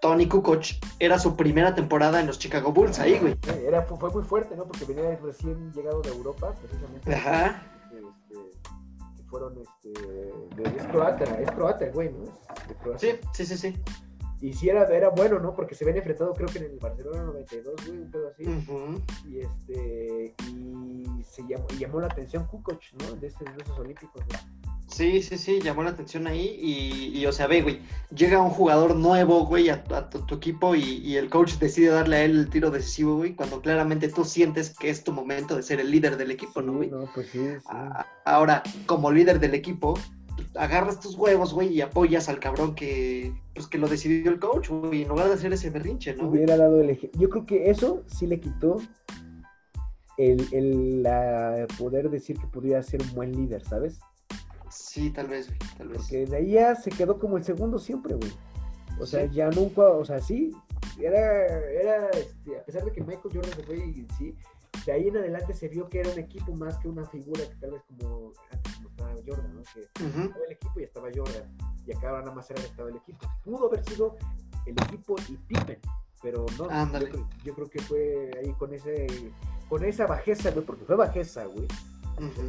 Tony 0.00 0.28
Kukoc 0.28 0.62
era 0.98 1.18
su 1.18 1.34
primera 1.36 1.74
temporada 1.74 2.20
en 2.20 2.26
los 2.26 2.38
Chicago 2.38 2.72
Bulls 2.72 2.98
ahí, 2.98 3.18
güey. 3.18 3.36
Era, 3.66 3.82
fue, 3.82 4.10
muy 4.10 4.22
fuerte, 4.22 4.54
¿no? 4.56 4.64
Porque 4.64 4.84
venía 4.84 5.18
recién 5.22 5.72
llegado 5.72 6.02
de 6.02 6.10
Europa, 6.10 6.54
precisamente. 6.60 7.14
Ajá. 7.14 7.62
Este, 7.90 9.24
fueron, 9.30 9.54
este, 9.58 10.00
de- 10.56 10.76
es 10.76 10.86
croata, 10.88 11.24
es 11.40 11.50
croata 11.52 11.86
güey, 11.92 12.10
¿no? 12.12 12.98
Sí, 12.98 13.12
sí, 13.32 13.46
sí, 13.46 13.56
sí. 13.56 13.74
Y 14.44 14.52
sí 14.52 14.68
era, 14.68 14.84
era 14.94 15.08
bueno, 15.08 15.38
¿no? 15.40 15.54
Porque 15.54 15.74
se 15.74 15.84
ven 15.86 15.96
enfrentado 15.96 16.32
creo 16.34 16.48
que 16.48 16.58
en 16.58 16.64
el 16.64 16.78
Barcelona 16.78 17.22
92, 17.22 17.74
güey, 17.86 17.98
un 17.98 18.10
pedo 18.10 18.28
así. 18.28 18.44
Y 19.28 19.40
este, 19.40 20.34
y 20.50 21.22
se 21.24 21.42
llamó, 21.48 21.66
y 21.74 21.78
llamó 21.78 22.00
la 22.00 22.06
atención 22.08 22.46
Kukoc, 22.46 22.80
¿no? 23.00 23.14
De, 23.16 23.28
ese- 23.28 23.44
de 23.44 23.62
esos 23.62 23.78
olímpicos, 23.78 24.22
güey. 24.26 24.38
Sí, 24.86 25.22
sí, 25.22 25.38
sí, 25.38 25.60
llamó 25.60 25.82
la 25.82 25.90
atención 25.90 26.26
ahí 26.26 26.58
y, 26.60 27.18
y, 27.18 27.26
o 27.26 27.32
sea, 27.32 27.46
ve, 27.46 27.62
güey, 27.62 27.80
llega 28.14 28.40
un 28.42 28.50
jugador 28.50 28.94
nuevo, 28.94 29.46
güey, 29.46 29.70
a, 29.70 29.82
a 29.90 30.10
tu, 30.10 30.20
tu 30.26 30.34
equipo 30.36 30.74
y, 30.76 30.82
y 30.98 31.16
el 31.16 31.30
coach 31.30 31.54
decide 31.54 31.88
darle 31.88 32.16
a 32.16 32.24
él 32.24 32.38
el 32.40 32.50
tiro 32.50 32.70
decisivo, 32.70 33.16
güey, 33.16 33.34
cuando 33.34 33.60
claramente 33.62 34.08
tú 34.08 34.24
sientes 34.26 34.76
que 34.78 34.90
es 34.90 35.02
tu 35.02 35.10
momento 35.12 35.56
de 35.56 35.62
ser 35.62 35.80
el 35.80 35.90
líder 35.90 36.16
del 36.18 36.30
equipo, 36.30 36.60
¿no, 36.60 36.74
güey? 36.74 36.90
no, 36.90 37.08
pues 37.14 37.28
sí, 37.30 37.38
sí. 37.38 37.56
A- 37.66 38.06
Ahora, 38.26 38.62
como 38.86 39.10
líder 39.10 39.40
del 39.40 39.54
equipo, 39.54 39.94
agarras 40.56 41.00
tus 41.00 41.16
huevos, 41.16 41.52
güey, 41.52 41.68
y 41.68 41.80
apoyas 41.80 42.28
al 42.28 42.38
cabrón 42.38 42.74
que, 42.74 43.32
pues, 43.54 43.66
que 43.66 43.78
lo 43.78 43.88
decidió 43.88 44.30
el 44.30 44.38
coach, 44.38 44.68
güey, 44.70 45.02
en 45.02 45.08
lugar 45.08 45.28
de 45.28 45.34
hacer 45.34 45.52
ese 45.52 45.70
berrinche, 45.70 46.14
¿no? 46.14 46.28
hubiera 46.28 46.56
dado 46.56 46.80
el 46.80 46.90
ejemplo. 46.90 47.20
Yo 47.20 47.28
creo 47.28 47.46
que 47.46 47.70
eso 47.70 48.02
sí 48.06 48.26
le 48.26 48.40
quitó 48.40 48.76
el, 50.16 50.46
el 50.52 51.02
la 51.02 51.66
poder 51.78 52.08
decir 52.10 52.38
que 52.38 52.46
podría 52.46 52.82
ser 52.82 53.02
un 53.02 53.14
buen 53.14 53.32
líder, 53.32 53.64
¿sabes? 53.64 53.98
Sí, 54.70 55.10
tal 55.10 55.26
vez, 55.28 55.46
güey, 55.48 55.58
tal 55.76 55.88
vez. 55.88 55.98
Porque 55.98 56.26
de 56.26 56.36
ahí 56.36 56.50
ya 56.52 56.74
se 56.74 56.90
quedó 56.90 57.18
como 57.18 57.36
el 57.36 57.44
segundo 57.44 57.78
siempre, 57.78 58.14
güey. 58.14 58.32
O 59.00 59.06
sea, 59.06 59.26
Sí. 59.28 59.34
ya 59.34 59.50
nunca, 59.50 59.82
o 59.82 60.04
sea, 60.04 60.20
sí, 60.20 60.52
era, 61.00 61.46
era, 61.68 62.08
este, 62.10 62.58
a 62.58 62.64
pesar 62.64 62.84
de 62.84 62.92
que 62.92 63.00
Michael 63.00 63.34
Jordan 63.34 63.52
se 63.54 63.62
fue 63.64 63.76
y 63.76 64.06
sí, 64.16 64.34
de 64.86 64.92
ahí 64.92 65.08
en 65.08 65.16
adelante 65.16 65.54
se 65.54 65.68
vio 65.68 65.88
que 65.88 66.00
era 66.00 66.10
un 66.10 66.18
equipo 66.18 66.54
más 66.56 66.76
que 66.78 66.88
una 66.88 67.04
figura 67.06 67.40
que 67.48 67.54
tal 67.56 67.70
vez 67.72 67.82
como 67.88 68.32
antes 68.50 68.74
como 68.76 68.88
estaba 68.90 69.10
Jordan, 69.26 69.54
¿no? 69.56 69.62
Que 69.62 70.04
Ujú. 70.04 70.20
estaba 70.22 70.44
el 70.46 70.52
equipo 70.52 70.80
y 70.80 70.82
estaba 70.84 71.08
Jordan. 71.14 71.56
Y 71.86 71.92
acá 71.94 72.08
ahora 72.10 72.20
nada 72.22 72.34
más 72.34 72.50
era 72.50 72.60
estaba 72.62 72.88
el 72.90 72.96
equipo. 72.96 73.26
Pudo 73.44 73.66
haber 73.66 73.84
sido 73.84 74.16
el 74.66 74.72
equipo 74.82 75.16
y 75.28 75.36
Pippen, 75.36 75.78
pero 76.22 76.46
no. 76.58 76.68
Yo, 76.92 77.08
creo- 77.10 77.28
yo 77.44 77.54
creo 77.54 77.70
que 77.70 77.82
fue 77.82 78.30
ahí 78.42 78.52
con 78.54 78.72
ese, 78.74 79.06
con 79.68 79.84
esa 79.84 80.06
bajeza, 80.06 80.50
güey, 80.50 80.64
porque 80.64 80.84
fue 80.84 80.96
bajeza, 80.96 81.44
güey. 81.46 81.66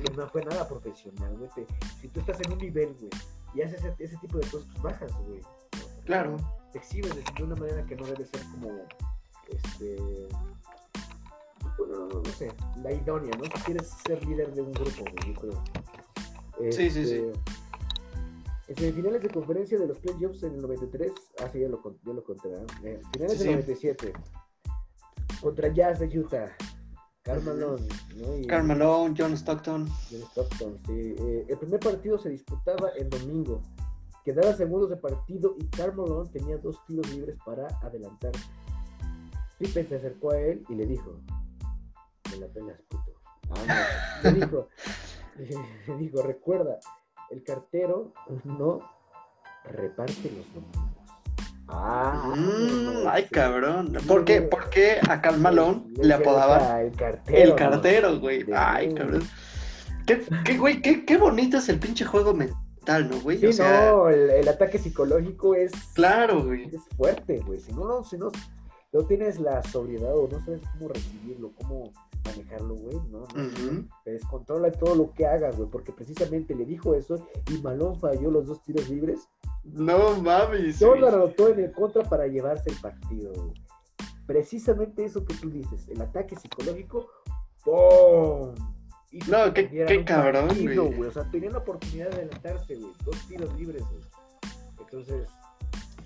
Que 0.03 0.13
no 0.15 0.27
fue 0.29 0.43
nada 0.45 0.67
profesional, 0.67 1.35
güey. 1.37 1.49
Te- 1.55 1.65
Si 1.99 2.07
tú 2.09 2.19
estás 2.19 2.39
en 2.41 2.51
un 2.53 2.59
nivel, 2.59 2.93
güey, 2.99 3.09
y 3.55 3.61
haces 3.61 3.83
ese, 3.83 3.95
ese 4.03 4.17
tipo 4.17 4.37
de 4.37 4.47
cosas, 4.47 4.67
pues 4.71 4.81
bajas, 4.83 5.11
güey. 5.25 5.41
Claro. 6.05 6.37
Te 6.71 6.77
exhibes 6.77 7.15
de, 7.15 7.23
de 7.35 7.43
una 7.43 7.55
manera 7.55 7.83
que 7.85 7.95
no 7.95 8.05
debe 8.05 8.25
ser 8.25 8.41
como, 8.51 8.69
este, 9.49 10.27
bueno, 11.77 12.07
no, 12.07 12.25
sé, 12.31 12.51
la 12.83 12.91
idónea, 12.91 13.31
¿no? 13.37 13.43
Si 13.45 13.63
quieres 13.65 13.87
ser 14.05 14.25
líder 14.25 14.53
de 14.53 14.61
un 14.61 14.71
grupo, 14.71 15.01
güey, 15.01 15.33
yo 15.33 15.41
creo. 15.41 16.71
Sí, 16.71 16.89
sí, 16.89 17.05
sí. 17.05 17.15
Este, 17.15 17.33
En 18.67 18.75
semifinales 18.77 19.21
de 19.21 19.29
conferencia 19.29 19.77
de 19.77 19.87
los 19.87 19.99
playoffs 19.99 20.41
en 20.43 20.55
el 20.55 20.61
93, 20.61 21.11
ah, 21.43 21.49
sí, 21.51 21.59
ya 21.59 21.69
lo, 21.69 21.81
ya 22.03 22.13
lo 22.13 22.23
conté. 22.23 22.49
Eh, 22.83 22.99
finales 23.13 23.37
Sí, 23.37 23.37
del 23.37 23.37
sí. 23.37 23.45
97, 23.45 24.13
contra 25.41 25.67
Jazz 25.73 25.99
de 25.99 26.19
Utah, 26.19 26.55
Carmelo, 27.21 27.77
¿no? 28.15 28.37
Y- 28.37 28.47
Karl 28.47 28.63
Malone, 28.65 29.13
John 29.17 29.33
Stockton. 29.33 29.87
John 30.09 30.21
Stockton, 30.31 30.79
sí. 30.87 31.15
Eh, 31.17 31.45
el 31.49 31.57
primer 31.57 31.79
partido 31.79 32.17
se 32.17 32.29
disputaba 32.29 32.89
el 32.97 33.09
domingo. 33.09 33.61
Quedaba 34.23 34.53
segundos 34.55 34.89
de 34.89 34.97
partido 34.97 35.55
y 35.59 35.65
Carmelo 35.67 36.23
tenía 36.31 36.57
dos 36.57 36.83
tiros 36.87 37.07
libres 37.13 37.37
para 37.45 37.67
adelantar. 37.83 38.31
Pippen 39.59 39.87
se 39.87 39.95
acercó 39.97 40.31
a 40.31 40.39
él 40.39 40.65
y 40.69 40.75
le 40.75 40.85
dijo: 40.87 41.19
Me 42.35 42.47
la 42.47 42.53
pelas, 42.53 42.81
puto. 42.89 43.13
Ah, 43.51 43.87
no. 44.23 44.29
Le 44.31 44.39
dijo: 44.39 44.67
Le 45.87 45.95
dijo, 45.97 46.21
recuerda, 46.21 46.79
el 47.31 47.43
cartero 47.43 48.13
no 48.43 48.79
reparte 49.65 50.31
los 50.31 50.53
domingos. 50.53 50.91
Ah, 51.67 52.33
Mm, 52.35 53.07
ay, 53.07 53.25
cabrón. 53.31 53.93
¿Por 54.07 54.23
qué, 54.23 54.41
por 54.41 54.69
qué 54.69 54.99
a 55.09 55.19
Karl 55.21 55.39
Malone 55.39 55.83
Le 55.97 56.13
apodaban 56.13 56.81
El 56.85 56.91
cartero. 56.95 57.37
el 57.37 57.55
cartero, 57.55 58.19
güey? 58.19 58.45
Ay, 58.55 58.93
cabrón. 58.93 59.23
Qué, 60.05 60.23
qué, 60.43 60.57
güey, 60.57 60.81
qué, 60.81 61.03
qué 61.05 61.17
bonito 61.17 61.57
es 61.57 61.67
el 61.69 61.79
pinche 61.79 62.05
juego 62.05 62.35
mental, 62.35 63.09
¿no, 63.09 63.19
güey? 63.21 63.39
Sí, 63.39 63.47
o 63.47 63.53
sea, 63.53 63.89
no, 63.91 64.09
el, 64.09 64.29
el 64.29 64.47
ataque 64.47 64.77
psicológico 64.77 65.55
es, 65.55 65.71
claro, 65.95 66.43
güey. 66.43 66.65
es 66.65 66.81
fuerte, 66.95 67.39
güey. 67.39 67.59
Si 67.59 67.73
no, 67.73 67.85
no, 67.87 68.03
si 68.03 68.15
no, 68.19 68.31
no 68.93 69.01
tienes 69.07 69.39
la 69.39 69.63
sobriedad 69.63 70.15
o 70.15 70.27
no 70.31 70.39
sabes 70.45 70.61
cómo 70.73 70.89
recibirlo, 70.89 71.51
cómo 71.57 71.91
manejarlo, 72.25 72.75
güey, 72.75 72.99
¿no? 73.09 73.23
Te 74.03 74.11
descontrola 74.11 74.71
todo 74.71 74.95
lo 74.95 75.11
que 75.13 75.25
hagas, 75.25 75.55
güey, 75.57 75.69
porque 75.69 75.91
precisamente 75.91 76.53
le 76.55 76.65
dijo 76.65 76.93
eso 76.95 77.27
y 77.51 77.57
Malón 77.61 77.99
falló 77.99 78.31
los 78.31 78.47
dos 78.47 78.61
tiros 78.63 78.89
libres. 78.89 79.27
No 79.63 80.19
mames. 80.21 80.79
Todo 80.79 80.89
güey. 80.91 81.01
lo 81.01 81.07
anotó 81.07 81.49
en 81.49 81.59
el 81.59 81.71
contra 81.71 82.03
para 82.03 82.27
llevarse 82.27 82.69
el 82.69 82.77
partido, 82.77 83.31
güey. 83.33 83.53
Precisamente 84.25 85.05
eso 85.05 85.23
que 85.25 85.33
tú 85.35 85.49
dices, 85.49 85.87
el 85.87 86.01
ataque 86.01 86.35
psicológico, 86.35 87.07
¡pum! 87.63 88.53
Hizo 89.11 89.31
No, 89.31 89.53
qué- 89.53 89.69
qué 89.69 90.03
cabrón, 90.03 90.47
partido, 90.47 90.85
güey. 90.85 91.09
O 91.09 91.11
sea, 91.11 91.29
tenían 91.31 91.53
la 91.53 91.59
oportunidad 91.59 92.09
de 92.09 92.15
adelantarse, 92.17 92.75
güey. 92.75 92.91
Dos 93.05 93.15
tiros 93.27 93.53
libres, 93.57 93.83
güey. 93.83 94.01
Entonces, 94.79 95.27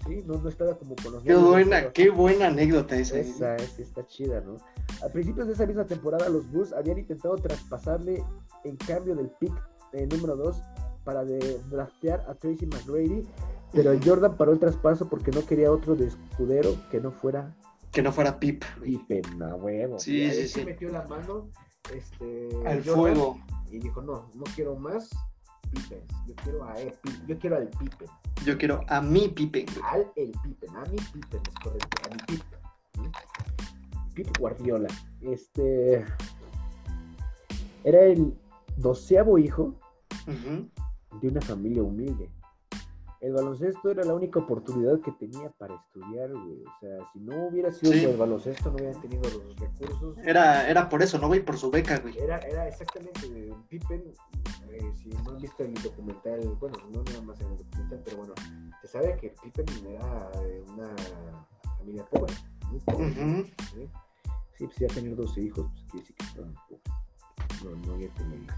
sí, 0.08 0.24
no, 0.26 0.38
no 0.38 0.50
estaba 0.50 0.78
como 0.78 0.96
con 0.96 1.14
los 1.14 1.24
Qué 1.24 1.36
buena, 1.36 1.78
pero- 1.80 1.94
qué 1.94 2.10
buena 2.10 2.48
anécdota 2.48 2.96
esa. 2.98 3.18
esa 3.20 3.56
es, 3.56 3.80
está 3.80 4.06
chida, 4.08 4.42
¿no? 4.42 4.58
A 5.04 5.10
principios 5.10 5.48
de 5.48 5.54
esa 5.54 5.66
misma 5.66 5.86
temporada, 5.86 6.28
los 6.30 6.50
Bulls 6.52 6.74
habían 6.74 6.98
intentado 7.00 7.36
traspasarle 7.36 8.24
en 8.64 8.76
cambio 8.78 9.16
del 9.16 9.30
pick 9.40 9.54
eh, 9.94 10.08
número 10.08 10.36
2 10.36 10.62
para 11.04 11.24
de 11.24 11.60
draftear 11.70 12.26
a 12.30 12.36
Tracy 12.36 12.66
McGrady, 12.68 13.28
pero. 13.74 13.98
Jordan 14.04 14.36
paró 14.38 14.52
el 14.52 14.60
traspaso 14.60 15.08
porque 15.10 15.32
no 15.32 15.46
quería 15.46 15.72
otro 15.72 15.96
de 15.96 16.08
escudero 16.08 16.76
que 16.92 17.00
no 17.00 17.12
fuera 17.12 17.56
Que 17.92 18.02
no 18.04 18.12
fuera 18.12 18.40
Pip. 18.40 18.64
Pippen, 18.84 19.42
a 19.42 19.56
huevo. 19.56 19.98
Sí, 20.00 20.30
sí, 20.32 20.48
se 20.48 20.60
sí. 20.60 20.66
metió 20.66 20.90
la 20.90 21.04
mano 21.08 21.50
este, 21.94 22.50
Al 22.66 22.80
Jordan, 22.84 22.96
fuego. 22.96 23.40
y 23.72 23.80
dijo, 23.80 24.02
no, 24.02 24.30
no 24.36 24.44
quiero 24.56 24.76
más 24.76 25.10
Pippen, 25.72 26.02
yo 26.28 26.36
quiero 26.44 26.64
a 26.64 26.80
el 26.80 26.94
yo 27.28 27.40
quiero 27.40 27.58
al 27.58 27.68
Pippen. 27.70 28.08
Yo 28.46 28.58
quiero 28.58 28.82
a 28.88 29.02
mi 29.02 29.28
Pippen, 29.28 29.66
al 29.84 30.12
el 30.16 30.32
Pippen, 30.44 30.76
a 30.76 30.86
mi 30.86 30.98
Pippen, 30.98 31.42
es 31.48 31.56
correcto, 31.64 32.02
a 32.06 32.10
mi 32.14 32.18
Pip. 32.28 32.44
¿no? 32.98 33.12
Pip 34.14 34.38
Guardiola. 34.38 34.88
Este 35.22 36.06
era 37.84 38.02
el 38.02 38.34
doceavo 38.78 39.38
hijo 39.38 39.80
de 41.22 41.28
una 41.28 41.42
familia 41.42 41.84
humilde. 41.84 42.30
El 43.22 43.34
baloncesto 43.34 43.92
era 43.92 44.04
la 44.06 44.14
única 44.14 44.40
oportunidad 44.40 45.00
que 45.02 45.12
tenía 45.12 45.50
para 45.58 45.76
estudiar, 45.76 46.30
güey. 46.32 46.64
O 46.64 46.80
sea, 46.80 46.98
si 47.12 47.20
no 47.20 47.48
hubiera 47.48 47.70
sido 47.72 47.92
Sí. 47.92 48.06
el 48.06 48.16
baloncesto, 48.16 48.70
no 48.70 48.76
hubieran 48.78 49.02
tenido 49.02 49.24
los 49.24 49.56
recursos. 49.60 50.18
Era, 50.24 50.70
era 50.70 50.88
por 50.88 51.04
eso, 51.04 51.18
no, 51.20 51.28
güey, 51.28 51.44
por 51.44 51.58
su 51.58 51.70
beca, 51.70 52.00
güey. 52.00 52.18
Era, 52.18 52.38
era 52.40 52.68
exactamente 52.68 53.20
eh, 53.26 53.54
Pippen, 53.68 54.04
eh, 54.72 54.92
si 54.96 55.10
no 55.10 55.32
han 55.32 55.38
visto 55.38 55.64
el 55.64 55.74
documental, 55.74 56.40
bueno, 56.62 56.78
no 56.92 57.04
nada 57.04 57.22
más 57.24 57.42
en 57.42 57.48
el 57.52 57.58
documental, 57.58 58.02
pero 58.06 58.18
bueno, 58.18 58.34
se 58.82 58.88
sabe 58.88 59.18
que 59.18 59.36
Pippen 59.44 59.66
era 59.88 60.30
de 60.40 60.64
una 60.70 60.96
familia 61.78 62.06
pobre, 62.06 62.34
muy 62.70 62.80
pobre. 62.80 63.14
¿sí? 63.74 63.90
Sí, 64.58 64.66
pues 64.66 64.78
ya 64.78 64.88
tener 64.88 65.16
12 65.16 65.42
hijos, 65.42 65.68
pues 65.72 65.84
quiere 65.92 66.00
decir 66.02 66.16
que 66.16 66.26
estaban 66.26 66.54
pobres. 66.54 67.64
No, 67.64 67.88
no 67.88 67.94
había 67.96 68.10
tenido 68.14 68.38
hijos. 68.44 68.56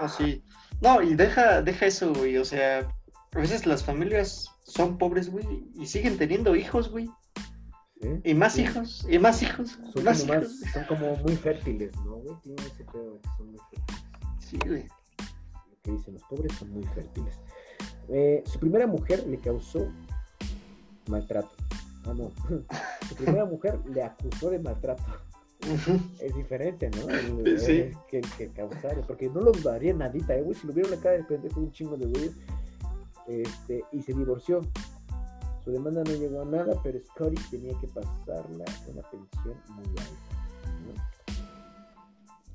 No, 0.00 0.08
sí. 0.08 0.42
No, 0.80 1.02
y 1.02 1.14
deja, 1.14 1.60
deja 1.62 1.86
eso, 1.86 2.12
güey. 2.14 2.36
O 2.38 2.44
sea, 2.44 2.88
a 3.34 3.38
veces 3.38 3.66
las 3.66 3.82
familias 3.84 4.48
son 4.64 4.98
pobres, 4.98 5.30
güey, 5.30 5.64
y 5.74 5.86
siguen 5.86 6.18
teniendo 6.18 6.54
hijos, 6.56 6.90
güey. 6.90 7.08
¿sí? 8.00 8.08
Y 8.24 8.34
más 8.34 8.54
Sí. 8.54 8.62
hijos, 8.62 9.06
y 9.08 9.18
más 9.18 9.42
hijos, 9.42 9.78
Son 9.92 10.04
más 10.04 10.20
como, 10.22 10.34
hijos. 10.34 10.48
más, 10.60 10.72
son 10.72 10.84
como 10.84 11.16
muy 11.16 11.36
fértiles, 11.36 11.92
¿no, 12.04 12.16
güey? 12.16 12.36
Tienen 12.42 12.64
ese 12.66 12.84
pedo 12.84 13.14
de 13.14 13.20
que 13.20 13.30
son 13.36 13.46
muy 13.50 13.58
fértiles. 13.70 14.04
Sí, 14.38 14.58
güey. 14.66 14.82
Lo 14.82 15.76
que 15.82 15.90
dicen, 15.92 16.14
los 16.14 16.22
pobres 16.24 16.52
son 16.58 16.70
muy 16.72 16.84
fértiles. 16.84 17.40
Eh, 18.08 18.42
su 18.46 18.58
primera 18.58 18.86
mujer 18.86 19.26
le 19.26 19.38
causó 19.38 19.88
maltrato. 21.08 21.50
Ah, 22.04 22.14
no. 22.14 22.30
su 23.08 23.14
primera 23.14 23.44
mujer 23.44 23.78
le 23.92 24.02
acusó 24.02 24.50
de 24.50 24.58
maltrato. 24.58 25.02
Es 26.20 26.34
diferente, 26.34 26.90
¿no? 26.90 27.08
El- 27.46 27.60
Sí. 27.60 27.90
que, 28.08 28.20
que 28.36 28.48
causar, 28.48 29.00
porque 29.06 29.28
no 29.28 29.40
lo 29.40 29.52
daría 29.52 29.94
nadita, 29.94 30.34
¿eh, 30.34 30.42
güey? 30.42 30.56
Si 30.58 30.66
lo 30.66 30.72
vieron 30.72 30.92
acá 30.94 31.10
de 31.10 31.22
pendejo 31.24 31.60
un 31.60 31.70
chingo 31.70 31.96
de 31.96 32.06
güeyes. 32.06 32.32
Este, 33.26 33.84
y 33.92 34.02
se 34.02 34.12
divorció. 34.12 34.60
Su 35.64 35.70
demanda 35.70 36.02
no 36.04 36.10
llegó 36.12 36.42
a 36.42 36.44
nada, 36.44 36.80
pero 36.82 36.98
Scotty 36.98 37.40
tenía 37.50 37.78
que 37.78 37.86
pasarla 37.88 38.64
una 38.88 39.02
pensión 39.02 39.56
muy 39.68 39.86
alta. 39.90 40.32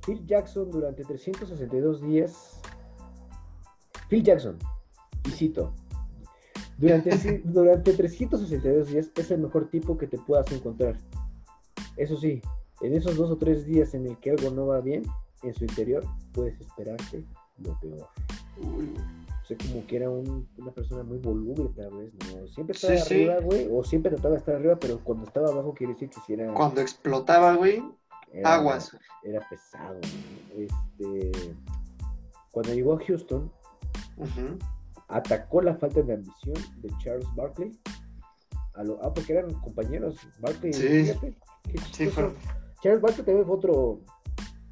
Phil 0.05 0.25
Jackson 0.25 0.71
durante 0.71 1.03
362 1.03 2.01
días. 2.01 2.61
Phil 4.09 4.23
Jackson, 4.23 4.57
y 5.25 5.31
cito. 5.31 5.73
Durante, 6.77 7.41
durante 7.43 7.93
362 7.93 8.87
días 8.87 9.11
es 9.15 9.31
el 9.31 9.41
mejor 9.41 9.69
tipo 9.69 9.97
que 9.97 10.07
te 10.07 10.17
puedas 10.17 10.49
encontrar. 10.51 10.97
Eso 11.97 12.15
sí, 12.15 12.41
en 12.81 12.93
esos 12.93 13.17
dos 13.17 13.31
o 13.31 13.37
tres 13.37 13.65
días 13.65 13.93
en 13.93 14.07
el 14.07 14.17
que 14.17 14.31
algo 14.31 14.51
no 14.51 14.67
va 14.67 14.79
bien 14.81 15.03
en 15.43 15.53
su 15.53 15.65
interior, 15.65 16.05
puedes 16.31 16.59
esperarte 16.61 17.25
lo 17.57 17.77
peor. 17.79 18.07
Uy, 18.61 18.93
Sea, 19.47 19.55
como 19.57 19.85
que 19.87 19.95
era 19.95 20.09
un- 20.09 20.47
una 20.57 20.71
persona 20.73 21.03
muy 21.03 21.19
voluble, 21.19 21.69
tal 21.75 21.91
vez, 21.95 22.11
¿no? 22.35 22.47
Siempre 22.49 22.75
estaba 22.75 22.97
Sí, 22.97 23.13
arriba, 23.15 23.39
güey, 23.39 23.67
o 23.71 23.81
siempre 23.83 24.11
trataba 24.11 24.33
de 24.33 24.39
estar 24.39 24.55
arriba, 24.55 24.77
pero 24.77 24.99
cuando 25.03 25.23
estaba 25.25 25.47
abajo 25.49 25.73
quiere 25.73 25.93
decir 25.93 26.09
que 26.09 26.19
si 26.25 26.33
era, 26.33 26.53
Cuando 26.53 26.81
explotaba, 26.81 27.55
güey, 27.55 27.81
aguas. 28.43 28.95
Era 29.23 29.47
pesado. 29.49 29.99
Este, 30.55 31.31
cuando 32.51 32.73
llegó 32.73 32.93
a 32.95 32.99
Houston, 33.05 33.49
atacó 35.07 35.61
la 35.61 35.75
falta 35.75 36.01
de 36.01 36.13
ambición 36.15 36.55
de 36.81 36.89
Charles 36.99 37.27
Barkley. 37.35 37.71
A 38.73 38.83
lo- 38.83 38.99
ah, 39.01 39.13
porque 39.13 39.33
eran 39.33 39.53
compañeros. 39.61 40.17
Barkley, 40.39 40.73
Sí. 40.73 40.87
fíjate, 40.87 41.33
qué 41.63 41.77
Sí, 41.93 42.07
fueron. 42.07 42.35
Charles 42.81 43.01
Barkley 43.01 43.25
también 43.25 43.45
fue 43.47 43.55
otro 43.55 44.01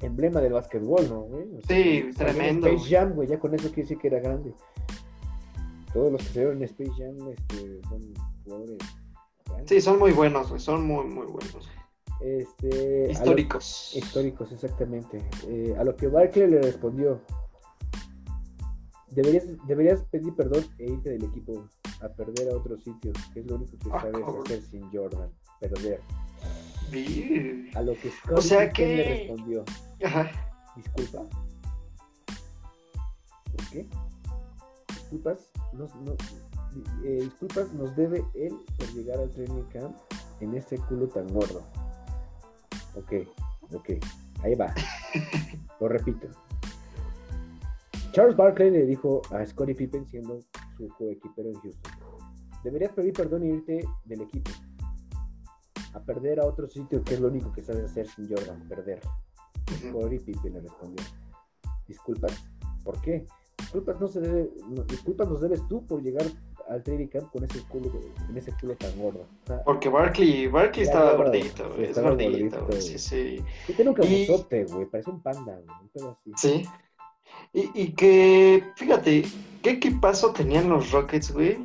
emblema 0.00 0.40
del 0.40 0.52
básquetbol, 0.52 1.08
¿no, 1.08 1.20
güey? 1.22 1.44
O 1.56 1.60
Sí, 1.66 2.10
tremendo, 2.16 2.66
Space. 2.68 2.94
Jam, 2.94 3.12
güey, 3.14 3.28
ya 3.28 3.38
con 3.38 3.54
eso 3.54 3.68
quiere 3.68 3.82
decir 3.82 3.98
que 3.98 4.08
era 4.08 4.20
grande. 4.20 4.52
Todos 5.92 6.12
los 6.12 6.22
que 6.22 6.28
se 6.28 6.38
vieron 6.40 6.58
en 6.58 6.62
Space 6.64 6.90
Jam 6.98 7.16
este, 7.30 7.80
son 7.88 8.14
jugadores 8.44 8.78
grandes. 9.46 9.68
Sí, 9.68 9.80
son 9.80 9.98
muy 9.98 10.12
buenos, 10.12 10.48
güey, 10.48 10.60
son 10.60 10.86
muy, 10.86 11.04
muy 11.06 11.26
buenos. 11.26 11.68
Este, 12.20 13.06
lo- 13.06 13.12
Históricos. 13.12 13.92
históricos, 13.96 14.52
exactamente. 14.52 15.18
Eh, 15.48 15.74
a 15.78 15.84
lo 15.84 15.94
que 15.96 16.08
Barkley 16.08 16.48
le 16.50 16.62
respondió: 16.62 17.20
deberías, 19.10 19.44
deberías 19.66 20.02
pedir 20.04 20.34
perdón 20.34 20.64
e 20.78 20.84
irte 20.92 21.10
del 21.10 21.24
equipo 21.24 21.66
a 22.00 22.08
perder 22.08 22.52
a 22.52 22.56
otro 22.56 22.76
sitio, 22.78 23.12
que 23.32 23.40
es 23.40 23.46
lo 23.46 23.56
único 23.56 23.72
que 23.78 23.88
Ah, 23.92 24.00
sabes 24.00 24.20
cabrón. 24.20 24.42
hacer 24.44 24.62
sin 24.62 24.90
Jordan, 24.92 25.30
perder. 25.60 26.00
A 27.74 27.82
lo 27.82 27.94
que 27.94 28.10
Scott 28.10 28.38
O 28.38 28.40
sea 28.40 28.68
Pippen 28.70 28.96
le 28.96 29.02
que- 29.04 29.18
respondió: 29.28 29.64
Ajá. 30.04 30.30
Disculpa. 30.76 31.26
¿Por 33.56 33.68
qué? 33.70 33.86
Disculpas, 34.88 35.50
nos, 35.72 35.94
no- 35.96 36.16
eh, 37.04 37.18
disculpas 37.22 37.72
nos 37.72 37.94
debe 37.96 38.24
él 38.34 38.54
por 38.78 38.88
llegar 38.92 39.18
al 39.18 39.30
training 39.30 39.62
camp 39.72 39.96
en 40.40 40.54
este 40.54 40.76
culo 40.78 41.06
tan 41.08 41.26
gordo. 41.32 41.62
Ok, 42.94 43.12
ok, 43.72 43.90
ahí 44.42 44.54
va. 44.54 44.74
Lo 45.80 45.88
repito. 45.88 46.28
Charles 48.12 48.36
Barkley 48.36 48.70
le 48.70 48.86
dijo 48.86 49.20
a 49.30 49.44
Scottie 49.44 49.74
Pippen 49.74 50.06
siendo 50.06 50.40
su 50.76 50.88
coequipero 50.96 51.50
en 51.50 51.60
Houston. 51.60 51.92
Deberías 52.64 52.92
pedir 52.92 53.12
perdón 53.12 53.44
y 53.44 53.48
irte 53.50 53.84
del 54.06 54.22
equipo. 54.22 54.50
A 55.96 56.00
perder 56.00 56.40
a 56.40 56.44
otro 56.46 56.68
sitio 56.68 57.02
que 57.02 57.14
es 57.14 57.20
lo 57.20 57.28
único 57.28 57.50
que 57.52 57.62
sabes 57.62 57.84
hacer 57.84 58.06
sin 58.06 58.28
Jordan, 58.28 58.68
perder. 58.68 59.00
Corey 59.92 60.18
Pippen 60.18 60.52
le 60.54 60.60
respondió. 60.60 61.04
Disculpas, 61.88 62.32
¿por 62.84 63.00
qué? 63.00 63.26
Disculpas 63.58 64.00
no 64.00 64.08
se 64.08 64.20
debe, 64.20 64.50
no, 64.68 64.82
disculpas 64.84 65.28
nos 65.28 65.40
debes 65.40 65.66
tú 65.68 65.84
por 65.86 66.02
llegar 66.02 66.26
al 66.68 66.82
training 66.82 67.06
camp 67.06 67.30
con 67.32 67.44
ese 67.44 67.62
culo, 67.68 67.90
en 68.28 68.36
ese 68.36 68.52
culo 68.60 68.74
tan 68.76 68.96
gordo. 69.00 69.20
O 69.44 69.46
sea, 69.46 69.64
Porque 69.64 69.88
Barkley, 69.88 70.46
Barkley 70.48 70.84
estaba 70.84 71.14
gordito, 71.14 71.70
güey. 71.74 71.84
Es 71.90 71.98
gordito, 72.00 72.66
güey. 72.66 72.82
Sí, 72.82 72.98
sí. 72.98 73.38
sí 73.66 73.72
tiene 73.72 73.90
un 73.92 73.96
Y- 73.96 74.26
cabezote, 74.26 74.64
güey, 74.64 74.86
parece 74.86 75.10
un 75.10 75.22
panda, 75.22 75.54
güey, 75.54 75.78
un 75.80 75.88
pedo 75.88 76.18
así. 76.20 76.32
Sí. 76.36 76.68
Y, 77.52 77.70
y 77.74 77.88
que, 77.92 78.64
fíjate, 78.76 79.24
¿qué 79.62 79.70
equipazo 79.70 80.32
tenían 80.32 80.68
los 80.68 80.90
Rockets, 80.90 81.32
güey? 81.32 81.58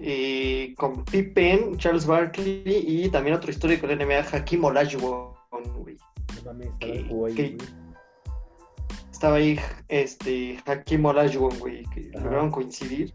Y 0.00 0.74
con 0.74 1.04
Pippen, 1.04 1.76
Charles 1.78 2.06
Barkley 2.06 2.62
y 2.66 3.08
también 3.08 3.36
otro 3.36 3.50
histórico 3.50 3.86
de 3.86 3.96
la 3.96 4.04
NBA, 4.04 4.26
Hakim 4.32 4.64
Olajuwon, 4.64 5.32
güey. 5.78 5.96
No 6.36 6.44
mames, 6.52 6.68
estaba 6.68 6.78
¿Qué- 6.78 6.92
el 6.98 7.08
juego 7.08 7.26
ahí, 7.26 7.34
güey. 7.34 7.56
Estaba 9.10 9.36
ahí 9.36 9.60
este, 9.88 10.62
Hakim 10.64 11.04
Olajuwon, 11.04 11.58
güey, 11.58 11.84
que 11.86 12.10
lograron 12.12 12.50
coincidir. 12.52 13.12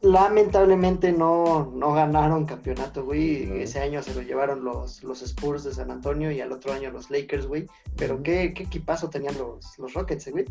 Lamentablemente 0.00 1.12
no, 1.12 1.70
no 1.76 1.92
ganaron 1.92 2.44
campeonato, 2.44 3.04
güey. 3.04 3.46
No. 3.46 3.54
Ese 3.54 3.78
año 3.78 4.02
se 4.02 4.12
lo 4.14 4.22
llevaron 4.22 4.64
los, 4.64 5.04
los 5.04 5.22
Spurs 5.22 5.62
de 5.62 5.72
San 5.72 5.92
Antonio 5.92 6.32
y 6.32 6.40
al 6.40 6.50
otro 6.50 6.72
año 6.72 6.90
los 6.90 7.08
Lakers, 7.08 7.46
güey. 7.46 7.66
Pero 7.96 8.20
qué, 8.20 8.52
qué 8.52 8.64
equipazo 8.64 9.08
tenían 9.10 9.38
los, 9.38 9.78
los 9.78 9.94
Rockets, 9.94 10.26
eh, 10.26 10.30
güey. 10.32 10.44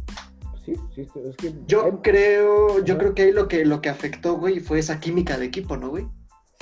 Sí, 0.66 0.76
sí, 0.94 1.08
es 1.26 1.36
que 1.38 1.54
Yo 1.68 1.86
hay- 1.86 1.92
creo, 2.04 2.84
yo 2.84 2.98
creo 2.98 3.16
que 3.16 3.24
ahí 3.24 3.32
lo 3.32 3.48
que, 3.48 3.66
lo 3.66 3.82
que 3.82 3.90
afectó, 3.90 4.38
güey, 4.38 4.60
fue 4.60 4.80
esa 4.80 5.00
química 5.00 5.38
de 5.38 5.46
equipo, 5.46 5.76
¿no, 5.76 5.90
güey? 5.90 6.08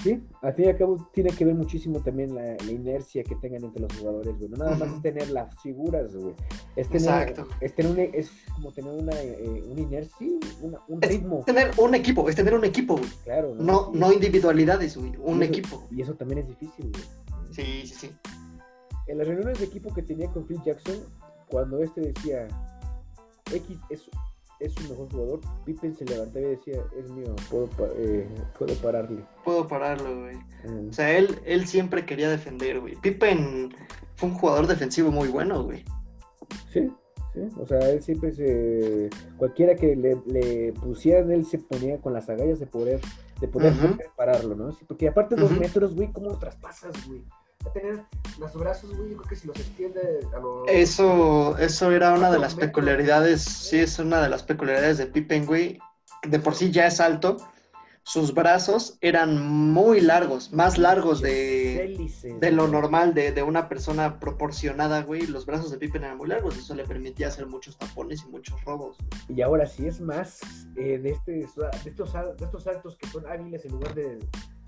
Sí, 0.02 0.24
al 0.42 0.54
fin 0.54 0.66
y 0.66 0.68
al 0.70 0.78
cabo 0.78 1.10
tiene 1.14 1.30
que 1.32 1.44
ver 1.44 1.56
muchísimo 1.56 2.00
también 2.00 2.34
la, 2.34 2.56
inercia 2.72 3.22
que 3.22 3.36
tengan 3.36 3.66
entre 3.66 3.82
los 3.82 3.94
jugadores, 3.98 4.38
güey. 4.38 4.50
No 4.50 4.58
nada 4.58 4.78
más 4.78 4.94
es 4.94 5.02
tener 5.02 5.30
las 5.30 5.54
figuras, 5.62 6.16
güey. 6.16 6.34
Es 6.78 6.88
tener, 6.88 7.02
Exacto. 7.02 7.48
Es, 7.60 7.76
tener 7.76 7.92
un, 7.92 8.00
es 8.00 8.32
como 8.56 8.72
tener 8.72 8.94
una, 8.94 9.12
eh, 9.22 9.62
una 9.68 9.82
inercia, 9.82 10.28
un 10.88 11.02
ritmo. 11.02 11.40
Es 11.40 11.46
tener 11.46 11.72
un 11.78 11.96
equipo, 11.96 12.30
es 12.30 12.36
tener 12.38 12.54
un 12.54 12.64
equipo, 12.64 12.96
güey. 12.96 13.10
Claro. 13.26 13.56
No, 13.56 13.92
no, 13.94 14.14
individualidades, 14.14 14.96
güey, 14.96 15.12
un 15.18 15.44
equipo. 15.44 15.86
Y 15.92 16.02
eso 16.02 16.14
también 16.14 16.40
es 16.40 16.48
difícil, 16.48 16.92
güey. 16.92 17.04
Sí, 17.52 17.86
sí, 17.86 17.96
sí. 17.96 18.12
En 19.08 19.18
las 19.18 19.28
reuniones 19.28 19.60
de 19.60 19.66
equipo 19.66 19.94
que 19.94 20.02
tenía 20.02 20.30
con 20.32 20.46
Phil 20.46 20.62
Jackson, 20.64 20.96
cuando 21.50 21.84
este 21.84 22.00
decía, 22.00 22.48
X 23.54 23.78
es 23.90 24.10
es 24.60 24.74
su 24.74 24.90
mejor 24.90 25.10
jugador, 25.10 25.40
Pippen 25.66 25.96
se 25.96 26.06
levantaba 26.06 26.46
y 26.46 26.50
decía, 26.50 26.84
es 26.98 27.10
mío, 27.10 27.34
puedo, 27.50 27.70
eh, 27.96 28.28
puedo 28.58 28.74
pararle. 28.76 29.24
Puedo 29.44 29.68
pararlo, 29.68 30.22
güey. 30.22 30.38
O 30.90 30.94
sea, 30.94 31.18
él, 31.18 31.40
él 31.46 31.66
siempre 31.66 32.06
quería 32.06 32.30
defender, 32.30 32.80
güey. 32.80 32.96
Pippen 32.96 33.74
fue 34.16 34.30
un 34.30 34.36
jugador 34.36 34.68
defensivo 34.68 35.12
muy 35.12 35.30
bueno, 35.30 35.64
güey. 35.64 35.86
Sí, 36.74 36.92
sí. 37.34 37.42
O 37.58 37.66
sea, 37.66 37.80
él 37.90 38.04
siempre 38.04 38.34
se... 38.34 39.10
Cualquiera 39.38 39.76
que 39.76 39.96
le, 39.96 40.18
le 40.26 40.74
pusieran, 40.74 41.32
él 41.32 41.46
se 41.46 41.60
ponía 41.60 42.00
con 42.00 42.14
las 42.14 42.30
agallas 42.30 42.60
de 42.60 42.68
poder, 42.68 43.00
de 43.40 43.48
poder 43.48 43.74
pararlo, 44.18 44.56
¿no? 44.56 44.78
porque 44.88 45.08
aparte 45.08 45.36
de 45.36 45.42
dos 45.42 45.52
metros, 45.52 45.96
güey, 45.96 46.12
¿cómo 46.12 46.32
lo 46.32 46.38
traspasas, 46.38 46.92
güey? 47.08 47.24
A 47.66 47.72
tener 47.72 48.04
los 48.40 48.54
brazos, 48.54 48.96
güey, 48.96 49.12
yo 49.12 49.18
creo 49.18 49.30
que 49.30 49.36
si 49.36 49.48
los 49.48 49.60
extiende 49.60 50.00
a 50.34 50.40
lo... 50.40 50.66
Eso, 50.68 51.58
eso 51.58 51.92
era 51.92 52.14
una 52.14 52.32
de 52.32 52.40
las 52.40 52.56
peculiaridades, 52.56 53.42
sí, 53.42 53.80
es 53.80 54.00
una 54.00 54.22
de 54.22 54.30
las 54.30 54.44
peculiaridades 54.44 54.98
de 54.98 55.08
Pippen, 55.08 55.46
güey. 55.46 55.80
De 56.28 56.40
por 56.40 56.56
sí 56.56 56.72
ya 56.72 56.88
es 56.88 57.00
alto. 57.00 57.38
Sus 58.04 58.34
brazos 58.34 58.98
eran 59.02 59.40
muy 59.40 60.02
largos, 60.02 60.52
más 60.52 60.78
largos 60.78 61.22
de, 61.22 62.10
de 62.40 62.52
lo 62.52 62.68
normal 62.68 63.14
de, 63.14 63.32
de, 63.32 63.44
una 63.44 63.70
persona 63.70 64.20
proporcionada, 64.20 65.04
güey. 65.04 65.28
Los 65.28 65.46
brazos 65.46 65.70
de 65.70 65.78
Pippen 65.78 66.04
eran 66.04 66.18
muy 66.18 66.28
largos, 66.28 66.58
eso 66.58 66.74
le 66.74 66.86
permitía 66.86 67.28
hacer 67.28 67.46
muchos 67.46 67.78
tapones 67.78 68.24
y 68.24 68.32
muchos 68.32 68.64
robos. 68.64 68.98
Y 69.28 69.42
ahora 69.42 69.68
sí 69.68 69.86
es 69.86 70.02
más 70.02 70.40
eh, 70.76 70.98
de, 70.98 71.10
este, 71.12 71.32
de, 71.34 71.42
estos, 71.86 72.14
de 72.14 72.46
estos 72.46 72.64
saltos 72.64 72.98
que 72.98 73.08
son 73.10 73.28
hábiles 73.28 73.64
en 73.66 73.74
lugar 73.74 73.94
de 73.94 74.18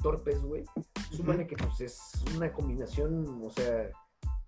torpes, 0.03 0.41
güey. 0.43 0.63
Súmale 1.12 1.45
que 1.45 1.55
pues 1.57 1.82
es 1.82 2.14
una 2.36 2.51
combinación, 2.51 3.41
o 3.43 3.49
sea, 3.49 3.91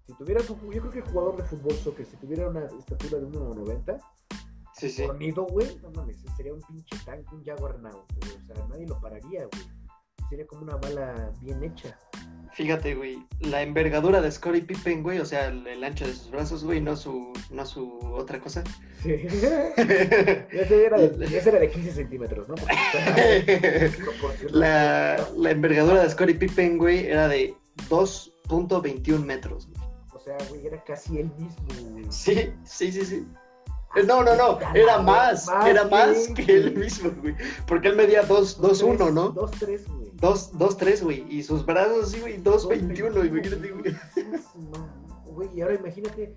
si 0.05 0.13
tuvieras 0.13 0.49
un, 0.49 0.59
yo 0.71 0.81
creo 0.81 0.91
que 0.91 0.99
el 0.99 1.05
jugador 1.05 1.37
de 1.37 1.43
fútbol 1.43 1.73
soccer, 1.73 2.05
si 2.05 2.15
tuviera 2.17 2.49
una 2.49 2.65
estatura 2.65 3.19
de 3.19 3.27
1,90, 3.27 3.99
sí, 4.73 4.89
sí. 4.89 5.05
dormido, 5.05 5.45
güey, 5.45 5.77
no 5.81 5.91
mames, 5.91 6.17
sería 6.37 6.53
un 6.53 6.61
pinche 6.61 6.97
tanque, 7.05 7.35
un 7.35 7.43
Jaguar 7.43 7.79
Now, 7.79 7.97
o 7.99 8.45
sea, 8.45 8.67
nadie 8.67 8.87
lo 8.87 8.99
pararía, 8.99 9.45
güey. 9.45 9.83
Sería 10.29 10.47
como 10.47 10.63
una 10.63 10.77
bala 10.77 11.31
bien 11.41 11.63
hecha. 11.63 11.99
Fíjate, 12.53 12.93
güey, 12.93 13.25
la 13.39 13.63
envergadura 13.63 14.21
de 14.21 14.31
Scottie 14.31 14.61
Pippen, 14.61 15.01
güey, 15.01 15.19
o 15.19 15.25
sea, 15.25 15.47
el, 15.47 15.83
ancho 15.83 16.05
de 16.05 16.13
sus 16.13 16.29
brazos, 16.29 16.63
güey, 16.63 16.79
no 16.79 16.95
su, 16.95 17.33
no 17.49 17.65
su 17.65 17.99
otra 18.13 18.39
cosa. 18.39 18.63
Sí. 19.01 19.11
ese, 19.27 20.85
era 20.85 20.99
de, 20.99 21.25
ese 21.25 21.49
era 21.49 21.59
de 21.59 21.71
15 21.71 21.91
centímetros, 21.93 22.47
¿no? 22.47 22.55
la, 24.51 25.27
la 25.35 25.51
envergadura 25.51 26.03
de 26.03 26.09
Scottie 26.11 26.35
Pippen, 26.35 26.77
güey, 26.77 27.07
era 27.07 27.27
de 27.27 27.55
2.21 27.89 29.25
metros. 29.25 29.67
O 30.13 30.19
sea, 30.19 30.37
güey, 30.49 30.67
era 30.67 30.83
casi 30.83 31.17
él 31.17 31.31
mismo, 31.39 31.91
güey. 31.91 32.05
Sí, 32.09 32.53
sí, 32.65 32.91
sí, 32.91 33.03
sí. 33.03 33.27
No, 34.05 34.23
no, 34.23 34.35
no, 34.35 34.59
era 34.73 34.99
más, 34.99 35.47
era 35.65 35.85
más 35.85 36.27
que 36.29 36.43
él 36.51 36.75
mismo, 36.75 37.11
güey. 37.21 37.35
Porque 37.67 37.89
él 37.89 37.95
medía 37.95 38.27
2.1, 38.27 39.11
¿no? 39.11 39.33
2.3, 39.33 39.87
güey. 39.87 40.02
2-3, 40.23 41.03
güey. 41.03 41.25
Y 41.29 41.43
sus 41.43 41.65
brazos, 41.65 42.11
sí, 42.11 42.21
güey, 42.21 42.41
2-21, 42.41 43.27
imagínate, 43.27 43.71
güey. 43.71 43.95
Güey, 45.25 45.49
y 45.55 45.61
ahora 45.61 45.75
imagínate 45.75 46.35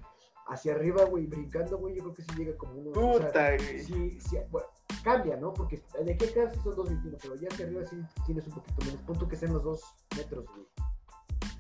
hacia 0.49 0.74
arriba, 0.74 1.05
güey, 1.05 1.26
brincando, 1.26 1.78
güey, 1.78 1.95
yo 1.97 2.03
creo 2.03 2.14
que 2.14 2.22
sí 2.22 2.28
llega 2.37 2.57
como 2.57 2.72
uno. 2.74 2.93
Puta, 2.93 3.57
güey. 3.57 3.82
Sí, 3.84 4.18
sí, 4.20 4.39
bueno, 4.51 4.68
cambia, 5.05 5.37
¿no? 5.37 5.53
Porque 5.53 5.80
de 6.05 6.12
aquí 6.12 6.24
acá 6.24 6.51
sí 6.51 6.59
son 6.64 6.74
2.21, 6.74 7.18
pero 7.22 7.34
ya 7.37 7.49
hacia 7.49 7.66
arriba 7.66 7.87
sí 7.87 7.97
tienes 8.24 8.47
un 8.47 8.55
poquito 8.55 8.84
menos. 8.84 9.03
Punto 9.03 9.28
que 9.28 9.37
sean 9.37 9.53
los 9.53 9.62
2 9.62 9.80
metros, 10.16 10.47
güey. 10.47 10.66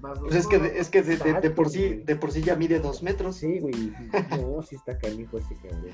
Más 0.00 0.18
pues 0.18 0.34
es 0.34 0.46
que, 0.46 0.58
de, 0.58 0.78
es 0.78 0.90
que 0.90 1.02
de, 1.02 1.16
de, 1.16 1.50
por 1.50 1.70
sí, 1.70 2.02
de 2.04 2.16
por 2.16 2.32
sí 2.32 2.42
ya 2.42 2.56
mide 2.56 2.80
2 2.80 3.02
metros. 3.02 3.36
Sí, 3.36 3.60
güey. 3.60 3.92
No, 4.30 4.62
sí 4.62 4.76
está 4.76 4.98
canijo 4.98 5.38
ese 5.38 5.54
cabrón. 5.56 5.90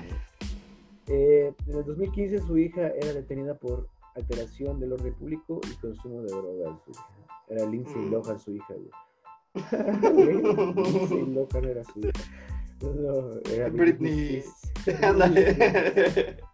Eh, 1.07 1.53
en 1.67 1.77
el 1.77 1.85
2015 1.85 2.39
su 2.39 2.57
hija 2.57 2.87
era 2.87 3.13
detenida 3.13 3.55
por 3.55 3.89
alteración 4.15 4.79
del 4.79 4.93
orden 4.93 5.13
público 5.15 5.61
y 5.71 5.75
consumo 5.75 6.21
de 6.21 6.27
drogas. 6.27 6.79
Era 7.49 7.65
Lindsay 7.65 8.01
mm. 8.01 8.11
Lohan 8.11 8.39
su 8.39 8.55
hija, 8.55 8.73
güey. 8.73 8.91
Lindsay 10.25 11.25
Lohan 11.33 11.65
era 11.65 11.83
su 11.83 11.99
hija. 11.99 12.11
No, 12.81 13.51
era 13.51 13.69
Britney. 13.69 14.43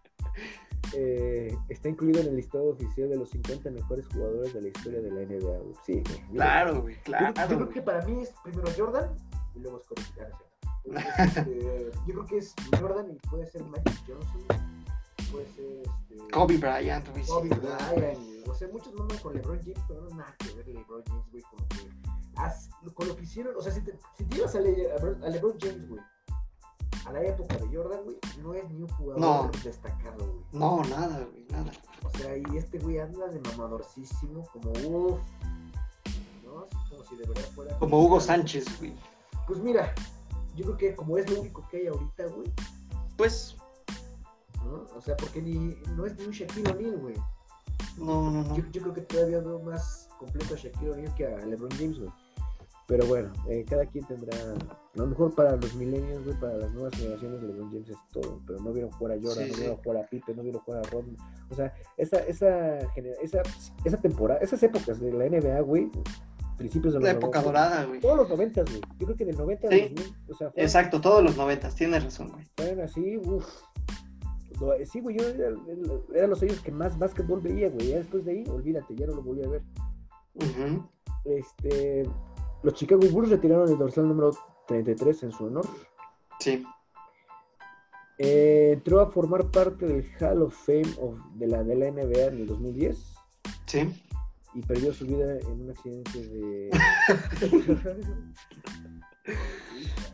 Eh, 0.94 1.56
está 1.68 1.88
incluido 1.88 2.20
en 2.20 2.28
el 2.28 2.36
listado 2.36 2.70
oficial 2.70 3.10
de 3.10 3.16
los 3.16 3.30
50 3.30 3.70
mejores 3.70 4.08
jugadores 4.08 4.52
de 4.54 4.62
la 4.62 4.68
historia 4.68 5.00
de 5.00 5.10
la 5.10 5.20
NBA. 5.20 5.60
Sí, 5.86 6.02
Claro, 6.32 6.82
güey, 6.82 6.96
claro. 7.02 7.32
Yo, 7.48 7.56
creo 7.56 7.68
que 7.68 7.82
para 7.82 8.04
mí 8.06 8.22
es 8.22 8.32
primero 8.42 8.68
Jordan 8.76 9.14
y 9.54 9.60
luego 9.60 9.80
Scottie 9.84 10.04
este, 10.84 11.90
yo 12.06 12.14
creo 12.14 12.26
que 12.26 12.38
es 12.38 12.54
Jordan 12.80 13.10
y 13.12 13.28
puede 13.28 13.46
ser 13.46 13.62
Magic 13.64 14.02
Johnson 14.06 14.79
puede 15.30 15.46
ser 15.54 15.82
este, 15.82 16.30
Kobe 16.30 16.58
Bryant, 16.58 17.06
Kobe 17.26 17.48
Bryant, 17.48 18.48
o 18.48 18.54
sea, 18.54 18.68
muchos 18.68 18.92
nombran 18.94 19.18
con 19.20 19.34
LeBron 19.34 19.60
James, 19.60 19.80
pero 19.86 20.02
no 20.02 20.08
es 20.08 20.14
nada 20.14 20.36
que 20.38 20.52
ver 20.54 20.68
LeBron 20.68 21.02
James, 21.06 21.30
güey, 21.30 21.42
con 21.42 21.60
lo 21.60 21.68
que, 21.68 22.94
con 22.94 23.08
lo 23.08 23.16
que 23.16 23.22
hicieron, 23.22 23.56
o 23.56 23.62
sea, 23.62 23.72
si 23.72 23.80
te, 23.82 23.98
si 24.16 24.24
te 24.24 24.36
ibas 24.36 24.54
a, 24.54 24.60
LeBron 24.60 25.56
James, 25.60 25.88
güey, 25.88 26.00
a 27.06 27.12
la 27.12 27.22
época 27.22 27.56
de 27.56 27.76
Jordan, 27.76 28.00
güey, 28.04 28.16
no 28.42 28.54
es 28.54 28.68
ni 28.70 28.82
un 28.82 28.88
jugador 28.88 29.62
destacado, 29.62 30.26
güey. 30.26 30.44
No, 30.52 30.82
nada, 30.84 31.26
güey, 31.30 31.46
nada. 31.50 31.72
O 32.04 32.10
sea, 32.18 32.36
y 32.36 32.56
este 32.56 32.78
güey 32.78 32.98
anda 32.98 33.28
de 33.28 33.40
mamadorcísimo, 33.40 34.46
como 34.52 34.70
uff, 34.70 35.20
¿no? 36.44 36.66
Como 36.88 37.04
si 37.04 37.16
de 37.16 37.26
verdad 37.26 37.44
fuera. 37.54 37.78
Como 37.78 38.04
Hugo 38.04 38.20
Sánchez, 38.20 38.78
güey. 38.78 38.94
Pues 39.46 39.58
mira, 39.60 39.94
yo 40.56 40.64
creo 40.64 40.76
que 40.76 40.94
como 40.94 41.16
es 41.18 41.30
lo 41.30 41.40
único 41.40 41.66
que 41.68 41.78
hay 41.78 41.86
ahorita, 41.86 42.26
güey. 42.26 42.52
Pues 43.16 43.56
o 44.96 45.00
sea, 45.00 45.16
porque 45.16 45.42
ni, 45.42 45.76
no 45.96 46.06
es 46.06 46.16
ni 46.16 46.24
un 46.24 46.30
Shaquille 46.30 46.70
O'Neal, 46.70 46.98
güey. 46.98 47.16
No, 47.98 48.30
no, 48.30 48.42
no. 48.44 48.56
Yo, 48.56 48.82
creo 48.82 48.94
que 48.94 49.00
todavía 49.02 49.40
veo 49.40 49.60
más 49.60 50.08
completo 50.18 50.54
a 50.54 50.56
Shaquille 50.56 50.90
O'Neal 50.90 51.14
que 51.14 51.26
a 51.26 51.44
LeBron 51.46 51.70
James, 51.72 51.98
güey. 51.98 52.10
Pero 52.86 53.06
bueno, 53.06 53.32
eh, 53.48 53.64
cada 53.68 53.86
quien 53.86 54.04
tendrá. 54.04 54.36
A 54.36 54.98
lo 54.98 55.06
mejor 55.06 55.32
para 55.34 55.54
los 55.54 55.74
millennials, 55.74 56.24
güey, 56.24 56.40
para 56.40 56.56
las 56.56 56.72
nuevas 56.72 56.92
generaciones, 56.96 57.40
LeBron 57.40 57.70
James 57.70 57.88
es 57.88 57.96
todo. 58.12 58.40
Pero 58.46 58.58
no 58.58 58.72
vieron 58.72 58.90
jugar 58.90 59.16
a 59.16 59.22
Jordan, 59.22 59.48
no 59.48 59.56
vieron 59.56 59.76
jugar 59.76 60.04
a 60.04 60.06
Pipe, 60.08 60.34
no 60.34 60.42
vieron 60.42 60.60
jugar 60.62 60.84
a 60.84 60.90
Rodman. 60.90 61.16
O 61.50 61.54
sea, 61.54 61.72
esa, 61.96 62.18
esa, 62.18 62.78
esa, 63.22 63.42
esa 63.84 63.96
temporada, 63.98 64.40
esas 64.40 64.60
épocas 64.64 64.98
de 64.98 65.12
la 65.12 65.28
NBA, 65.28 65.60
güey, 65.60 65.88
principios 66.56 66.94
de 66.94 67.00
La 67.00 67.12
época 67.12 67.40
dorada, 67.40 67.84
güey. 67.84 68.00
Todos 68.00 68.16
los 68.16 68.28
90, 68.28 68.62
güey. 68.62 68.80
Yo 68.98 69.06
creo 69.06 69.16
que 69.16 69.22
en 69.22 69.30
el 69.30 69.36
90 69.36 69.68
sí. 69.68 69.80
2000, 69.94 70.14
o 70.28 70.34
sea, 70.34 70.52
Exacto, 70.56 71.00
todos 71.00 71.22
los 71.22 71.36
90, 71.36 71.70
tienes 71.70 72.02
razón, 72.02 72.32
güey. 72.32 72.44
Fueron 72.56 72.80
así, 72.80 73.16
uff 73.18 73.46
sí, 74.84 75.00
güey, 75.00 75.16
yo 75.16 75.28
era, 75.28 76.26
los 76.26 76.42
años 76.42 76.60
que 76.60 76.72
más 76.72 76.98
básquetbol 76.98 77.40
veía, 77.40 77.70
güey. 77.70 77.88
Ya 77.88 77.98
después 77.98 78.24
de 78.24 78.32
ahí, 78.32 78.44
olvídate, 78.48 78.94
ya 78.94 79.06
no 79.06 79.14
lo 79.14 79.22
volví 79.22 79.44
a 79.44 79.48
ver. 79.48 79.62
Este, 81.24 82.08
los 82.62 82.74
Chicago 82.74 83.02
Bulls 83.10 83.30
retiraron 83.30 83.68
el 83.68 83.78
dorsal 83.78 84.08
número 84.08 84.30
33 84.66 85.22
en 85.24 85.32
su 85.32 85.44
honor. 85.44 85.66
Sí. 86.38 86.64
Eh, 88.18 88.72
entró 88.74 89.00
a 89.00 89.10
formar 89.10 89.50
parte 89.50 89.86
del 89.86 90.06
Hall 90.20 90.42
of 90.42 90.54
Fame 90.54 90.94
de, 91.34 91.46
la, 91.46 91.64
de 91.64 91.74
la 91.74 91.90
NBA 91.90 92.26
en 92.26 92.40
el 92.40 92.46
2010. 92.46 93.14
Sí. 93.66 94.02
Y 94.54 94.62
perdió 94.62 94.92
su 94.92 95.06
vida 95.06 95.38
en 95.38 95.62
un 95.62 95.70
accidente 95.70 96.28
de. 96.28 96.70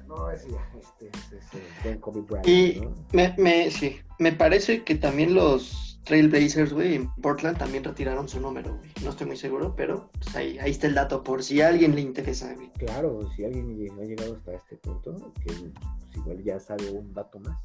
No, 0.06 0.30
ese 0.30 0.50
ya, 0.50 0.70
este, 0.78 1.10
este, 1.36 2.00
Kobe 2.00 2.20
Bryant. 2.22 2.46
Y 2.46 2.82
me, 3.12 3.34
me, 3.38 3.70
sí, 3.70 3.98
me 4.18 4.32
parece 4.32 4.84
que 4.84 4.94
también 4.94 5.34
los 5.34 5.86
Trailblazers, 6.06 6.72
güey, 6.72 6.94
en 6.94 7.12
Portland 7.14 7.58
también 7.58 7.82
retiraron 7.82 8.28
su 8.28 8.38
número, 8.38 8.76
güey. 8.76 8.90
No 9.02 9.10
estoy 9.10 9.26
muy 9.26 9.36
seguro, 9.36 9.74
pero 9.74 10.08
pues 10.12 10.36
ahí, 10.36 10.56
ahí 10.60 10.70
está 10.70 10.86
el 10.86 10.94
dato, 10.94 11.24
por 11.24 11.42
si 11.42 11.60
a 11.60 11.68
alguien 11.68 11.96
le 11.96 12.00
interesa, 12.00 12.54
güey. 12.54 12.70
Claro, 12.74 13.28
si 13.34 13.44
alguien 13.44 13.90
ha 14.00 14.04
llegado 14.04 14.36
hasta 14.36 14.54
este 14.54 14.76
punto, 14.76 15.32
que 15.44 15.52
pues, 15.52 16.16
igual 16.16 16.44
ya 16.44 16.60
sabe 16.60 16.90
un 16.90 17.12
dato 17.12 17.40
más. 17.40 17.58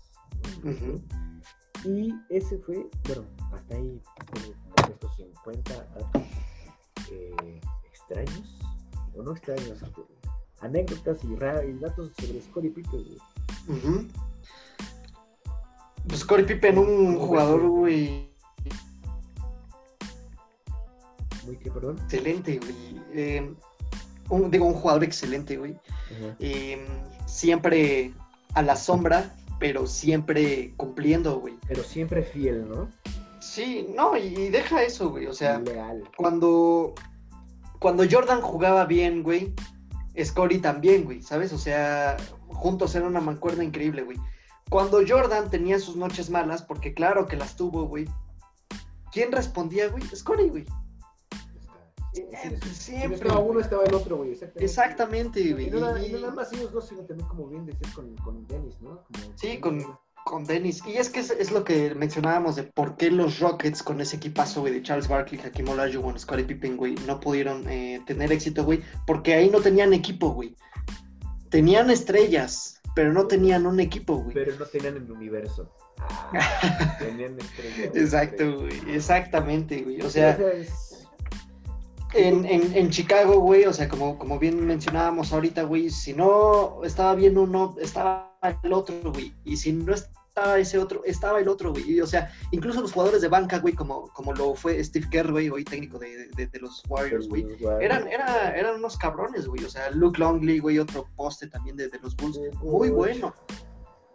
Y 1.86 2.14
ese 2.30 2.58
fue, 2.58 2.88
bueno, 3.08 3.26
hasta 3.54 3.76
ahí, 3.76 4.02
estos 4.90 5.16
50 5.18 5.74
datos 5.76 6.24
eh, 7.12 7.62
extraños, 7.92 8.60
o 9.16 9.22
no 9.22 9.34
extraños, 9.34 9.84
anécdotas 10.62 11.24
y, 11.24 11.36
datos 11.36 12.12
sobre 12.18 12.42
Scottie 12.42 12.72
Pippen, 12.72 13.04
güey. 13.04 14.08
Pues 16.08 16.20
Scottie 16.22 16.46
Pippen, 16.46 16.78
un 16.78 17.18
jugador, 17.18 17.68
güey. 17.68 18.30
Muy 21.46 21.58
que, 21.58 21.72
perdón. 21.72 21.98
Excelente, 22.04 22.60
güey. 22.60 22.76
Eh, 23.14 23.54
un, 24.30 24.52
digo, 24.52 24.66
un 24.66 24.74
jugador 24.74 25.04
excelente, 25.04 25.58
güey. 25.58 25.78
Eh, 26.40 26.86
siempre 27.26 28.14
a 28.54 28.62
la 28.62 28.76
sombra, 28.76 29.36
pero 29.60 29.88
siempre 29.88 30.74
cumpliendo, 30.78 31.40
güey. 31.40 31.56
Pero 31.68 31.84
siempre 31.84 32.24
fiel, 32.24 32.68
¿no? 32.70 32.90
Sí, 33.40 33.88
no, 33.96 34.16
y 34.16 34.50
deja 34.50 34.84
eso, 34.84 35.10
güey. 35.10 35.28
O 35.28 35.34
sea, 35.34 35.60
Leal. 35.60 36.04
cuando, 36.16 36.94
cuando 37.80 38.04
Jordan 38.10 38.42
jugaba 38.42 38.86
bien, 38.86 39.24
güey, 39.24 39.54
Scotty 40.22 40.60
también, 40.60 41.06
güey, 41.06 41.22
¿sabes? 41.22 41.54
O 41.54 41.58
sea, 41.58 42.18
juntos 42.48 42.94
eran 42.96 43.08
una 43.10 43.22
mancuerna 43.22 43.64
increíble, 43.64 44.04
güey. 44.04 44.18
Cuando 44.70 45.00
Jordan 45.08 45.50
tenía 45.50 45.80
sus 45.80 45.96
noches 45.96 46.30
malas, 46.30 46.62
porque 46.62 46.94
claro 46.94 47.28
que 47.28 47.36
las 47.36 47.56
tuvo, 47.56 47.86
güey, 47.86 48.08
¿quién 49.12 49.32
respondía, 49.32 49.90
güey? 49.90 50.04
Scotty, 50.04 50.50
güey. 50.50 50.66
Sí, 52.14 52.26
sí, 52.44 52.50
sí. 52.50 52.70
Si 52.70 52.74
Siempre. 52.74 53.08
no 53.10 53.16
estaba 53.16 53.40
uno, 53.40 53.60
estaba 53.62 53.84
el 53.84 53.94
otro, 53.94 54.18
güey. 54.18 54.32
Exactamente. 54.32 54.66
Exactamente, 54.66 55.54
güey. 55.54 55.68
Y 55.68 55.72
no, 55.72 55.80
nada, 55.80 56.06
Y- 56.06 56.14
más 56.36 56.52
ellos 56.52 56.72
dos, 56.74 56.88
sino 56.90 57.04
también 57.04 57.28
como 57.30 57.48
bien 57.48 57.66
decías 57.66 57.94
con, 57.94 58.16
con 58.18 58.46
Dennis, 58.48 58.82
¿no? 58.82 59.04
Como- 59.04 59.34
Sí, 59.36 59.60
con, 59.60 59.82
con 59.82 59.98
Dennis. 60.48 60.82
Y 60.86 60.98
es 60.98 61.10
que 61.10 61.20
es, 61.20 61.32
es 61.32 61.52
lo 61.52 61.64
que 61.64 61.94
mencionábamos 61.96 62.56
de 62.56 62.64
por 62.64 62.96
qué 62.96 63.12
los 63.12 63.40
Rockets 63.40 63.84
con 63.84 64.02
ese 64.02 64.18
equipazo, 64.18 64.62
güey, 64.62 64.74
de 64.74 64.82
Charles 64.82 65.08
Barkley, 65.08 65.40
Hakim 65.44 65.70
Olajuwon, 65.70 66.18
Scottie 66.18 66.46
Pippen, 66.46 66.78
güey, 66.78 66.96
no 67.06 67.20
pudieron 67.20 67.68
eh, 67.70 68.02
tener 68.06 68.32
éxito, 68.32 68.64
güey, 68.64 68.82
porque 69.06 69.34
ahí 69.34 69.50
no 69.50 69.60
tenían 69.60 69.94
equipo, 69.94 70.30
güey. 70.30 70.56
Tenían 71.50 71.90
estrellas, 71.90 72.82
pero 72.96 73.12
no 73.12 73.28
tenían 73.28 73.66
un 73.66 73.80
equipo, 73.80 74.18
güey. 74.18 74.34
Pero 74.34 74.56
no 74.58 74.66
tenían 74.66 74.96
el 74.96 75.12
universo. 75.12 75.70
Ah, 76.00 76.98
tenían 77.00 77.38
estrellas. 77.40 77.96
Exacto, 77.96 78.60
güey, 78.60 78.96
exactamente, 78.96 79.82
güey. 79.82 80.02
O 80.02 80.10
sea, 80.10 80.38
en, 82.14 82.46
en, 82.46 82.76
en 82.76 82.90
Chicago, 82.90 83.40
güey, 83.40 83.66
o 83.66 83.74
sea, 83.74 83.90
como, 83.90 84.18
como 84.18 84.40
bien 84.40 84.66
mencionábamos 84.66 85.34
ahorita, 85.34 85.64
güey, 85.64 85.90
si 85.90 86.14
no 86.14 86.84
estaba 86.84 87.16
bien 87.16 87.38
uno, 87.38 87.76
estaba 87.82 88.31
el 88.42 88.74
otro, 88.74 88.96
güey. 89.12 89.34
Y 89.44 89.58
si 89.58 89.72
no 89.72 89.94
estaba 89.94 90.60
ese 90.60 90.80
otro, 90.80 91.04
estaba 91.06 91.40
el 91.40 91.48
otro, 91.48 91.72
güey. 91.72 91.92
Y, 91.92 92.02
o 92.02 92.08
sea, 92.08 92.32
incluso 92.52 92.82
los 92.82 92.92
jugadores 92.92 93.22
de 93.22 93.28
banca, 93.28 93.60
güey, 93.60 93.74
como, 93.74 94.10
como 94.14 94.34
lo 94.34 94.56
fue 94.56 94.84
Steve 94.84 95.08
Kerr, 95.10 95.32
güey, 95.32 95.50
hoy 95.50 95.64
técnico 95.64 96.00
de, 96.00 96.28
de, 96.30 96.48
de 96.48 96.60
los 96.60 96.84
Warriors, 96.90 97.28
güey. 97.28 97.46
Eran, 97.80 98.08
era, 98.08 98.56
eran 98.58 98.76
unos 98.76 98.98
cabrones, 98.98 99.48
güey. 99.48 99.64
O 99.64 99.70
sea, 99.70 99.92
Luke 99.92 100.20
Longley, 100.20 100.60
güey, 100.60 100.80
otro 100.80 101.08
poste 101.16 101.48
también 101.48 101.76
de, 101.76 101.90
de 101.90 102.00
los 102.00 102.16
Bulls. 102.16 102.40
Muy 102.62 102.90
bueno. 102.90 103.34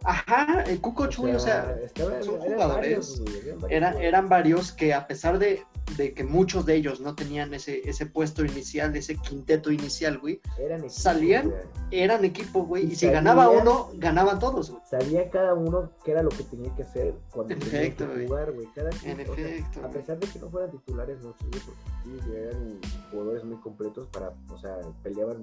Ajá, 0.03 0.63
el 0.67 0.79
Kukoc, 0.79 1.15
güey, 1.17 1.33
o 1.35 1.39
sea, 1.39 1.77
son 1.95 2.13
eran 2.13 2.23
jugadores. 2.53 2.67
varios, 2.67 3.21
güey, 3.59 3.73
eran 3.73 3.97
eran 4.01 4.29
varios 4.29 4.71
que 4.71 4.93
a 4.93 5.05
pesar 5.07 5.37
de, 5.39 5.63
de 5.97 6.13
que 6.13 6.23
muchos 6.23 6.65
de 6.65 6.75
ellos 6.75 7.01
no 7.01 7.15
tenían 7.15 7.53
ese, 7.53 7.81
ese 7.89 8.05
puesto 8.05 8.45
inicial, 8.45 8.95
ese 8.95 9.15
quinteto 9.15 9.71
inicial, 9.71 10.17
güey, 10.19 10.39
Eran 10.59 10.89
salían, 10.89 11.49
güey. 11.49 11.61
eran 11.91 12.23
equipo, 12.25 12.63
güey, 12.63 12.85
Y 12.85 12.91
y 12.91 12.95
si 12.95 13.07
ganaba 13.07 13.49
uno, 13.49 13.89
ganaban 13.95 14.39
todos, 14.39 14.69
güey. 14.71 14.81
Sabía 14.89 15.29
cada 15.29 15.53
uno 15.55 15.91
qué 16.05 16.11
era 16.11 16.21
lo 16.23 16.29
que 16.29 16.43
tenía 16.43 16.73
que 16.75 16.83
hacer 16.83 17.13
cuando 17.31 17.53
En 17.53 17.59
tenía 17.59 17.81
efecto, 17.81 18.07
que 18.07 18.13
güey. 18.13 18.27
jugar, 18.27 18.51
güey. 18.53 18.67
Cada 18.75 18.89
quien, 18.91 19.19
En 19.19 19.27
sea, 19.35 19.85
a 19.85 19.89
pesar 19.89 20.19
de 20.19 20.27
que 20.27 20.39
no 20.39 20.49
fueran 20.49 20.71
titulares 20.71 21.21
muchos, 21.21 21.47
güey, 21.49 21.61
porque 21.65 22.23
sí, 22.23 22.31
eran 22.35 22.79
jugadores 23.11 23.43
muy 23.43 23.57
completos 23.57 24.07
para, 24.11 24.33
o 24.49 24.57
sea, 24.57 24.77
peleaban. 25.03 25.41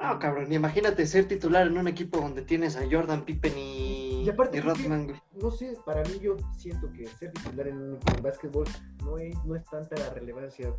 No, 0.00 0.18
cabrón, 0.18 0.52
imagínate 0.52 1.06
ser 1.06 1.26
titular 1.26 1.66
en 1.66 1.78
un 1.78 1.88
equipo 1.88 2.18
donde 2.20 2.42
tienes 2.42 2.76
a 2.76 2.82
Jordan, 2.90 3.24
Pippen 3.24 3.56
y, 3.56 4.22
Y 4.24 4.28
aparte, 4.28 4.58
y 4.58 4.60
creo 4.60 4.74
que- 4.74 4.82
Rodman. 4.82 5.22
No 5.40 5.50
sé, 5.50 5.76
para 5.86 6.02
mí 6.04 6.18
yo 6.20 6.36
siento 6.56 6.92
que 6.92 7.06
ser 7.06 7.32
titular 7.32 7.68
en 7.68 7.76
un 7.78 7.94
equipo 7.96 8.12
de 8.16 8.20
básquetbol 8.22 8.66
no 9.04 9.18
es, 9.18 9.44
no 9.44 9.54
es 9.56 9.64
tanta 9.64 9.96
la 9.96 10.10
relevancia. 10.10 10.72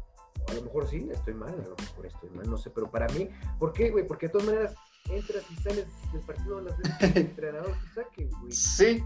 A 0.49 0.53
lo 0.53 0.61
mejor 0.61 0.87
sí, 0.87 1.09
estoy 1.11 1.33
mal, 1.33 1.49
a 1.53 1.67
lo 1.67 1.75
mejor 1.75 2.05
estoy 2.05 2.29
mal, 2.29 2.47
no 2.49 2.57
sé, 2.57 2.69
pero 2.69 2.89
para 2.91 3.07
mí, 3.09 3.27
¿por 3.59 3.73
qué, 3.73 3.89
güey? 3.89 4.05
Porque 4.07 4.27
de 4.27 4.33
todas 4.33 4.47
maneras 4.47 4.75
entras 5.09 5.43
y 5.51 5.55
sales 5.55 5.87
del 6.13 6.21
partido 6.21 6.61
las 6.61 6.77
veces 6.77 6.97
que 6.99 7.05
el 7.05 7.17
entrenador 7.27 7.71
te 7.71 8.01
saque, 8.01 8.25
güey. 8.39 8.51
Sí, 8.51 9.03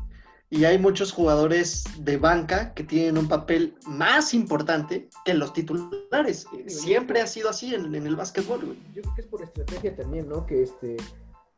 y 0.52 0.66
hay 0.66 0.78
muchos 0.78 1.14
jugadores 1.14 1.86
de 2.00 2.18
banca 2.18 2.74
que 2.74 2.84
tienen 2.84 3.18
un 3.18 3.30
papel 3.30 3.74
más 3.88 4.34
importante 4.34 5.10
que 5.24 5.34
los 5.34 5.54
titulares. 5.54 6.46
Siempre 6.68 7.22
ha 7.22 7.28
sido 7.28 7.50
así 7.50 7.74
en, 7.74 7.96
en 7.96 8.06
el 8.06 8.18
básquetbol, 8.18 8.66
güey. 8.66 8.78
Yo 8.94 9.02
creo 9.02 9.16
que 9.16 9.22
es 9.22 9.28
por 9.28 9.42
estrategia 9.42 9.96
también, 9.96 10.28
¿no? 10.28 10.46
Que 10.46 10.64
este, 10.64 10.98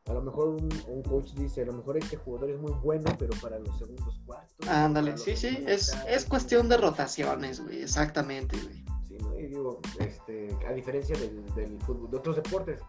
a 0.05 0.13
lo 0.13 0.21
mejor 0.21 0.49
un, 0.49 0.69
un 0.87 1.01
coach 1.01 1.31
dice, 1.33 1.63
a 1.63 1.65
lo 1.65 1.73
mejor 1.73 1.97
este 1.97 2.17
jugador 2.17 2.51
es 2.51 2.59
muy 2.59 2.71
bueno, 2.83 3.09
pero 3.17 3.33
para 3.41 3.57
los 3.57 3.75
segundos 3.79 4.21
cuartos. 4.27 4.67
Ándale, 4.67 5.17
sí, 5.17 5.35
sí, 5.35 5.63
es, 5.65 5.91
es 6.07 6.25
cuestión 6.25 6.69
de 6.69 6.77
rotaciones, 6.77 7.61
güey, 7.61 7.81
exactamente, 7.81 8.55
güey. 8.57 8.85
Sí, 9.07 9.17
¿no? 9.19 9.39
Y 9.39 9.47
digo, 9.47 9.81
este, 9.99 10.55
a 10.69 10.71
diferencia 10.71 11.17
del, 11.17 11.43
del 11.55 11.79
fútbol, 11.81 12.11
de 12.11 12.17
otros 12.17 12.35
deportes, 12.35 12.79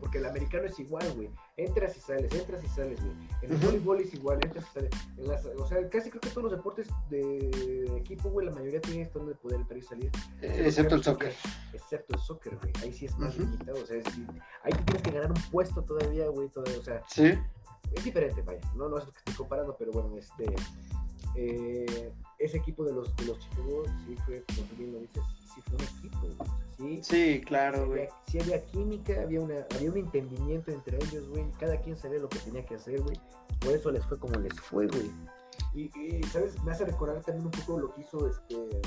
Porque 0.00 0.18
el 0.18 0.26
americano 0.26 0.64
es 0.66 0.78
igual, 0.80 1.10
güey. 1.14 1.30
Entras 1.56 1.96
y 1.96 2.00
sales, 2.00 2.32
entras 2.34 2.64
y 2.64 2.68
sales, 2.68 2.98
güey. 3.00 3.12
En 3.42 3.52
el 3.52 3.56
voleibol 3.58 4.00
es 4.00 4.14
igual, 4.14 4.38
entras 4.42 4.64
y 4.70 4.74
sales. 4.74 4.90
En 5.18 5.28
las, 5.28 5.44
o 5.44 5.66
sea, 5.66 5.88
casi 5.90 6.08
creo 6.08 6.20
que 6.20 6.30
todos 6.30 6.44
los 6.44 6.52
deportes 6.52 6.88
de 7.10 7.96
equipo, 7.98 8.30
güey, 8.30 8.46
la 8.46 8.52
mayoría 8.52 8.80
tienen 8.80 9.02
esto 9.02 9.24
de 9.26 9.34
poder 9.34 9.60
entrar 9.60 9.78
y 9.78 9.82
salir. 9.82 10.10
Eh, 10.40 10.62
Excepto 10.66 10.94
el 10.94 11.02
soccer. 11.04 11.34
Excepto 11.74 12.14
el 12.14 12.20
soccer, 12.20 12.56
güey. 12.56 12.72
Ahí 12.82 12.92
sí 12.92 13.04
es 13.06 13.18
más 13.18 13.34
Ujú. 13.34 13.42
limitado. 13.44 13.82
O 13.82 13.86
sea, 13.86 13.96
decir, 13.96 14.26
ahí 14.62 14.72
te 14.72 14.82
tienes 14.84 15.02
que 15.02 15.10
ganar 15.10 15.30
un 15.32 15.42
puesto 15.50 15.82
todavía, 15.82 16.26
güey. 16.28 16.48
Todavía, 16.48 16.78
o 16.78 16.82
sea, 16.82 17.02
Sí, 17.08 17.34
es 17.94 18.04
diferente, 18.04 18.40
vaya. 18.42 18.60
No, 18.74 18.88
no 18.88 18.98
es 18.98 19.04
lo 19.04 19.12
que 19.12 19.18
estoy 19.18 19.34
comparando, 19.34 19.76
pero 19.78 19.92
bueno, 19.92 20.16
este. 20.16 20.46
eh, 21.36 22.12
ese 22.38 22.58
equipo 22.58 22.84
de 22.84 22.92
los, 22.92 23.14
de 23.16 23.26
los 23.26 23.38
Chicago, 23.38 23.82
sí 24.06 24.16
fue, 24.24 24.44
como 24.44 24.68
tú 24.68 24.76
bien 24.76 24.92
lo 24.92 24.98
dices, 25.00 25.22
sí 25.54 25.60
fue 25.62 25.76
un 25.76 25.82
equipo. 25.82 26.26
O 26.26 26.44
sea, 26.44 26.58
sí, 26.76 27.00
sí, 27.02 27.40
claro, 27.44 27.86
güey. 27.86 28.02
había, 28.02 28.14
sí 28.26 28.40
había 28.40 28.64
química, 28.66 29.22
había, 29.22 29.40
una, 29.40 29.66
había 29.74 29.90
un 29.90 29.98
entendimiento 29.98 30.70
entre 30.70 30.96
ellos, 30.96 31.28
güey. 31.28 31.50
Cada 31.58 31.80
quien 31.80 31.96
sabía 31.96 32.20
lo 32.20 32.28
que 32.28 32.38
tenía 32.38 32.64
que 32.64 32.76
hacer, 32.76 33.00
güey. 33.02 33.20
Por 33.60 33.72
eso 33.72 33.90
les 33.90 34.04
fue 34.06 34.18
como 34.18 34.38
les 34.38 34.58
fue, 34.60 34.86
güey. 34.86 35.10
Y, 35.74 35.90
y, 35.98 36.22
¿sabes? 36.24 36.62
Me 36.62 36.72
hace 36.72 36.84
recordar 36.84 37.22
también 37.22 37.46
un 37.46 37.52
poco 37.52 37.78
lo 37.78 37.92
que 37.92 38.02
hizo 38.02 38.28
este 38.28 38.80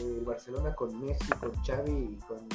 el 0.00 0.24
Barcelona 0.24 0.74
con 0.74 0.98
Messi, 1.00 1.28
con 1.40 1.52
Xavi 1.62 1.92
y 1.92 2.18
con 2.26 2.48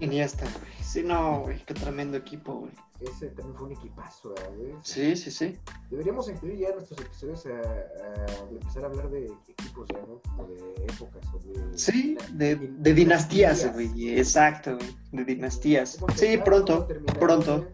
Iniesta. 0.00 0.44
Güey. 0.44 0.72
Sí, 0.82 1.02
no, 1.02 1.40
güey, 1.42 1.62
qué 1.64 1.74
tremendo 1.74 2.16
equipo, 2.16 2.54
güey. 2.60 2.72
Ese 3.00 3.28
también 3.28 3.56
fue 3.56 3.66
un 3.68 3.72
equipazo, 3.74 4.30
¿verdad, 4.30 4.50
güey. 4.56 4.72
Sí, 4.82 5.14
sí, 5.16 5.30
sí. 5.30 5.56
Deberíamos 5.90 6.28
incluir 6.28 6.58
ya 6.58 6.72
nuestros 6.72 7.00
episodios 7.00 7.46
a, 7.46 7.50
a 7.50 8.50
empezar 8.50 8.84
a 8.84 8.86
hablar 8.86 9.10
de 9.10 9.26
equipos 9.48 9.86
ya, 9.92 10.00
¿no? 10.00 10.20
Como 10.22 10.48
de 10.48 10.84
épocas 10.84 11.26
o 11.34 11.38
de... 11.38 11.78
Sí, 11.78 12.16
de, 12.32 12.56
de 12.56 12.94
dinastías, 12.94 13.72
güey. 13.72 14.18
Exacto, 14.18 14.76
güey. 14.76 14.96
De 15.12 15.24
dinastías. 15.24 15.96
¿Cómo 16.00 16.14
Sí, 16.14 16.38
pronto, 16.44 16.88
pronto. 17.20 17.68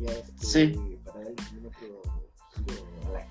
ya, 0.00 0.10
este, 0.12 0.46
Sí. 0.46 0.98
Para 1.04 1.18
darle 1.20 1.34
también 1.34 1.70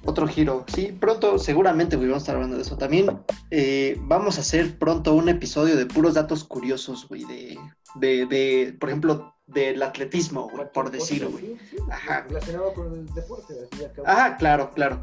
otro 0.06 0.28
giro. 0.28 0.66
Sí, 0.68 0.96
pronto, 1.00 1.38
seguramente, 1.40 1.96
güey, 1.96 2.08
vamos 2.10 2.22
a 2.22 2.24
estar 2.24 2.36
hablando 2.36 2.56
de 2.58 2.64
eso. 2.64 2.78
También 2.78 3.20
eh, 3.52 3.98
vamos 4.02 4.38
a 4.38 4.42
hacer 4.42 4.78
pronto 4.78 5.14
un 5.14 5.30
episodio 5.30 5.76
de 5.76 5.86
puros 5.86 6.14
datos 6.14 6.44
curiosos, 6.44 7.08
güey, 7.08 7.24
de, 7.26 7.58
de, 7.96 8.26
de, 8.26 8.76
por 8.80 8.90
ejemplo, 8.90 9.34
del 9.48 9.82
atletismo, 9.84 10.50
güey, 10.50 10.72
por 10.74 10.92
decirlo, 10.92 11.32
güey. 11.32 11.46
sí, 11.46 11.58
sí, 11.72 11.78
Ajá. 11.92 12.22
Relacionado 12.28 12.74
con 12.74 12.94
el 12.94 13.06
deporte, 13.14 13.54
cabo. 13.96 14.08
Ajá, 14.08 14.38
claro, 14.38 14.72
claro. 14.74 15.00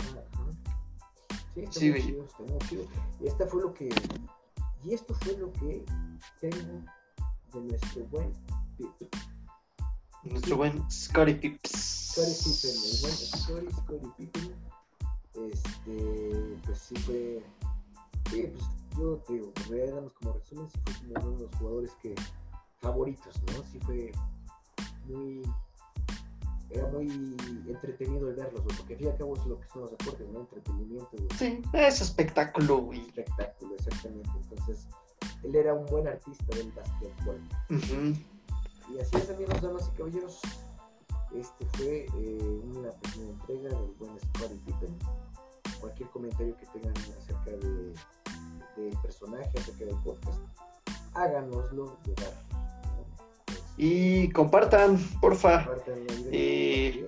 Sí, 1.55 1.61
está 1.63 1.73
Sí, 1.81 1.91
muy 1.91 2.01
güey. 2.01 2.03
chido, 2.13 2.25
está 2.25 2.43
muy 2.45 2.59
chido. 2.69 2.85
Y 3.21 3.27
esta 3.27 3.47
fue 3.47 3.63
lo 3.63 3.75
que. 3.75 3.89
Y 4.85 4.95
esto 4.95 5.15
fue 5.15 5.37
lo 5.37 5.53
que 5.53 5.85
tengo 6.41 6.85
de 7.53 7.61
nuestro 7.61 8.05
buen 8.07 8.33
Pip. 8.79 9.15
Nuestro 10.25 10.57
buen 10.57 10.91
Scottie 10.91 11.35
Pips. 11.35 12.13
Scottie 12.13 12.35
Pippen, 12.45 12.71
el 12.85 13.01
buen 13.03 13.13
Scottie, 13.15 13.71
Scottie 13.73 14.27
Pippen. 14.27 14.55
Este, 15.35 16.57
pues 16.65 16.79
sí 16.79 16.97
fue. 16.97 17.43
Sí, 18.31 18.47
pues 18.53 18.65
yo 18.97 19.17
te 19.27 19.33
digo, 19.35 19.53
pues 19.55 20.13
como 20.15 20.33
resumen, 20.33 20.69
sí 20.71 20.79
fue 20.85 21.15
como 21.15 21.29
uno 21.29 21.37
de 21.37 21.43
los 21.45 21.55
jugadores 21.57 21.91
que 22.03 22.15
favoritos, 22.79 23.41
¿no? 23.47 23.65
Sí 23.71 23.79
fue 23.81 24.13
muy. 25.07 25.43
Era 26.71 26.87
muy 26.87 27.09
entretenido 27.67 28.29
el 28.29 28.37
verlos, 28.37 28.63
güey, 28.63 28.77
porque 28.77 28.93
al 28.95 28.99
fin 28.99 29.09
y 29.09 29.11
al 29.11 29.17
cabo 29.17 29.37
es 29.37 29.45
lo 29.47 29.61
que 29.61 29.69
son 29.69 29.83
los 29.83 29.91
deportes, 29.91 30.29
¿no? 30.29 30.41
Entretenimiento, 30.41 31.11
güey. 31.13 31.29
Sí, 31.37 31.63
es 31.73 32.01
espectáculo, 32.01 32.79
güey. 32.79 33.01
espectáculo, 33.01 33.75
exactamente. 33.75 34.31
Entonces, 34.41 34.87
él 35.43 35.57
era 35.57 35.75
un 35.75 35.87
buen 35.87 36.07
artista 36.07 36.57
del 36.57 36.71
básquetbol. 36.71 37.41
Ujú. 37.71 38.95
Y 38.95 39.01
así 39.01 39.17
es, 39.17 39.31
amigos, 39.31 39.61
damas 39.61 39.91
y 39.93 39.97
caballeros. 39.97 40.41
Este 41.35 41.65
fue 41.75 42.07
eh, 42.19 42.61
una 42.75 42.91
pequeña 42.91 43.31
entrega 43.31 43.69
del 43.69 43.91
buen 43.99 44.19
Scottie 44.19 44.59
Pippen. 44.67 44.99
Cualquier 45.81 46.09
comentario 46.11 46.57
que 46.57 46.67
tengan 46.67 46.95
acerca 47.19 47.51
de, 47.53 47.95
del 48.77 48.99
personaje, 49.01 49.51
acerca 49.57 49.85
del 49.85 49.97
podcast, 50.05 50.41
háganoslo 51.15 51.97
llegar. 52.05 52.33
¿no? 52.53 53.05
Pues, 53.47 53.63
Y 53.77 54.29
compartan, 54.31 54.99
porfa. 55.21 55.65
compartan 55.65 56.05
Eh. 56.33 57.07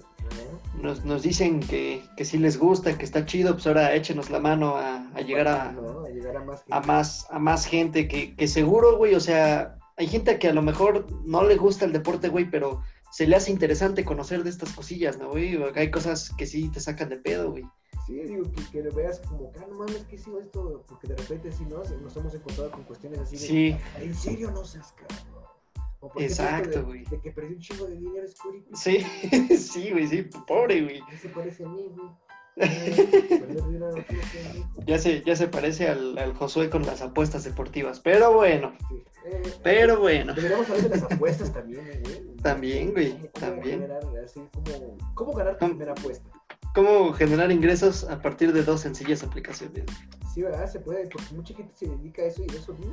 Nos, 0.80 1.04
nos 1.04 1.22
dicen 1.22 1.60
que, 1.60 2.02
que 2.16 2.24
sí 2.24 2.38
les 2.38 2.58
gusta, 2.58 2.96
que 2.96 3.04
está 3.04 3.24
chido, 3.24 3.52
pues 3.52 3.66
ahora 3.66 3.94
échenos 3.94 4.30
la 4.30 4.40
mano 4.40 4.76
a, 4.76 5.06
a 5.14 5.20
llegar 5.20 5.46
a, 5.46 5.72
¿no? 5.72 6.04
a 6.04 6.08
llegar 6.08 6.36
a 6.36 6.44
más 6.44 6.60
gente. 6.60 6.74
a 6.74 6.80
más, 6.80 7.26
a 7.30 7.38
más 7.38 7.66
gente 7.66 8.08
que, 8.08 8.34
que 8.34 8.48
seguro, 8.48 8.96
güey, 8.96 9.14
o 9.14 9.20
sea, 9.20 9.78
hay 9.96 10.08
gente 10.08 10.38
que 10.38 10.48
a 10.48 10.52
lo 10.52 10.62
mejor 10.62 11.06
no 11.24 11.44
le 11.44 11.56
gusta 11.56 11.84
el 11.84 11.92
deporte, 11.92 12.30
güey, 12.30 12.50
pero 12.50 12.80
se 13.12 13.26
le 13.26 13.36
hace 13.36 13.50
interesante 13.50 14.04
conocer 14.04 14.42
de 14.42 14.50
estas 14.50 14.72
cosillas, 14.72 15.18
¿no, 15.18 15.30
güey? 15.30 15.56
Hay 15.76 15.90
cosas 15.90 16.30
que 16.36 16.46
sí 16.46 16.68
te 16.70 16.80
sacan 16.80 17.10
de 17.10 17.18
pedo, 17.18 17.50
güey. 17.50 17.64
Sí, 18.06 18.14
digo, 18.14 18.42
que, 18.50 18.64
que 18.72 18.82
lo 18.82 18.92
veas 18.92 19.20
como, 19.20 19.52
que, 19.52 19.60
ah, 19.60 19.66
no 19.68 19.78
mames, 19.78 20.04
¿qué 20.08 20.18
sido 20.18 20.40
esto? 20.40 20.82
Porque 20.88 21.06
de 21.06 21.16
repente 21.16 21.52
sí, 21.52 21.64
¿no? 21.66 21.82
Nos 22.00 22.16
hemos 22.16 22.34
encontrado 22.34 22.70
con 22.72 22.82
cuestiones 22.84 23.20
así 23.20 23.36
de, 23.36 23.46
Sí, 23.46 23.76
¿en 24.00 24.14
serio 24.14 24.50
no 24.50 24.64
seas 24.64 24.92
cabrón? 24.92 25.42
O 26.00 26.08
por 26.08 26.20
Exacto, 26.20 26.80
de- 26.80 26.84
güey. 26.84 27.04
De, 27.04 27.20
que 27.20 27.30
perdí 27.30 27.54
un 27.54 27.60
chingo 27.60 27.86
de 27.86 27.96
dinero, 27.96 28.24
es 28.24 28.34
sí, 28.74 28.98
sí, 29.56 29.90
güey, 29.92 30.08
sí, 30.08 30.22
pobre, 30.48 30.82
güey. 30.82 31.00
¿Qué 31.08 31.18
se 31.18 31.28
parece 31.28 31.64
a 31.64 31.68
mí, 31.68 31.86
güey? 31.94 32.08
Eh. 32.56 33.38
Ya 34.86 34.98
se, 34.98 35.22
ya 35.22 35.36
se 35.36 35.46
parece 35.46 35.88
al, 35.88 36.18
al 36.18 36.34
Josué 36.34 36.68
con 36.68 36.84
las 36.84 37.02
apuestas 37.02 37.44
deportivas, 37.44 38.00
pero 38.00 38.32
bueno, 38.32 38.72
Sí. 38.88 38.96
Eh, 39.26 39.42
pero 39.62 40.00
bueno. 40.00 40.34
Deberíamos 40.34 40.68
hablar 40.68 40.82
de 40.82 40.88
las 40.88 41.02
apuestas 41.04 41.52
también, 41.52 41.86
¿eh, 41.88 42.00
güey. 42.02 42.36
También, 42.42 42.90
güey, 42.92 43.12
¿Cómo- 43.12 43.28
también. 43.32 43.80
generar, 43.82 44.02
así, 44.24 44.40
cómo, 44.52 44.96
¿Cómo 45.14 45.32
ganar 45.34 45.58
tu 45.58 45.66
primera 45.66 45.92
apuesta? 45.92 46.28
¿Cómo 46.74 47.12
generar 47.12 47.52
ingresos 47.52 48.02
a 48.04 48.20
partir 48.20 48.52
de 48.52 48.64
dos 48.64 48.80
sencillas 48.80 49.22
aplicaciones? 49.22 49.84
Sí, 50.34 50.42
¿verdad? 50.42 50.68
Se 50.70 50.80
puede, 50.80 51.06
porque 51.08 51.32
mucha 51.34 51.54
gente 51.54 51.72
se 51.76 51.86
dedica 51.86 52.22
a 52.22 52.26
eso 52.26 52.42
y 52.42 52.56
eso 52.56 52.74
vive, 52.74 52.92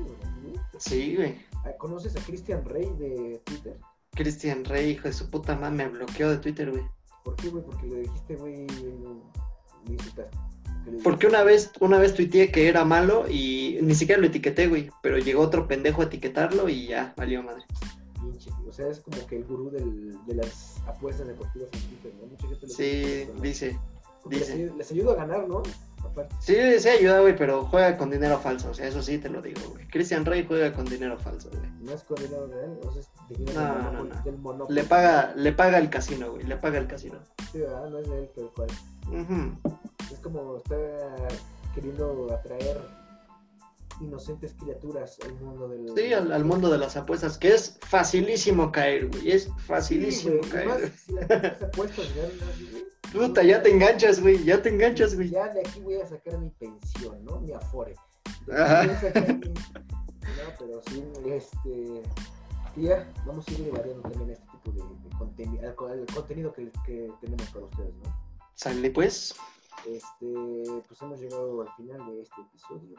¿no? 0.53 0.62
Sí, 0.78 1.16
güey. 1.16 1.36
Ah, 1.66 1.72
¿Conoces 1.80 2.16
a 2.16 2.20
Christian 2.20 2.64
Rey 2.66 2.86
de 2.99 3.41
Twitter? 3.45 3.78
Cristian 4.12 4.64
Rey, 4.66 4.91
hijo 4.91 5.07
de 5.07 5.14
su 5.14 5.28
puta 5.30 5.55
madre, 5.55 5.76
me 5.78 5.88
bloqueó 5.88 6.30
de 6.30 6.38
Twitter, 6.38 6.70
güey. 6.70 6.84
¿Por 7.24 7.36
qué, 7.38 7.49
güey? 7.49 7.64
Porque 7.64 7.88
le 7.88 7.99
dijiste, 8.01 8.36
güey, 8.36 8.68
Porque 11.04 11.28
una 11.28 11.44
vez, 11.44 11.72
una 11.80 12.00
vez 12.00 12.14
tuiteé 12.14 12.52
que 12.52 12.68
era 12.68 12.84
malo 12.86 13.26
y 13.30 13.78
ni 13.82 13.96
siquiera 13.96 14.20
lo 14.20 14.28
etiqueté, 14.28 14.68
güey. 14.68 14.90
Pero 15.02 15.18
llegó 15.18 15.42
otro 15.42 15.68
pendejo 15.68 16.02
a 16.02 16.06
etiquetarlo 16.06 16.68
y 16.70 16.88
ya, 16.88 17.14
valió 17.16 17.44
madre. 17.44 17.64
Pinche, 18.20 18.50
o 18.68 18.74
sea, 18.74 18.88
es 18.88 19.00
como 19.00 19.26
que 19.28 19.38
el 19.38 19.46
gurú 19.46 19.70
del, 19.70 20.18
de 20.26 20.36
las 20.36 20.78
apuestas 20.88 21.28
deportivas 21.28 21.70
en 21.74 21.80
Twitter, 21.82 22.14
¿no? 22.20 22.28
Mucha 22.28 22.48
gente 22.48 22.68
lo 22.68 22.74
Sí, 22.74 23.28
dice. 23.42 23.80
Dice. 24.26 24.58
Les, 24.58 24.76
les 24.76 24.92
ayuda 24.92 25.14
a 25.14 25.16
ganar, 25.16 25.48
¿no? 25.48 25.64
Aparte. 26.04 26.36
Sí, 26.40 26.56
sí 26.80 26.90
ayuda, 26.90 27.22
güey, 27.22 27.36
pero 27.36 27.66
juega 27.66 27.98
con 27.98 28.10
dinero 28.10 28.40
falso. 28.40 28.70
O 28.72 28.74
sea, 28.74 28.88
eso 28.88 29.02
sí 29.02 29.18
te 29.18 29.30
lo 29.30 29.42
digo, 29.42 29.62
güey. 29.72 29.88
Cristian 29.88 30.26
Rey 30.26 30.46
juega 30.48 30.74
con 30.74 30.86
dinero 30.86 31.18
falso, 31.18 31.50
güey. 31.50 31.70
No 31.82 31.94
es 31.94 32.04
con 32.04 32.18
dinero 32.18 32.48
real, 32.48 32.80
o 32.84 32.92
sea, 32.92 33.02
es 33.02 33.38
dinero 33.38 33.62
No, 33.62 33.74
del, 33.74 33.84
no, 34.44 34.54
no. 34.54 34.66
del. 34.66 34.76
Le 34.76 34.84
paga, 34.84 35.34
le 35.36 35.52
paga 35.54 35.78
el 35.78 35.90
casino, 35.90 36.32
güey. 36.32 36.44
Le 36.44 36.58
paga 36.58 36.80
el 36.80 36.88
casino. 36.88 37.20
Sí, 37.52 37.60
¿verdad? 37.60 37.90
No 37.90 38.00
es 38.00 38.10
de 38.10 38.20
él, 38.20 38.30
tal 38.36 38.52
cual. 38.56 38.70
Es 40.12 40.20
como 40.20 40.57
está 40.57 40.76
queriendo 41.76 42.28
atraer 42.34 42.82
inocentes 44.01 44.53
criaturas 44.53 45.18
al 45.26 45.34
mundo 45.41 45.68
del. 45.68 45.89
Sí, 45.95 46.14
al, 46.14 46.32
al 46.32 46.45
mundo 46.45 46.70
de 46.70 46.78
las 46.78 46.95
apuestas, 46.95 47.38
que 47.38 47.53
es 47.53 47.78
facilísimo 47.82 48.72
caer, 48.72 49.07
güey. 49.10 49.32
Es 49.32 49.49
facilísimo 49.66 50.41
Sí, 50.43 50.49
güey, 50.49 50.49
y 50.49 50.51
caer. 50.51 50.68
más 50.68 50.82
si 51.05 51.14
las 51.14 51.62
apuestas 51.64 52.05
güey. 52.16 53.28
Puta, 53.28 53.43
ya 53.43 53.62
te 53.62 53.72
enganchas, 53.72 54.22
güey. 54.22 54.43
Ya 54.43 54.62
te 54.62 54.70
enganchas, 54.70 55.16
güey. 55.16 55.30
Ya 55.30 55.47
de 55.49 55.62
aquí 55.62 55.80
voy 55.82 55.95
a 55.95 56.05
sacar 56.07 56.38
mi 56.38 56.49
pensión, 56.51 57.24
¿no? 57.26 57.39
Mi 57.41 57.51
afore. 57.53 57.95
Ajá. 58.55 58.84
mi- 58.84 59.49
No, 59.49 60.53
pero 60.60 60.82
sí, 60.89 61.03
este. 61.26 62.01
Tía, 62.76 63.12
vamos 63.26 63.47
a 63.47 63.51
ir 63.51 63.72
variando 63.72 64.03
también 64.03 64.30
este 64.30 64.45
tipo 64.64 64.72
de, 64.72 65.10
de 65.10 65.18
contenido, 65.18 65.68
el 65.91 66.05
contenido 66.14 66.53
que, 66.53 66.72
que 66.86 67.12
tenemos 67.20 67.47
para 67.49 67.66
ustedes, 67.66 67.95
¿no? 67.95 68.19
Sale 68.60 68.91
pues. 68.91 69.34
Este, 69.88 70.34
pues 70.86 71.01
hemos 71.01 71.18
llegado 71.22 71.62
al 71.62 71.74
final 71.78 72.05
de 72.07 72.22
este 72.24 72.41
episodio. 72.41 72.95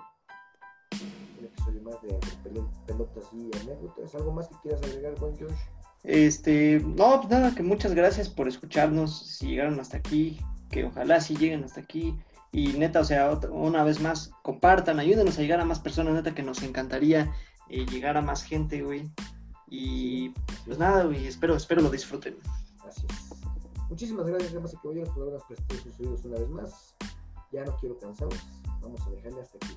Un 1.38 1.44
episodio 1.44 1.82
más 1.82 2.00
de, 2.00 2.08
de 2.08 2.50
pel- 2.50 2.84
pelotas 2.86 3.24
y 3.34 3.50
anécdotas. 3.60 4.14
¿Algo 4.14 4.32
más 4.32 4.48
que 4.48 4.54
quieras 4.62 4.82
agregar, 4.82 5.14
buen 5.16 5.38
Josh? 5.38 5.52
Este, 6.02 6.80
no, 6.80 7.18
pues 7.20 7.28
nada, 7.28 7.54
que 7.54 7.62
muchas 7.62 7.92
gracias 7.92 8.30
por 8.30 8.48
escucharnos, 8.48 9.26
si 9.36 9.48
llegaron 9.48 9.78
hasta 9.80 9.98
aquí, 9.98 10.40
que 10.70 10.84
ojalá 10.86 11.20
si 11.20 11.36
lleguen 11.36 11.62
hasta 11.62 11.82
aquí. 11.82 12.16
Y 12.52 12.68
neta, 12.68 13.00
o 13.00 13.04
sea, 13.04 13.30
otra- 13.30 13.50
una 13.50 13.84
vez 13.84 14.00
más, 14.00 14.30
compartan, 14.42 14.98
ayúdenos 14.98 15.38
a 15.38 15.42
llegar 15.42 15.60
a 15.60 15.66
más 15.66 15.78
personas, 15.78 16.14
neta, 16.14 16.34
que 16.34 16.42
nos 16.42 16.62
encantaría 16.62 17.34
eh, 17.68 17.84
llegar 17.84 18.16
a 18.16 18.22
más 18.22 18.42
gente, 18.44 18.80
güey. 18.80 19.10
Y 19.68 20.30
pues 20.64 20.78
nada, 20.78 21.04
güey, 21.04 21.26
espero, 21.26 21.54
espero 21.54 21.82
lo 21.82 21.90
disfruten. 21.90 22.38
Es. 22.88 23.04
Muchísimas 23.90 24.26
gracias, 24.26 24.52
damas 24.52 24.72
y 24.72 24.76
caballeros, 24.76 25.08
por 25.10 25.22
habernos 25.22 25.44
prestado 25.44 25.80
sus 25.80 26.00
oídos 26.00 26.24
una 26.24 26.38
vez 26.38 26.48
más. 26.48 26.94
Ya 27.50 27.64
no 27.64 27.76
quiero 27.76 27.98
cansados. 27.98 28.38
Vamos 28.80 29.04
a 29.06 29.10
dejarle 29.10 29.42
hasta 29.42 29.56
aquí. 29.58 29.76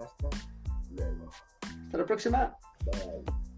Hasta 0.00 0.28
luego. 0.90 1.30
Hasta 1.86 1.98
la 1.98 2.06
próxima. 2.06 2.56
Bye. 2.84 3.49